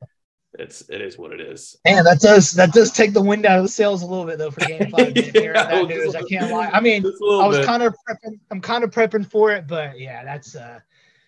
it's 0.59 0.89
it 0.89 1.01
is 1.01 1.17
what 1.17 1.31
it 1.31 1.39
is. 1.39 1.77
Man, 1.85 2.03
that 2.03 2.19
does 2.19 2.51
that 2.51 2.73
does 2.73 2.91
take 2.91 3.13
the 3.13 3.21
wind 3.21 3.45
out 3.45 3.57
of 3.57 3.63
the 3.63 3.69
sails 3.69 4.01
a 4.01 4.05
little 4.05 4.25
bit 4.25 4.37
though 4.37 4.51
for 4.51 4.59
game 4.61 4.89
five. 4.97 5.15
yeah, 5.15 5.53
that 5.53 5.87
news, 5.87 6.15
I 6.15 6.23
can't 6.23 6.51
lie. 6.51 6.69
I 6.71 6.81
mean, 6.81 7.05
I 7.05 7.47
was 7.47 7.57
bit. 7.57 7.65
kind 7.65 7.83
of 7.83 7.95
prepping. 8.07 8.39
I'm 8.51 8.61
kind 8.61 8.83
of 8.83 8.91
prepping 8.91 9.25
for 9.29 9.51
it, 9.51 9.67
but 9.67 9.99
yeah, 9.99 10.23
that's 10.25 10.55
uh, 10.55 10.79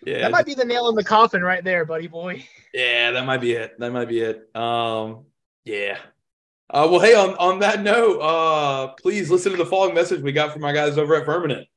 yeah, 0.05 0.19
that 0.19 0.31
might 0.31 0.45
be 0.45 0.55
the 0.55 0.65
nail 0.65 0.89
in 0.89 0.95
the 0.95 1.03
coffin 1.03 1.41
right 1.41 1.63
there, 1.63 1.85
buddy 1.85 2.07
boy. 2.07 2.45
Yeah, 2.73 3.11
that 3.11 3.25
might 3.25 3.39
be 3.39 3.53
it. 3.53 3.79
That 3.79 3.91
might 3.93 4.09
be 4.09 4.19
it. 4.19 4.49
Um, 4.55 5.25
yeah. 5.63 5.97
Uh, 6.69 6.87
well, 6.89 6.99
hey, 6.99 7.13
on 7.13 7.35
on 7.35 7.59
that 7.59 7.81
note, 7.81 8.19
uh, 8.19 8.87
please 9.01 9.29
listen 9.31 9.51
to 9.51 9.57
the 9.57 9.65
following 9.65 9.93
message 9.95 10.21
we 10.21 10.31
got 10.31 10.51
from 10.51 10.65
our 10.65 10.73
guys 10.73 10.97
over 10.97 11.15
at 11.15 11.25
Firmament. 11.25 11.67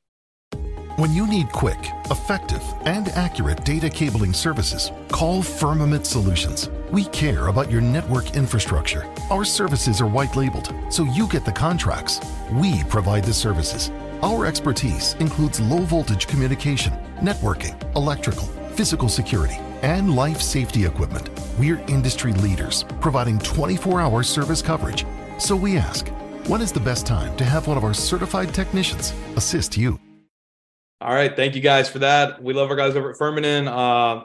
When 0.97 1.13
you 1.13 1.27
need 1.27 1.53
quick, 1.53 1.91
effective, 2.11 2.63
and 2.87 3.09
accurate 3.11 3.65
data 3.65 3.91
cabling 3.91 4.33
services, 4.33 4.91
call 5.13 5.43
Firmament 5.43 6.07
Solutions. 6.07 6.71
We 6.93 7.07
care 7.07 7.49
about 7.49 7.69
your 7.69 7.81
network 7.81 8.37
infrastructure. 8.37 9.05
Our 9.29 9.45
services 9.45 10.01
are 10.01 10.07
white 10.07 10.37
labeled, 10.37 10.73
so 10.89 11.03
you 11.03 11.27
get 11.27 11.45
the 11.45 11.51
contracts. 11.51 12.21
We 12.53 12.85
provide 12.85 13.25
the 13.25 13.35
services. 13.35 13.91
Our 14.23 14.47
expertise 14.47 15.15
includes 15.15 15.59
low 15.59 15.81
voltage 15.81 16.29
communication, 16.29 16.93
networking, 17.17 17.75
electrical, 17.97 18.45
physical 18.75 19.09
security, 19.09 19.57
and 19.83 20.15
life 20.15 20.41
safety 20.41 20.85
equipment. 20.85 21.29
We're 21.59 21.81
industry 21.89 22.33
leaders, 22.35 22.85
providing 23.01 23.41
24 23.41 24.01
hour 24.01 24.23
service 24.23 24.63
coverage. 24.63 25.05
So 25.39 25.57
we 25.57 25.77
ask, 25.79 26.07
when 26.47 26.61
is 26.61 26.71
the 26.71 26.81
best 26.81 27.05
time 27.05 27.37
to 27.39 27.45
have 27.45 27.67
one 27.67 27.77
of 27.77 27.83
our 27.83 27.95
certified 27.95 28.55
technicians 28.55 29.13
assist 29.35 29.77
you? 29.77 29.99
All 31.01 31.13
right. 31.13 31.35
Thank 31.35 31.57
you 31.57 31.61
guys 31.61 31.89
for 31.89 31.99
that. 31.99 32.41
We 32.41 32.55
love 32.55 32.71
our 32.71 32.77
guys 32.77 32.95
over 32.95 33.11
at 33.11 33.19
Firmament. 33.19 33.67
Uh, 33.67 34.25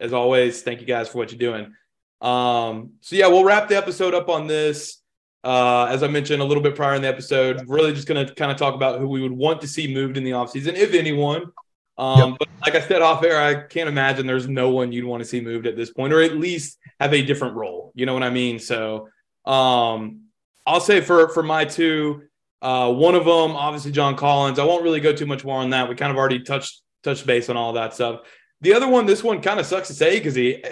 as 0.00 0.14
always, 0.14 0.62
thank 0.62 0.80
you 0.80 0.86
guys 0.86 1.08
for 1.10 1.18
what 1.18 1.30
you're 1.30 1.38
doing. 1.38 1.74
Um, 2.22 2.92
so 3.00 3.16
yeah, 3.16 3.26
we'll 3.26 3.44
wrap 3.44 3.68
the 3.68 3.76
episode 3.76 4.14
up 4.14 4.28
on 4.28 4.46
this. 4.46 4.98
Uh, 5.44 5.86
as 5.86 6.04
I 6.04 6.08
mentioned 6.08 6.40
a 6.40 6.44
little 6.44 6.62
bit 6.62 6.76
prior 6.76 6.94
in 6.94 7.02
the 7.02 7.08
episode, 7.08 7.68
really 7.68 7.92
just 7.92 8.06
going 8.06 8.24
to 8.24 8.32
kind 8.34 8.52
of 8.52 8.56
talk 8.56 8.74
about 8.74 9.00
who 9.00 9.08
we 9.08 9.20
would 9.20 9.32
want 9.32 9.60
to 9.62 9.66
see 9.66 9.92
moved 9.92 10.16
in 10.16 10.22
the 10.22 10.30
offseason, 10.30 10.74
if 10.74 10.94
anyone. 10.94 11.50
Um, 11.98 12.30
yep. 12.30 12.38
But 12.38 12.48
like 12.60 12.74
I 12.76 12.86
said 12.86 13.02
off 13.02 13.24
air, 13.24 13.40
I 13.40 13.66
can't 13.66 13.88
imagine 13.88 14.26
there's 14.26 14.48
no 14.48 14.70
one 14.70 14.92
you'd 14.92 15.04
want 15.04 15.20
to 15.20 15.28
see 15.28 15.40
moved 15.40 15.66
at 15.66 15.76
this 15.76 15.90
point, 15.90 16.12
or 16.12 16.22
at 16.22 16.36
least 16.36 16.78
have 17.00 17.12
a 17.12 17.22
different 17.22 17.56
role. 17.56 17.92
You 17.96 18.06
know 18.06 18.14
what 18.14 18.22
I 18.22 18.30
mean? 18.30 18.60
So 18.60 19.08
um, 19.44 20.26
I'll 20.64 20.80
say 20.80 21.00
for 21.00 21.28
for 21.30 21.42
my 21.42 21.64
two, 21.64 22.22
uh, 22.62 22.92
one 22.92 23.16
of 23.16 23.24
them, 23.24 23.56
obviously 23.56 23.90
John 23.90 24.16
Collins. 24.16 24.60
I 24.60 24.64
won't 24.64 24.84
really 24.84 25.00
go 25.00 25.12
too 25.12 25.26
much 25.26 25.44
more 25.44 25.60
on 25.60 25.70
that. 25.70 25.88
We 25.88 25.96
kind 25.96 26.12
of 26.12 26.16
already 26.16 26.40
touched 26.40 26.80
touched 27.02 27.26
base 27.26 27.48
on 27.48 27.56
all 27.56 27.72
that 27.72 27.94
stuff. 27.94 28.20
The 28.62 28.74
other 28.74 28.88
one, 28.88 29.06
this 29.06 29.22
one 29.22 29.42
kind 29.42 29.60
of 29.60 29.66
sucks 29.66 29.88
to 29.88 29.94
say 29.94 30.18
because 30.18 30.36
he 30.36 30.62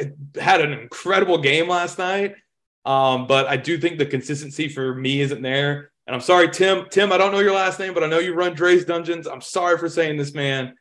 had 0.41 0.61
an 0.61 0.73
incredible 0.73 1.39
game 1.39 1.69
last 1.69 1.99
night. 1.99 2.35
Um, 2.85 3.27
but 3.27 3.47
I 3.47 3.57
do 3.57 3.79
think 3.79 3.99
the 3.99 4.07
consistency 4.07 4.69
for 4.69 4.95
me 4.95 5.21
isn't 5.21 5.43
there. 5.43 5.91
And 6.07 6.15
I'm 6.15 6.23
sorry, 6.23 6.49
Tim. 6.51 6.87
Tim, 6.91 7.13
I 7.13 7.19
don't 7.19 7.33
know 7.33 7.41
your 7.41 7.55
last 7.55 7.79
name, 7.79 7.93
but 7.93 8.03
I 8.03 8.07
know 8.07 8.21
you 8.21 8.33
run 8.33 8.55
Dre's 8.55 8.85
Dungeons. 8.85 9.27
I'm 9.27 9.41
sorry 9.41 9.77
for 9.77 9.89
saying 9.89 10.17
this, 10.17 10.33
man. 10.35 10.75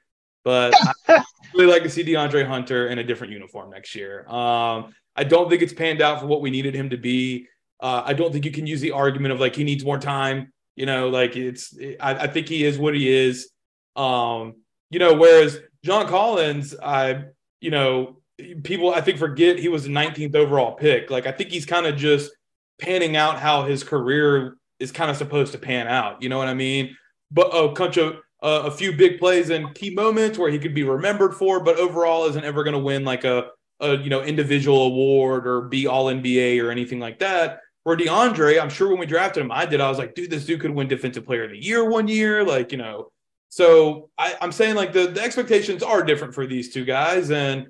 But 0.43 0.73
I 1.07 1.23
really 1.53 1.71
like 1.71 1.83
to 1.83 1.89
see 1.89 2.03
DeAndre 2.03 2.45
Hunter 2.47 2.87
in 2.87 2.99
a 2.99 3.03
different 3.03 3.33
uniform 3.33 3.71
next 3.71 3.95
year. 3.95 4.27
Um, 4.29 4.93
I 5.15 5.23
don't 5.23 5.49
think 5.49 5.61
it's 5.61 5.73
panned 5.73 6.01
out 6.01 6.21
for 6.21 6.27
what 6.27 6.41
we 6.41 6.51
needed 6.51 6.75
him 6.75 6.91
to 6.91 6.97
be. 6.97 7.47
Uh, 7.79 8.03
I 8.05 8.13
don't 8.13 8.31
think 8.31 8.45
you 8.45 8.51
can 8.51 8.67
use 8.67 8.81
the 8.81 8.91
argument 8.91 9.33
of 9.33 9.39
like 9.39 9.55
he 9.55 9.63
needs 9.63 9.83
more 9.83 9.99
time. 9.99 10.53
You 10.75 10.85
know, 10.85 11.09
like 11.09 11.35
it's. 11.35 11.75
I, 11.99 12.13
I 12.13 12.27
think 12.27 12.47
he 12.47 12.63
is 12.63 12.77
what 12.77 12.93
he 12.93 13.09
is. 13.09 13.49
Um, 13.95 14.55
you 14.91 14.99
know, 14.99 15.13
whereas 15.15 15.59
John 15.83 16.07
Collins, 16.07 16.75
I, 16.81 17.25
you 17.61 17.71
know, 17.71 18.17
people 18.63 18.93
I 18.93 19.01
think 19.01 19.17
forget 19.17 19.59
he 19.59 19.67
was 19.67 19.83
the 19.83 19.89
19th 19.89 20.35
overall 20.35 20.73
pick. 20.73 21.09
Like 21.09 21.27
I 21.27 21.31
think 21.31 21.51
he's 21.51 21.65
kind 21.65 21.85
of 21.85 21.95
just 21.95 22.31
panning 22.79 23.15
out 23.15 23.39
how 23.39 23.63
his 23.63 23.83
career 23.83 24.57
is 24.79 24.91
kind 24.91 25.11
of 25.11 25.17
supposed 25.17 25.51
to 25.51 25.57
pan 25.57 25.87
out. 25.87 26.21
You 26.21 26.29
know 26.29 26.37
what 26.37 26.47
I 26.47 26.53
mean? 26.53 26.95
But 27.31 27.49
a 27.53 27.69
bunch 27.69 27.97
of 27.97 28.17
uh, 28.41 28.63
a 28.65 28.71
few 28.71 28.93
big 28.93 29.19
plays 29.19 29.49
and 29.49 29.73
key 29.75 29.89
moments 29.89 30.37
where 30.37 30.49
he 30.49 30.59
could 30.59 30.73
be 30.73 30.83
remembered 30.83 31.35
for, 31.35 31.61
but 31.61 31.77
overall 31.77 32.25
isn't 32.25 32.45
ever 32.45 32.63
going 32.63 32.73
to 32.73 32.79
win 32.79 33.03
like 33.03 33.25
a, 33.25 33.49
a 33.81 33.97
you 33.97 34.09
know 34.09 34.23
individual 34.23 34.83
award 34.83 35.45
or 35.45 35.61
be 35.61 35.87
All 35.87 36.05
NBA 36.05 36.63
or 36.63 36.71
anything 36.71 36.99
like 36.99 37.19
that. 37.19 37.59
Where 37.83 37.97
DeAndre, 37.97 38.61
I'm 38.61 38.69
sure 38.69 38.89
when 38.89 38.99
we 38.99 39.05
drafted 39.05 39.43
him, 39.43 39.51
I 39.51 39.65
did. 39.65 39.81
I 39.81 39.89
was 39.89 39.97
like, 39.97 40.13
dude, 40.13 40.29
this 40.29 40.45
dude 40.45 40.59
could 40.59 40.71
win 40.71 40.87
Defensive 40.87 41.25
Player 41.25 41.45
of 41.45 41.51
the 41.51 41.63
Year 41.63 41.89
one 41.89 42.07
year. 42.07 42.43
Like 42.43 42.71
you 42.71 42.77
know, 42.77 43.09
so 43.49 44.09
I, 44.17 44.35
I'm 44.41 44.51
saying 44.51 44.75
like 44.75 44.93
the 44.93 45.07
the 45.07 45.21
expectations 45.21 45.83
are 45.83 46.03
different 46.03 46.33
for 46.33 46.47
these 46.47 46.73
two 46.73 46.85
guys 46.85 47.31
and. 47.31 47.67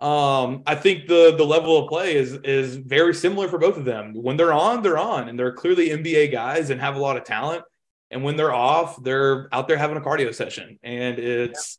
Um, 0.00 0.62
I 0.66 0.76
think 0.76 1.08
the 1.08 1.34
the 1.36 1.44
level 1.44 1.76
of 1.76 1.90
play 1.90 2.16
is 2.16 2.32
is 2.42 2.76
very 2.76 3.12
similar 3.14 3.48
for 3.48 3.58
both 3.58 3.76
of 3.76 3.84
them. 3.84 4.14
When 4.14 4.38
they're 4.38 4.54
on, 4.54 4.82
they're 4.82 4.96
on, 4.96 5.28
and 5.28 5.38
they're 5.38 5.52
clearly 5.52 5.90
NBA 5.90 6.32
guys 6.32 6.70
and 6.70 6.80
have 6.80 6.96
a 6.96 6.98
lot 6.98 7.18
of 7.18 7.24
talent. 7.24 7.64
And 8.10 8.24
when 8.24 8.36
they're 8.36 8.54
off, 8.54 9.02
they're 9.02 9.50
out 9.52 9.68
there 9.68 9.76
having 9.76 9.98
a 9.98 10.00
cardio 10.00 10.34
session, 10.34 10.78
and 10.82 11.18
it's 11.18 11.78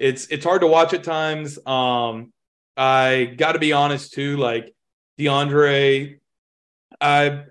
yeah. 0.00 0.08
it's 0.08 0.26
it's 0.26 0.44
hard 0.44 0.62
to 0.62 0.66
watch 0.66 0.92
at 0.94 1.04
times. 1.04 1.64
Um, 1.64 2.32
I 2.76 3.34
got 3.36 3.52
to 3.52 3.60
be 3.60 3.72
honest 3.72 4.14
too, 4.14 4.36
like 4.36 4.74
DeAndre, 5.18 6.18
I 7.00 7.44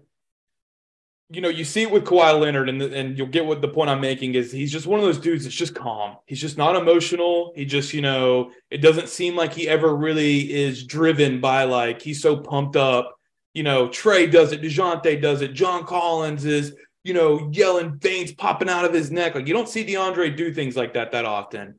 you 1.32 1.42
know, 1.42 1.50
you 1.50 1.64
see 1.64 1.84
it 1.84 1.92
with 1.92 2.06
Kawhi 2.06 2.40
Leonard, 2.40 2.70
and 2.70 2.82
and 2.82 3.18
you'll 3.18 3.28
get 3.28 3.46
what 3.46 3.62
the 3.62 3.68
point 3.68 3.90
I'm 3.90 4.02
making 4.02 4.34
is. 4.34 4.52
He's 4.52 4.72
just 4.72 4.88
one 4.88 5.00
of 5.00 5.06
those 5.06 5.20
dudes 5.20 5.44
that's 5.44 5.56
just 5.56 5.76
calm. 5.76 6.18
He's 6.26 6.42
just 6.42 6.58
not 6.58 6.76
emotional. 6.76 7.54
He 7.56 7.66
just, 7.66 7.94
you 7.94 8.02
know, 8.02 8.52
it 8.72 8.80
doesn't 8.80 9.10
seem 9.10 9.36
like 9.36 9.54
he 9.54 9.70
ever 9.70 9.96
really 9.96 10.52
is 10.52 10.84
driven 10.84 11.40
by 11.40 11.66
like 11.66 12.02
he's 12.02 12.22
so 12.22 12.36
pumped 12.36 12.76
up. 12.76 13.16
You 13.54 13.62
know, 13.64 13.88
Trae 13.88 14.32
does 14.32 14.52
it, 14.52 14.62
Dejounte 14.62 15.22
does 15.22 15.42
it, 15.42 15.54
John 15.54 15.86
Collins 15.86 16.46
is, 16.46 16.76
you 17.04 17.14
know, 17.14 17.50
yelling 17.52 17.98
veins 18.00 18.32
popping 18.32 18.70
out 18.70 18.86
of 18.86 18.94
his 18.94 19.12
neck. 19.12 19.36
Like 19.36 19.48
you 19.48 19.54
don't 19.54 19.70
see 19.70 19.86
DeAndre 19.86 20.36
do 20.36 20.52
things 20.52 20.76
like 20.76 20.96
that 20.96 21.12
that 21.12 21.26
often. 21.26 21.76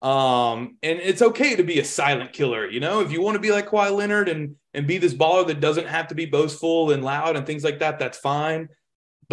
Um, 0.00 0.76
and 0.82 0.98
it's 0.98 1.22
okay 1.22 1.56
to 1.56 1.62
be 1.62 1.78
a 1.78 1.84
silent 1.84 2.32
killer, 2.34 2.68
you 2.68 2.80
know, 2.80 3.00
if 3.00 3.10
you 3.10 3.22
want 3.22 3.36
to 3.36 3.40
be 3.40 3.52
like 3.52 3.68
Kawhi 3.68 3.94
Leonard 3.94 4.30
and 4.30 4.56
and 4.72 4.86
be 4.86 4.98
this 4.98 5.14
baller 5.14 5.46
that 5.46 5.60
doesn't 5.60 5.86
have 5.86 6.08
to 6.08 6.14
be 6.14 6.26
boastful 6.26 6.90
and 6.90 7.04
loud 7.04 7.36
and 7.36 7.46
things 7.46 7.64
like 7.64 7.80
that, 7.80 7.98
that's 7.98 8.18
fine 8.18 8.68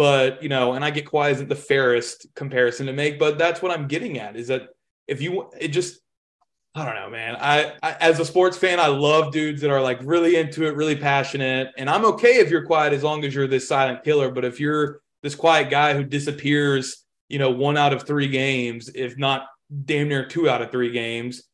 but 0.02 0.42
you 0.42 0.48
know, 0.48 0.72
and 0.72 0.84
I 0.84 0.90
get 0.90 1.04
Kawhi 1.04 1.30
isn't 1.30 1.48
the 1.48 1.54
fairest 1.54 2.26
comparison 2.34 2.86
to 2.86 2.92
make, 2.92 3.20
but 3.20 3.38
that's 3.38 3.62
what 3.62 3.70
I'm 3.70 3.86
getting 3.86 4.18
at 4.18 4.34
is 4.34 4.48
that 4.48 4.62
if 5.06 5.22
you 5.22 5.48
it 5.60 5.68
just 5.68 6.00
I 6.74 6.84
don't 6.84 6.96
know, 6.96 7.08
man. 7.08 7.36
I, 7.38 7.74
I, 7.84 7.92
as 8.00 8.18
a 8.18 8.24
sports 8.24 8.56
fan, 8.56 8.80
I 8.80 8.88
love 8.88 9.30
dudes 9.30 9.60
that 9.60 9.70
are 9.70 9.80
like 9.80 10.00
really 10.02 10.34
into 10.34 10.66
it, 10.66 10.74
really 10.74 10.96
passionate, 10.96 11.68
and 11.78 11.88
I'm 11.88 12.04
okay 12.06 12.38
if 12.38 12.50
you're 12.50 12.66
quiet 12.66 12.92
as 12.92 13.04
long 13.04 13.24
as 13.24 13.32
you're 13.32 13.46
this 13.46 13.68
silent 13.68 14.02
killer. 14.02 14.32
But 14.32 14.44
if 14.44 14.58
you're 14.58 15.02
this 15.22 15.36
quiet 15.36 15.70
guy 15.70 15.94
who 15.94 16.02
disappears, 16.02 17.04
you 17.28 17.38
know, 17.38 17.50
one 17.50 17.76
out 17.76 17.92
of 17.92 18.02
three 18.02 18.26
games, 18.26 18.90
if 18.92 19.16
not 19.16 19.46
damn 19.84 20.08
near 20.08 20.26
two 20.26 20.50
out 20.50 20.62
of 20.62 20.72
three 20.72 20.90
games, 20.90 21.44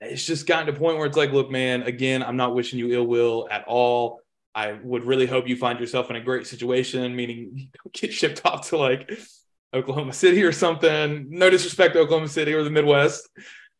it's 0.00 0.26
just 0.26 0.48
gotten 0.48 0.66
to 0.66 0.72
a 0.72 0.76
point 0.76 0.96
where 0.96 1.06
it's 1.06 1.16
like, 1.16 1.30
look, 1.30 1.52
man, 1.52 1.82
again, 1.82 2.24
I'm 2.24 2.36
not 2.36 2.52
wishing 2.52 2.80
you 2.80 2.92
ill 2.92 3.06
will 3.06 3.46
at 3.48 3.62
all. 3.68 4.22
I 4.56 4.72
would 4.72 5.04
really 5.04 5.26
hope 5.26 5.46
you 5.46 5.54
find 5.54 5.78
yourself 5.78 6.08
in 6.08 6.16
a 6.16 6.20
great 6.20 6.46
situation, 6.46 7.14
meaning 7.14 7.68
get 7.92 8.10
shipped 8.10 8.40
off 8.46 8.70
to 8.70 8.78
like 8.78 9.20
Oklahoma 9.74 10.14
City 10.14 10.42
or 10.42 10.50
something. 10.50 11.26
No 11.28 11.50
disrespect 11.50 11.92
to 11.92 12.00
Oklahoma 12.00 12.28
City 12.28 12.54
or 12.54 12.64
the 12.64 12.70
Midwest. 12.70 13.28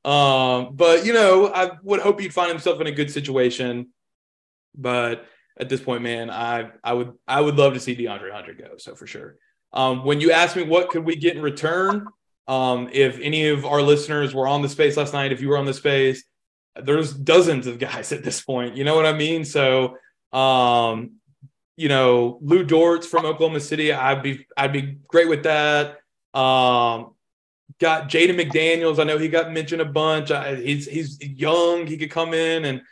Um, 0.05 0.77
but 0.77 1.07
you 1.07 1.15
know, 1.15 1.51
I 1.53 1.71
would 1.83 2.01
hope 2.01 2.21
you'd 2.21 2.35
find 2.35 2.51
himself 2.51 2.79
in 2.83 2.87
a 2.87 2.93
good 2.93 3.11
situation. 3.11 3.89
But 4.77 5.25
at 5.59 5.71
this 5.71 5.81
point, 5.81 6.03
man, 6.03 6.29
I 6.29 6.71
I 6.85 6.93
would 6.93 7.15
I 7.27 7.41
would 7.41 7.57
love 7.57 7.73
to 7.73 7.81
see 7.81 7.97
DeAndre 7.97 8.31
Hunter 8.31 8.53
go. 8.53 8.77
So 8.77 8.95
for 8.95 9.07
sure. 9.07 9.37
Um, 9.73 10.05
when 10.05 10.21
you 10.21 10.31
ask 10.31 10.57
me 10.57 10.63
what 10.63 10.91
could 10.91 11.05
we 11.05 11.17
get 11.17 11.37
in 11.37 11.43
return, 11.43 12.07
um, 12.49 12.91
if 12.93 13.19
any 13.21 13.49
of 13.49 13.65
our 13.65 13.81
listeners 13.81 14.35
were 14.35 14.47
on 14.47 14.61
the 14.61 14.69
space 14.69 14.99
last 14.99 15.15
night, 15.15 15.33
if 15.33 15.41
you 15.41 15.49
were 15.49 15.59
on 15.59 15.65
the 15.65 15.75
space, 15.75 16.23
there's 16.83 17.15
dozens 17.15 17.67
of 17.67 17.79
guys 17.79 18.13
at 18.17 18.23
this 18.23 18.43
point. 18.43 18.77
You 18.77 18.85
know 18.85 18.95
what 18.95 19.07
I 19.07 19.15
mean? 19.15 19.43
So 19.47 19.97
um, 20.33 21.17
you 21.77 21.89
know, 21.89 22.39
Lu 22.41 22.65
Dort's 22.65 23.07
from 23.07 23.27
Oklahoma 23.27 23.61
City. 23.61 23.93
I'd 23.93 24.23
be 24.23 24.47
I'd 24.57 24.73
be 24.73 24.99
great 25.09 25.29
with 25.29 25.43
that. 25.45 25.99
Um, 26.35 27.15
got 27.79 28.09
Jaden 28.09 28.41
McDaniels. 28.41 28.99
I 28.99 29.05
know 29.05 29.19
he 29.19 29.29
got 29.29 29.53
mentioned 29.53 29.83
a 29.83 29.87
bunch. 29.87 30.31
I, 30.31 30.57
he's 30.57 30.87
he's 30.87 31.21
young. 31.21 31.87
He 31.87 31.97
could 31.97 32.11
come 32.11 32.35
in 32.35 32.65
and 32.65 32.83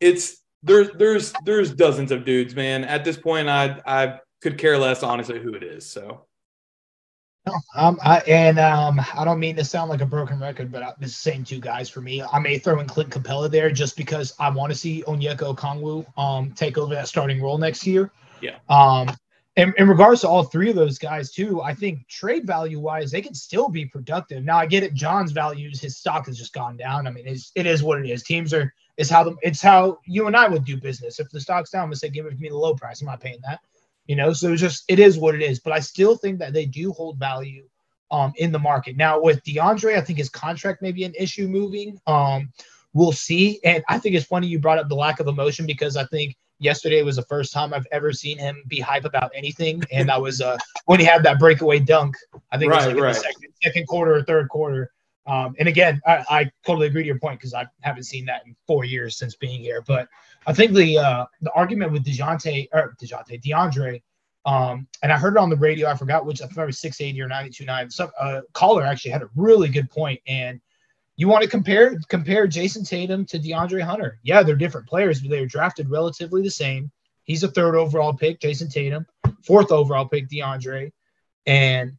it's 0.00 0.42
there's 0.62 0.90
there's 0.92 1.32
there's 1.44 1.72
dozens 1.72 2.10
of 2.10 2.24
dudes, 2.24 2.54
man. 2.54 2.84
At 2.84 3.04
this 3.04 3.16
point, 3.16 3.48
I 3.48 3.80
I 3.86 4.18
could 4.42 4.58
care 4.58 4.78
less 4.78 5.02
honestly 5.02 5.40
who 5.40 5.54
it 5.54 5.62
is. 5.62 5.88
So 5.88 6.26
um, 7.74 7.98
I, 8.02 8.18
and 8.20 8.58
um, 8.58 9.00
I 9.14 9.24
don't 9.24 9.40
mean 9.40 9.56
to 9.56 9.64
sound 9.64 9.90
like 9.90 10.00
a 10.00 10.06
broken 10.06 10.40
record, 10.40 10.70
but 10.70 10.82
I, 10.82 10.88
it's 10.90 10.98
the 11.00 11.08
same 11.08 11.44
two 11.44 11.60
guys 11.60 11.88
for 11.88 12.00
me. 12.00 12.22
I 12.22 12.38
may 12.38 12.58
throw 12.58 12.80
in 12.80 12.86
Clint 12.86 13.10
Capela 13.10 13.50
there 13.50 13.70
just 13.70 13.96
because 13.96 14.34
I 14.38 14.50
want 14.50 14.72
to 14.72 14.78
see 14.78 15.02
Onyeka 15.06 15.54
Okongwu 15.54 16.06
um 16.18 16.52
take 16.52 16.78
over 16.78 16.94
that 16.94 17.08
starting 17.08 17.40
role 17.40 17.58
next 17.58 17.86
year. 17.86 18.10
Yeah. 18.40 18.56
Um, 18.68 19.10
in, 19.56 19.74
in 19.76 19.88
regards 19.88 20.22
to 20.22 20.28
all 20.28 20.44
three 20.44 20.70
of 20.70 20.76
those 20.76 20.98
guys 20.98 21.32
too, 21.32 21.60
I 21.60 21.74
think 21.74 22.06
trade 22.08 22.46
value 22.46 22.78
wise, 22.78 23.10
they 23.10 23.20
can 23.20 23.34
still 23.34 23.68
be 23.68 23.84
productive. 23.84 24.44
Now 24.44 24.58
I 24.58 24.66
get 24.66 24.82
it. 24.82 24.94
John's 24.94 25.32
values, 25.32 25.80
his 25.80 25.96
stock 25.96 26.26
has 26.26 26.38
just 26.38 26.52
gone 26.52 26.76
down. 26.76 27.06
I 27.06 27.10
mean, 27.10 27.26
it's, 27.26 27.52
it 27.54 27.66
is 27.66 27.82
what 27.82 27.98
it 27.98 28.08
is. 28.08 28.22
Teams 28.22 28.54
are 28.54 28.72
is 28.96 29.10
how 29.10 29.24
the 29.24 29.34
it's 29.42 29.62
how 29.62 29.98
you 30.06 30.26
and 30.26 30.36
I 30.36 30.46
would 30.46 30.64
do 30.64 30.76
business. 30.76 31.18
If 31.18 31.30
the 31.30 31.40
stock's 31.40 31.70
down, 31.70 31.88
we 31.88 31.96
say 31.96 32.10
give 32.10 32.26
it 32.26 32.30
to 32.30 32.36
me 32.36 32.48
the 32.48 32.56
low 32.56 32.74
price. 32.74 33.00
I'm 33.00 33.06
not 33.06 33.20
paying 33.20 33.40
that. 33.46 33.60
You 34.06 34.16
know, 34.16 34.32
so 34.32 34.52
it's 34.52 34.60
just 34.60 34.84
it 34.88 34.98
is 34.98 35.18
what 35.18 35.34
it 35.34 35.42
is. 35.42 35.60
But 35.60 35.72
I 35.72 35.80
still 35.80 36.16
think 36.16 36.38
that 36.40 36.52
they 36.52 36.66
do 36.66 36.92
hold 36.92 37.18
value 37.18 37.64
um 38.10 38.32
in 38.36 38.50
the 38.50 38.58
market. 38.58 38.96
Now 38.96 39.20
with 39.20 39.42
DeAndre, 39.44 39.96
I 39.96 40.00
think 40.00 40.18
his 40.18 40.28
contract 40.28 40.82
may 40.82 40.92
be 40.92 41.04
an 41.04 41.14
issue 41.16 41.46
moving. 41.46 42.00
Um, 42.06 42.52
we'll 42.92 43.12
see. 43.12 43.60
And 43.64 43.84
I 43.88 43.98
think 43.98 44.16
it's 44.16 44.26
funny 44.26 44.46
you 44.46 44.58
brought 44.58 44.78
up 44.78 44.88
the 44.88 44.96
lack 44.96 45.20
of 45.20 45.28
emotion 45.28 45.66
because 45.66 45.96
I 45.96 46.04
think 46.06 46.36
yesterday 46.58 47.02
was 47.02 47.16
the 47.16 47.22
first 47.22 47.52
time 47.52 47.72
I've 47.72 47.86
ever 47.90 48.12
seen 48.12 48.38
him 48.38 48.62
be 48.68 48.80
hype 48.80 49.04
about 49.04 49.30
anything. 49.34 49.82
And 49.92 50.08
that 50.08 50.20
was 50.20 50.40
uh 50.40 50.58
when 50.86 51.00
he 51.00 51.06
had 51.06 51.22
that 51.24 51.38
breakaway 51.38 51.78
dunk. 51.78 52.16
I 52.52 52.58
think 52.58 52.72
right, 52.72 52.82
it 52.82 52.86
was 52.86 52.94
like 52.94 53.02
right. 53.02 53.08
in 53.08 53.14
the 53.14 53.20
second, 53.20 53.52
second 53.62 53.86
quarter 53.86 54.14
or 54.14 54.22
third 54.22 54.48
quarter. 54.48 54.90
Um, 55.30 55.54
and 55.60 55.68
again, 55.68 56.00
I, 56.04 56.24
I, 56.28 56.50
totally 56.66 56.88
agree 56.88 57.02
to 57.02 57.06
your 57.06 57.20
point 57.20 57.38
because 57.38 57.54
I 57.54 57.64
haven't 57.82 58.02
seen 58.02 58.24
that 58.24 58.42
in 58.46 58.56
four 58.66 58.84
years 58.84 59.16
since 59.16 59.36
being 59.36 59.60
here. 59.60 59.80
But 59.86 60.08
I 60.48 60.52
think 60.52 60.72
the 60.72 60.98
uh, 60.98 61.26
the 61.40 61.52
argument 61.52 61.92
with 61.92 62.04
Dejounte 62.04 62.68
or 62.72 62.96
Dejounte 63.00 63.40
DeAndre, 63.40 64.02
um, 64.44 64.88
and 65.04 65.12
I 65.12 65.16
heard 65.16 65.34
it 65.34 65.38
on 65.38 65.48
the 65.48 65.56
radio. 65.56 65.88
I 65.88 65.94
forgot 65.94 66.26
which. 66.26 66.42
I 66.42 66.46
thought 66.46 66.64
it 66.64 66.66
was 66.66 66.80
six 66.80 67.00
eighty 67.00 67.22
or 67.22 67.28
ninety 67.28 67.50
two 67.50 67.64
nine. 67.64 67.88
Some 67.90 68.10
uh, 68.18 68.40
caller 68.54 68.82
actually 68.82 69.12
had 69.12 69.22
a 69.22 69.30
really 69.36 69.68
good 69.68 69.88
point. 69.88 70.20
And 70.26 70.60
you 71.14 71.28
want 71.28 71.44
to 71.44 71.48
compare 71.48 71.96
compare 72.08 72.48
Jayson 72.48 72.84
Tatum 72.84 73.24
to 73.26 73.38
DeAndre 73.38 73.82
Hunter? 73.82 74.18
Yeah, 74.24 74.42
they're 74.42 74.56
different 74.56 74.88
players, 74.88 75.20
but 75.20 75.30
they 75.30 75.38
were 75.38 75.46
drafted 75.46 75.88
relatively 75.88 76.42
the 76.42 76.50
same. 76.50 76.90
He's 77.22 77.44
a 77.44 77.48
third 77.48 77.76
overall 77.76 78.14
pick, 78.14 78.40
Jayson 78.40 78.68
Tatum, 78.68 79.06
fourth 79.44 79.70
overall 79.70 80.08
pick, 80.08 80.28
DeAndre, 80.28 80.90
and 81.46 81.92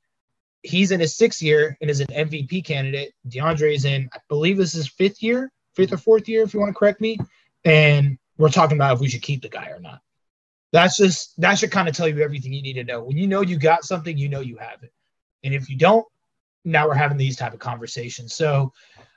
he's 0.63 0.91
in 0.91 0.99
his 0.99 1.15
sixth 1.15 1.41
year 1.41 1.77
and 1.81 1.89
is 1.89 1.99
an 1.99 2.07
MVP 2.07 2.65
candidate. 2.65 3.13
DeAndre 3.27 3.75
is 3.75 3.85
in, 3.85 4.09
I 4.13 4.19
believe 4.27 4.57
this 4.57 4.75
is 4.75 4.87
fifth 4.87 5.21
year, 5.23 5.51
fifth 5.75 5.93
or 5.93 5.97
fourth 5.97 6.27
year, 6.27 6.43
if 6.43 6.53
you 6.53 6.59
want 6.59 6.69
to 6.69 6.77
correct 6.77 7.01
me. 7.01 7.17
And 7.65 8.17
we're 8.37 8.49
talking 8.49 8.77
about 8.77 8.95
if 8.95 8.99
we 8.99 9.09
should 9.09 9.21
keep 9.21 9.41
the 9.41 9.49
guy 9.49 9.67
or 9.69 9.79
not. 9.79 10.01
That's 10.71 10.95
just 10.95 11.39
that 11.41 11.59
should 11.59 11.71
kind 11.71 11.89
of 11.89 11.95
tell 11.95 12.07
you 12.07 12.21
everything 12.21 12.53
you 12.53 12.61
need 12.61 12.73
to 12.73 12.83
know. 12.83 13.03
When 13.03 13.17
you 13.17 13.27
know 13.27 13.41
you 13.41 13.57
got 13.57 13.83
something, 13.83 14.17
you 14.17 14.29
know 14.29 14.39
you 14.39 14.57
have 14.57 14.83
it. 14.83 14.93
And 15.43 15.53
if 15.53 15.69
you 15.69 15.77
don't, 15.77 16.05
now 16.63 16.87
we're 16.87 16.93
having 16.93 17.17
these 17.17 17.35
type 17.35 17.53
of 17.53 17.59
conversations. 17.59 18.35
So 18.35 18.71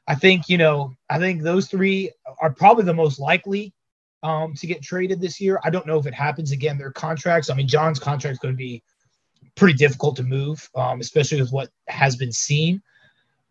I 0.08 0.14
think, 0.14 0.48
you 0.48 0.58
know, 0.58 0.92
I 1.08 1.18
think 1.18 1.42
those 1.42 1.68
three 1.68 2.10
are 2.40 2.52
probably 2.52 2.84
the 2.84 2.94
most 2.94 3.20
likely 3.20 3.72
um, 4.22 4.54
to 4.54 4.66
get 4.66 4.82
traded 4.82 5.20
this 5.20 5.40
year. 5.40 5.60
I 5.62 5.70
don't 5.70 5.86
know 5.86 5.98
if 5.98 6.06
it 6.06 6.14
happens 6.14 6.50
again. 6.50 6.76
Their 6.78 6.90
contracts, 6.90 7.50
I 7.50 7.54
mean, 7.54 7.68
John's 7.68 7.98
contract's 7.98 8.40
going 8.40 8.54
to 8.54 8.58
be 8.58 8.82
pretty 9.56 9.74
difficult 9.74 10.16
to 10.16 10.22
move, 10.22 10.68
um, 10.74 11.00
especially 11.00 11.40
with 11.40 11.52
what 11.52 11.70
has 11.88 12.16
been 12.16 12.32
seen. 12.32 12.82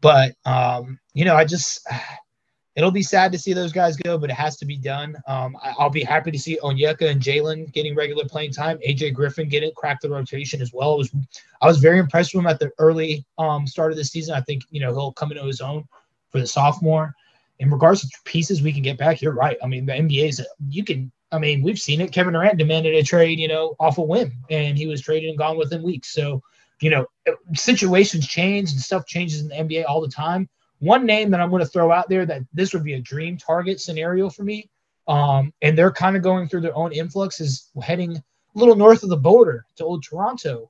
But, 0.02 0.36
um, 0.46 1.00
you 1.14 1.26
know, 1.26 1.36
I 1.36 1.46
just, 1.46 1.88
it'll 2.76 2.92
be 2.92 3.04
sad 3.04 3.32
to 3.32 3.40
see 3.40 3.54
those 3.54 3.72
guys 3.72 3.96
go, 3.98 4.18
but 4.18 4.30
it 4.30 4.36
has 4.36 4.58
to 4.58 4.66
be 4.66 4.78
done. 4.78 5.16
Um, 5.28 5.56
I, 5.62 5.74
will 5.84 5.90
be 5.90 6.04
happy 6.04 6.32
to 6.32 6.40
see 6.40 6.60
Onyeka 6.64 7.10
and 7.10 7.22
Jalen 7.22 7.72
getting 7.72 7.96
regular 7.96 8.26
playing 8.26 8.52
time. 8.52 8.80
AJ 8.88 9.14
Griffin 9.14 9.48
getting 9.48 9.72
crack 9.76 10.02
the 10.02 10.10
rotation 10.10 10.62
as 10.62 10.74
well. 10.74 10.94
I 10.94 10.98
was 10.98 11.16
I 11.62 11.68
was 11.68 11.78
very 11.78 12.00
impressed 12.00 12.34
with 12.34 12.42
him 12.42 12.48
at 12.48 12.60
the 12.60 12.72
early 12.80 13.26
um, 13.38 13.68
start 13.68 13.92
of 13.92 13.98
the 13.98 14.04
season. 14.04 14.36
I 14.36 14.42
think 14.42 14.64
you 14.70 14.80
know 14.80 14.92
he'll 14.92 15.14
come 15.14 15.32
into 15.32 15.44
his 15.44 15.62
own 15.62 15.86
for 16.30 16.40
the 16.40 16.48
sophomore. 16.48 17.14
In 17.60 17.70
regards 17.70 18.02
to 18.02 18.18
pieces 18.26 18.62
we 18.62 18.74
can 18.74 18.82
get 18.82 18.98
back, 18.98 19.22
you're 19.22 19.34
right. 19.34 19.58
I 19.64 19.68
mean, 19.68 19.86
the 19.86 19.94
NBA 19.94 20.30
is 20.30 20.46
you 20.68 20.84
can. 20.84 21.12
I 21.34 21.40
mean, 21.40 21.62
we've 21.62 21.80
seen 21.80 22.00
it. 22.00 22.12
Kevin 22.12 22.34
Durant 22.34 22.58
demanded 22.58 22.96
a 22.96 23.04
trade, 23.04 23.40
you 23.40 23.48
know, 23.48 23.76
off 23.80 23.98
a 23.98 24.02
whim, 24.02 24.32
and 24.50 24.78
he 24.78 24.88
was 24.88 25.02
traded 25.02 25.30
and 25.30 25.38
gone 25.38 25.58
within 25.58 25.84
weeks. 25.84 26.14
So, 26.14 26.42
you 26.80 26.90
know, 26.90 27.08
situations 27.54 28.28
change 28.28 28.72
and 28.72 28.80
stuff 28.80 29.06
changes 29.06 29.42
in 29.42 29.48
the 29.50 29.56
NBA 29.56 29.86
all 29.88 30.00
the 30.00 30.08
time 30.08 30.48
one 30.84 31.06
name 31.06 31.32
that 31.32 31.40
I'm 31.40 31.50
going 31.50 31.64
to 31.64 31.70
throw 31.70 31.94
out 31.94 32.10
there 32.10 32.26
that 32.26 32.42
this 32.52 32.74
would 32.74 32.84
be 32.84 32.96
a 32.96 33.00
dream 33.00 33.38
target 33.38 33.80
scenario 33.80 34.30
for 34.30 34.44
me, 34.44 34.70
um, 35.08 35.54
and 35.62 35.78
they're 35.78 35.92
kind 35.92 36.18
of 36.18 36.22
going 36.22 36.50
through 36.50 36.60
their 36.60 36.76
own 36.76 36.92
influx, 36.92 37.40
is 37.40 37.70
heading 37.82 38.18
a 38.18 38.22
little 38.54 38.76
north 38.76 39.02
of 39.02 39.10
the 39.10 39.16
border 39.16 39.66
to 39.78 39.86
Old 39.86 40.04
Toronto, 40.04 40.70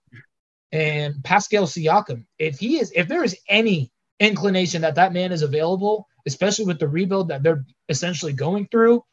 and 0.72 1.16
Pascal 1.24 1.66
Siakam. 1.66 2.26
If 2.38 2.60
he 2.60 2.80
is, 2.80 2.92
if 2.96 3.08
there 3.08 3.24
is 3.24 3.36
any 3.50 3.92
inclination 4.20 4.84
that 4.84 4.96
that 4.96 5.14
man 5.14 5.32
is 5.32 5.42
available, 5.42 6.08
especially 6.28 6.66
with 6.66 6.80
the 6.80 6.88
rebuild 6.88 7.28
that 7.30 7.42
they're 7.42 7.66
essentially 7.90 8.34
going 8.34 8.68
through, 8.68 9.04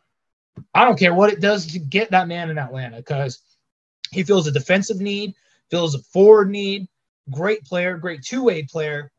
I 0.75 0.85
don't 0.85 0.99
care 0.99 1.15
what 1.15 1.33
it 1.33 1.41
does 1.41 1.67
to 1.69 1.79
get 1.79 2.11
that 2.11 2.29
man 2.29 2.51
in 2.51 2.59
Atlanta 2.59 2.97
because 2.99 3.41
he 4.11 4.23
feels 4.23 4.47
a 4.47 4.53
defensive 4.53 5.01
need, 5.01 5.35
feels 5.71 5.95
a 5.95 5.99
forward 5.99 6.51
need, 6.51 6.89
great 7.31 7.65
player, 7.65 7.97
great 7.97 8.23
two 8.23 8.45
way 8.45 8.63
player 8.63 9.11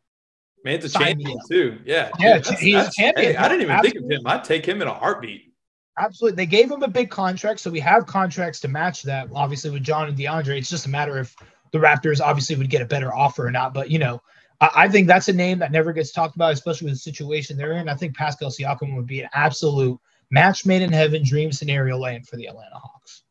Man, 0.63 0.75
it's 0.75 0.95
a 0.95 0.99
champion 0.99 1.39
too. 1.49 1.79
Yeah. 1.85 2.09
Yeah, 2.19 2.33
that's, 2.37 2.59
he's 2.59 2.75
that's, 2.75 2.97
a 2.97 3.01
champion. 3.01 3.31
Hey, 3.33 3.37
I 3.37 3.47
didn't 3.47 3.63
even 3.63 3.75
Absolutely. 3.75 4.01
think 4.01 4.11
of 4.11 4.19
him. 4.19 4.27
I'd 4.27 4.43
take 4.43 4.65
him 4.65 4.81
in 4.81 4.87
a 4.87 4.93
heartbeat. 4.93 5.53
Absolutely. 5.97 6.35
They 6.35 6.45
gave 6.45 6.71
him 6.71 6.83
a 6.83 6.87
big 6.87 7.09
contract, 7.09 7.59
so 7.59 7.69
we 7.69 7.79
have 7.79 8.05
contracts 8.05 8.59
to 8.61 8.67
match 8.67 9.03
that. 9.03 9.27
Obviously, 9.33 9.71
with 9.71 9.83
John 9.83 10.07
and 10.07 10.17
DeAndre, 10.17 10.57
it's 10.57 10.69
just 10.69 10.85
a 10.85 10.89
matter 10.89 11.17
of 11.17 11.35
the 11.71 11.79
Raptors 11.79 12.21
obviously 12.21 12.55
would 12.55 12.69
get 12.69 12.81
a 12.81 12.85
better 12.85 13.13
offer 13.13 13.45
or 13.45 13.51
not. 13.51 13.73
But 13.73 13.89
you 13.89 13.99
know, 13.99 14.21
I, 14.61 14.69
I 14.75 14.89
think 14.89 15.07
that's 15.07 15.27
a 15.27 15.33
name 15.33 15.59
that 15.59 15.71
never 15.71 15.93
gets 15.93 16.11
talked 16.11 16.35
about, 16.35 16.53
especially 16.53 16.85
with 16.85 16.95
the 16.95 16.99
situation 16.99 17.57
they're 17.57 17.73
in. 17.73 17.89
I 17.89 17.95
think 17.95 18.15
Pascal 18.15 18.49
Siakam 18.49 18.95
would 18.95 19.07
be 19.07 19.21
an 19.21 19.29
absolute 19.33 19.99
match 20.31 20.65
made 20.65 20.81
in 20.81 20.91
heaven 20.91 21.23
dream 21.23 21.51
scenario 21.51 21.97
land 21.97 22.27
for 22.27 22.37
the 22.37 22.47
Atlanta 22.47 22.75
Hawks. 22.75 23.23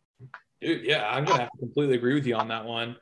Dude, 0.60 0.84
yeah, 0.84 1.08
I'm 1.08 1.24
gonna 1.24 1.40
have 1.40 1.50
to 1.50 1.58
completely 1.58 1.96
agree 1.96 2.14
with 2.14 2.26
you 2.26 2.36
on 2.36 2.48
that 2.48 2.64
one. 2.64 2.96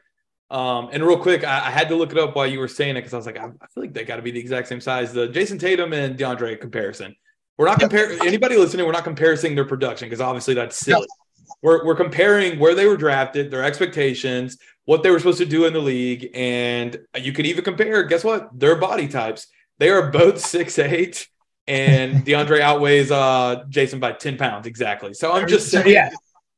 Um, 0.51 0.89
and 0.93 1.05
real 1.05 1.19
quick, 1.19 1.45
I, 1.45 1.67
I, 1.67 1.71
had 1.71 1.91
to 1.91 1.95
look 1.95 2.11
it 2.11 2.19
up 2.19 2.35
while 2.35 2.47
you 2.47 2.59
were 2.59 2.69
saying 2.69 2.97
it 2.97 3.01
because 3.01 3.13
I 3.13 3.19
was 3.19 3.27
like, 3.27 3.37
I, 3.37 3.45
I 3.45 3.67
feel 3.67 3.83
like 3.83 3.93
they 3.93 4.05
got 4.05 4.17
to 4.17 4.23
be 4.23 4.31
the 4.31 4.41
exact 4.41 4.69
same 4.69 4.81
size. 4.81 5.13
The 5.13 5.29
Jayson 5.29 5.59
Tatum 5.59 5.93
and 5.93 6.17
DeAndre 6.17 6.59
comparison. 6.59 7.15
We're 7.59 7.67
not 7.67 7.81
comparing 7.81 8.19
anybody 8.25 8.57
listening. 8.57 8.87
We're 8.87 8.93
not 8.93 9.05
comparing 9.05 9.55
their 9.55 9.67
production 9.67 10.07
because 10.07 10.23
obviously 10.23 10.55
that's 10.55 10.79
silly. 10.79 11.07
We're, 11.61 11.85
we're 11.85 11.97
comparing 11.97 12.59
where 12.59 12.75
they 12.75 12.87
were 12.87 12.97
drafted, 12.97 13.51
their 13.51 13.65
expectations, 13.65 14.57
what 14.85 15.03
they 15.03 15.11
were 15.11 15.19
supposed 15.19 15.39
to 15.39 15.45
do 15.45 15.67
in 15.67 15.73
the 15.73 15.81
league, 15.81 16.31
and 16.33 16.99
you 17.17 17.33
could 17.33 17.47
even 17.47 17.65
compare. 17.65 18.05
Guess 18.05 18.25
what? 18.25 18.59
Their 18.59 18.77
body 18.77 19.09
types. 19.09 19.49
They 19.79 19.91
are 19.91 20.11
both 20.11 20.41
six 20.47 20.79
eight, 20.79 21.29
and 21.69 22.25
DeAndre 22.25 22.61
outweighs 22.61 23.11
uh, 23.11 23.65
Jayson 23.69 24.01
by 24.01 24.13
ten 24.13 24.37
pounds 24.37 24.67
exactly. 24.67 25.15
So 25.15 25.33
I'm 25.33 25.47
just 25.47 25.71
saying. 25.71 25.87
Yeah. 25.87 26.11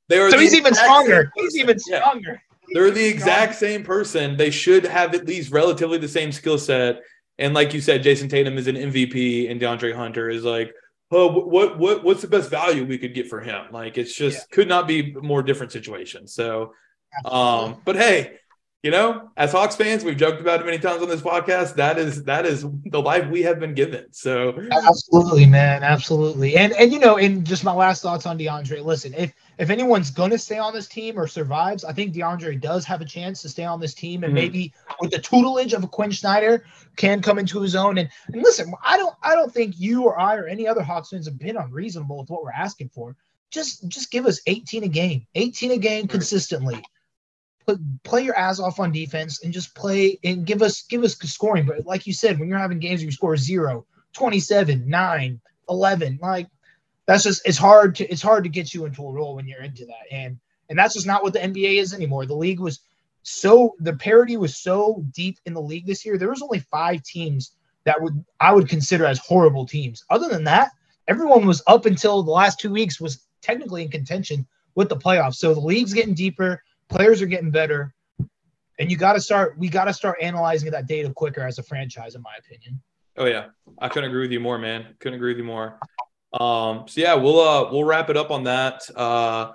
They 0.08 0.18
are 0.18 0.30
so 0.30 0.38
he's 0.38 0.54
even 0.54 0.74
stronger. 0.74 1.30
He's 1.36 1.56
even 1.56 1.78
stronger. 1.78 2.42
They're 2.72 2.90
the 2.90 3.04
exact 3.04 3.54
same 3.54 3.84
person. 3.84 4.36
They 4.36 4.50
should 4.50 4.84
have 4.84 5.14
at 5.14 5.26
least 5.26 5.52
relatively 5.52 5.98
the 5.98 6.08
same 6.08 6.32
skill 6.32 6.58
set. 6.58 7.02
And 7.38 7.54
like 7.54 7.72
you 7.74 7.80
said, 7.80 8.02
Jayson 8.02 8.28
Tatum 8.28 8.58
is 8.58 8.66
an 8.66 8.76
MVP, 8.76 9.50
and 9.50 9.60
DeAndre 9.60 9.94
Hunter 9.94 10.28
is 10.28 10.44
like, 10.44 10.72
oh, 11.10 11.28
what 11.28 11.78
what 11.78 12.02
what's 12.04 12.22
the 12.22 12.28
best 12.28 12.50
value 12.50 12.84
we 12.84 12.98
could 12.98 13.14
get 13.14 13.28
for 13.28 13.40
him? 13.40 13.66
Like 13.70 13.98
it's 13.98 14.14
just 14.14 14.38
yeah. 14.38 14.54
could 14.54 14.68
not 14.68 14.88
be 14.88 15.12
more 15.14 15.42
different 15.42 15.72
situation. 15.72 16.26
So, 16.26 16.74
um, 17.24 17.80
but 17.84 17.96
hey, 17.96 18.38
you 18.82 18.90
know, 18.90 19.30
as 19.36 19.52
Hawks 19.52 19.76
fans, 19.76 20.04
we've 20.04 20.16
joked 20.16 20.40
about 20.40 20.60
it 20.60 20.64
many 20.64 20.78
times 20.78 21.02
on 21.02 21.08
this 21.08 21.20
podcast. 21.20 21.74
That 21.74 21.98
is 21.98 22.24
that 22.24 22.46
is 22.46 22.64
the 22.86 23.00
life 23.00 23.28
we 23.28 23.42
have 23.42 23.60
been 23.60 23.74
given. 23.74 24.06
So 24.10 24.58
absolutely, 24.70 25.44
man, 25.44 25.82
absolutely. 25.82 26.56
And 26.56 26.72
and 26.72 26.90
you 26.90 26.98
know, 26.98 27.18
and 27.18 27.44
just 27.44 27.62
my 27.62 27.74
last 27.74 28.00
thoughts 28.00 28.24
on 28.24 28.38
DeAndre. 28.38 28.82
Listen, 28.82 29.12
if 29.12 29.34
if 29.58 29.68
anyone's 29.68 30.10
gonna 30.10 30.38
stay 30.38 30.56
on 30.56 30.72
this 30.72 30.88
team 30.88 31.18
or 31.18 31.26
survives, 31.26 31.84
I 31.84 31.92
think 31.92 32.14
DeAndre 32.14 32.58
does 32.58 32.86
have 32.86 33.02
a 33.02 33.04
chance 33.04 33.42
to 33.42 33.50
stay 33.50 33.64
on 33.64 33.80
this 33.80 33.92
team, 33.92 34.24
and 34.24 34.30
mm-hmm. 34.30 34.42
maybe 34.42 34.72
with 34.98 35.10
the 35.10 35.18
tutelage 35.18 35.74
of 35.74 35.84
a 35.84 35.88
Quin 35.88 36.10
Snyder, 36.10 36.64
can 36.96 37.20
come 37.20 37.38
into 37.38 37.60
his 37.60 37.76
own. 37.76 37.98
And 37.98 38.08
and 38.32 38.42
listen, 38.42 38.72
I 38.82 38.96
don't 38.96 39.14
I 39.22 39.34
don't 39.34 39.52
think 39.52 39.78
you 39.78 40.04
or 40.04 40.18
I 40.18 40.36
or 40.36 40.46
any 40.46 40.66
other 40.66 40.82
Hawks 40.82 41.10
fans 41.10 41.26
have 41.26 41.38
been 41.38 41.58
unreasonable 41.58 42.16
with 42.16 42.30
what 42.30 42.42
we're 42.42 42.50
asking 42.52 42.88
for. 42.94 43.14
Just 43.50 43.86
just 43.88 44.10
give 44.10 44.24
us 44.24 44.40
18 44.46 44.84
a 44.84 44.88
game, 44.88 45.26
18 45.34 45.72
a 45.72 45.76
game 45.76 46.08
consistently 46.08 46.82
put, 47.70 48.02
play 48.02 48.22
your 48.22 48.37
ass 48.37 48.61
off 48.61 48.80
on 48.80 48.92
defense 48.92 49.42
and 49.42 49.52
just 49.52 49.74
play 49.74 50.18
and 50.24 50.46
give 50.46 50.62
us 50.62 50.83
give 50.83 51.02
us 51.02 51.16
scoring. 51.18 51.66
But 51.66 51.87
like 51.87 52.06
you 52.06 52.12
said, 52.12 52.38
when 52.38 52.48
you're 52.48 52.59
having 52.59 52.78
games 52.78 53.00
where 53.00 53.06
you 53.06 53.12
score 53.12 53.37
zero, 53.37 53.87
27, 54.14 54.88
9, 54.88 55.40
11, 55.68 56.18
like 56.22 56.48
that's 57.06 57.24
just 57.24 57.46
it's 57.46 57.59
hard 57.59 57.94
to 57.96 58.09
it's 58.09 58.22
hard 58.22 58.44
to 58.44 58.50
get 58.50 58.74
you 58.74 58.85
into 58.85 59.06
a 59.06 59.12
role 59.12 59.37
when 59.37 59.46
you're 59.46 59.62
into 59.62 59.87
that. 59.87 60.12
And 60.12 60.38
and 60.68 60.78
that's 60.78 60.94
just 60.94 61.06
not 61.06 61.22
what 61.22 61.33
the 61.33 61.40
NBA 61.40 61.80
is 61.80 61.92
anymore. 61.92 62.26
The 62.26 62.35
league 62.35 62.61
was 62.61 62.80
so 63.22 63.74
the 63.78 63.94
parity 63.94 64.37
was 64.37 64.56
so 64.56 65.04
deep 65.12 65.38
in 65.46 65.54
the 65.54 65.61
league 65.61 65.87
this 65.87 66.04
year. 66.04 66.16
There 66.16 66.30
was 66.30 66.42
only 66.42 66.61
five 66.61 67.02
teams 67.02 67.52
that 67.85 68.00
would 68.00 68.24
I 68.40 68.52
would 68.52 68.68
consider 68.68 69.06
as 69.06 69.18
horrible 69.18 69.66
teams. 69.66 70.04
Other 70.11 70.28
than 70.28 70.44
that, 70.44 70.70
everyone 71.09 71.46
was 71.46 71.62
up 71.66 71.87
until 71.87 72.22
the 72.22 72.30
last 72.30 72.61
two 72.61 72.70
weeks 72.70 73.00
was 73.00 73.26
technically 73.42 73.83
in 73.83 73.90
contention 73.90 74.46
with 74.74 74.88
the 74.88 74.96
playoffs. 74.96 75.37
So 75.37 75.54
the 75.54 75.61
league's 75.61 75.92
getting 75.92 76.14
deeper. 76.14 76.62
Players 76.90 77.22
are 77.22 77.26
getting 77.26 77.50
better, 77.50 77.94
and 78.79 78.90
you 78.90 78.96
got 78.96 79.14
to 79.14 79.20
start. 79.20 79.57
We 79.59 79.68
got 79.68 79.85
to 79.85 79.92
start 79.92 80.18
analyzing 80.20 80.70
that 80.72 80.87
data 80.87 81.11
quicker 81.14 81.40
as 81.40 81.59
a 81.59 81.62
franchise, 81.62 82.14
in 82.14 82.22
my 82.22 82.35
opinion. 82.38 82.81
Oh 83.16 83.26
yeah, 83.26 83.46
I 83.79 83.88
couldn't 83.88 84.11
agree 84.11 84.22
with 84.22 84.33
you 84.33 84.40
more, 84.40 84.59
man. 84.59 84.94
Couldn't 84.98 85.16
agree 85.16 85.33
with 85.33 85.38
you 85.38 85.44
more. 85.44 85.79
Um, 86.33 86.87
so 86.87 87.00
yeah, 87.00 87.14
we'll 87.14 87.40
uh 87.40 87.70
we'll 87.70 87.85
wrap 87.85 88.11
it 88.11 88.16
up 88.16 88.31
on 88.31 88.44
that. 88.44 88.83
Uh, 88.94 89.53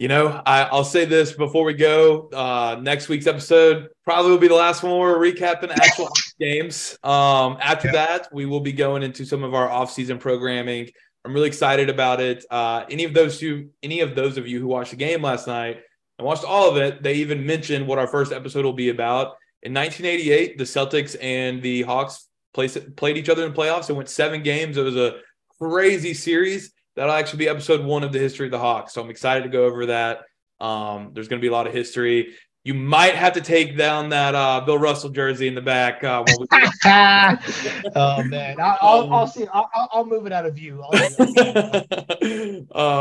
you 0.00 0.08
know, 0.08 0.40
I, 0.46 0.62
I'll 0.62 0.82
say 0.82 1.04
this 1.04 1.32
before 1.32 1.62
we 1.62 1.74
go. 1.74 2.30
Uh, 2.30 2.78
next 2.80 3.10
week's 3.10 3.26
episode 3.26 3.88
probably 4.02 4.30
will 4.30 4.38
be 4.38 4.48
the 4.48 4.54
last 4.54 4.82
one 4.82 4.98
where 4.98 5.18
we're 5.18 5.32
recapping 5.32 5.70
actual 5.70 6.08
games. 6.40 6.96
Um, 7.04 7.58
after 7.60 7.88
yeah. 7.88 8.06
that, 8.06 8.28
we 8.32 8.46
will 8.46 8.60
be 8.60 8.72
going 8.72 9.02
into 9.02 9.26
some 9.26 9.44
of 9.44 9.52
our 9.52 9.68
off-season 9.68 10.16
programming. 10.16 10.88
I'm 11.22 11.34
really 11.34 11.48
excited 11.48 11.90
about 11.90 12.18
it. 12.18 12.46
Uh, 12.50 12.86
any 12.88 13.04
of 13.04 13.12
those 13.12 13.38
who, 13.38 13.68
any 13.82 14.00
of 14.00 14.14
those 14.14 14.38
of 14.38 14.48
you 14.48 14.58
who 14.58 14.68
watched 14.68 14.92
the 14.92 14.96
game 14.96 15.20
last 15.20 15.46
night, 15.46 15.82
I 16.20 16.22
watched 16.22 16.44
all 16.44 16.68
of 16.68 16.76
it. 16.76 17.02
They 17.02 17.14
even 17.14 17.46
mentioned 17.46 17.86
what 17.86 17.98
our 17.98 18.06
first 18.06 18.30
episode 18.30 18.66
will 18.66 18.74
be 18.74 18.90
about. 18.90 19.38
In 19.62 19.72
1988, 19.72 20.58
the 20.58 20.64
Celtics 20.64 21.16
and 21.18 21.62
the 21.62 21.80
Hawks 21.80 22.28
played, 22.52 22.94
played 22.94 23.16
each 23.16 23.30
other 23.30 23.46
in 23.46 23.54
playoffs. 23.54 23.88
It 23.88 23.94
went 23.94 24.10
seven 24.10 24.42
games. 24.42 24.76
It 24.76 24.82
was 24.82 24.96
a 24.96 25.20
crazy 25.58 26.12
series. 26.12 26.72
That'll 26.94 27.14
actually 27.14 27.38
be 27.38 27.48
episode 27.48 27.86
one 27.86 28.04
of 28.04 28.12
the 28.12 28.18
history 28.18 28.46
of 28.48 28.50
the 28.50 28.58
Hawks. 28.58 28.92
So 28.92 29.00
I'm 29.00 29.08
excited 29.08 29.44
to 29.44 29.48
go 29.48 29.64
over 29.64 29.86
that. 29.86 30.24
Um, 30.60 31.12
there's 31.14 31.28
going 31.28 31.40
to 31.40 31.44
be 31.44 31.48
a 31.48 31.52
lot 31.52 31.66
of 31.66 31.72
history. 31.72 32.34
You 32.62 32.74
might 32.74 33.14
have 33.14 33.32
to 33.34 33.40
take 33.40 33.78
down 33.78 34.10
that 34.10 34.34
uh, 34.34 34.60
Bill 34.60 34.76
Russell 34.76 35.08
jersey 35.08 35.48
in 35.48 35.54
the 35.54 35.62
back. 35.62 36.04
Uh, 36.04 36.22
oh 37.96 38.22
man, 38.24 38.60
I'll, 38.60 38.78
I'll, 38.82 39.14
I'll 39.14 39.26
see. 39.26 39.46
I'll, 39.50 39.70
I'll, 39.74 40.04
move 40.04 40.26
it 40.26 40.32
out 40.32 40.44
of 40.44 40.54
view. 40.54 40.82
uh, 40.92 41.06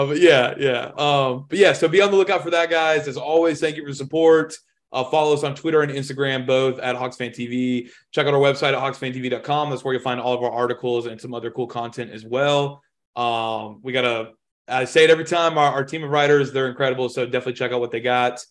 but 0.06 0.18
yeah, 0.18 0.54
yeah. 0.58 0.92
Um, 0.98 1.46
but 1.50 1.58
yeah. 1.58 1.74
So 1.74 1.90
be 1.90 2.02
on 2.02 2.10
the 2.10 2.16
lookout 2.16 2.42
for 2.42 2.52
that, 2.52 2.70
guys. 2.70 3.10
As 3.10 3.18
always, 3.18 3.60
thank 3.60 3.76
you 3.76 3.84
for 3.84 3.90
the 3.90 3.96
support. 3.96 4.56
Uh, 4.94 5.04
follow 5.04 5.34
us 5.34 5.44
on 5.44 5.56
Twitter 5.56 5.82
and 5.82 5.92
Instagram, 5.92 6.48
both 6.48 6.80
at 6.80 6.96
HawksFanTV. 6.96 7.90
Check 8.12 8.28
out 8.28 8.34
our 8.34 8.40
website 8.40 8.74
at 8.74 8.80
HawksFanTV.com. 8.80 9.70
That's 9.70 9.84
where 9.84 9.94
you'll 9.94 10.04
find 10.04 10.22
all 10.22 10.34
of 10.34 10.42
our 10.42 10.52
articles 10.52 11.06
and 11.06 11.20
some 11.20 11.34
other 11.34 11.52
cool 11.52 11.68
content 11.68 12.12
as 12.12 12.26
well. 12.26 12.82
Um, 13.16 13.82
we 13.84 13.92
got 13.94 14.02
to, 14.02 14.32
I 14.68 14.86
say 14.86 15.04
it 15.04 15.10
every 15.10 15.26
time, 15.26 15.58
our, 15.58 15.74
our 15.74 15.84
team 15.84 16.04
of 16.04 16.10
writers, 16.10 16.52
they're 16.52 16.70
incredible. 16.70 17.10
So 17.10 17.26
definitely 17.26 17.54
check 17.54 17.72
out 17.72 17.82
what 17.82 17.92
they 17.92 18.00
got. 18.00 18.44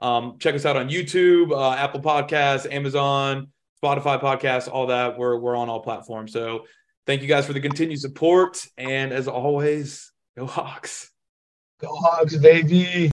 Um, 0.00 0.36
check 0.38 0.54
us 0.54 0.64
out 0.64 0.76
on 0.76 0.88
YouTube, 0.88 1.52
uh, 1.52 1.72
Apple 1.72 2.00
Podcasts, 2.00 2.70
Amazon, 2.70 3.48
Spotify 3.82 4.20
podcast, 4.20 4.68
all 4.70 4.86
that. 4.88 5.18
We're 5.18 5.38
we're 5.38 5.56
on 5.56 5.68
all 5.68 5.80
platforms. 5.80 6.32
So 6.32 6.64
thank 7.06 7.22
you 7.22 7.28
guys 7.28 7.46
for 7.46 7.52
the 7.52 7.60
continued 7.60 8.00
support. 8.00 8.66
And 8.76 9.12
as 9.12 9.28
always, 9.28 10.12
go 10.36 10.46
Hawks. 10.46 11.10
Go 11.80 11.88
Hawks, 11.90 12.36
baby. 12.36 13.10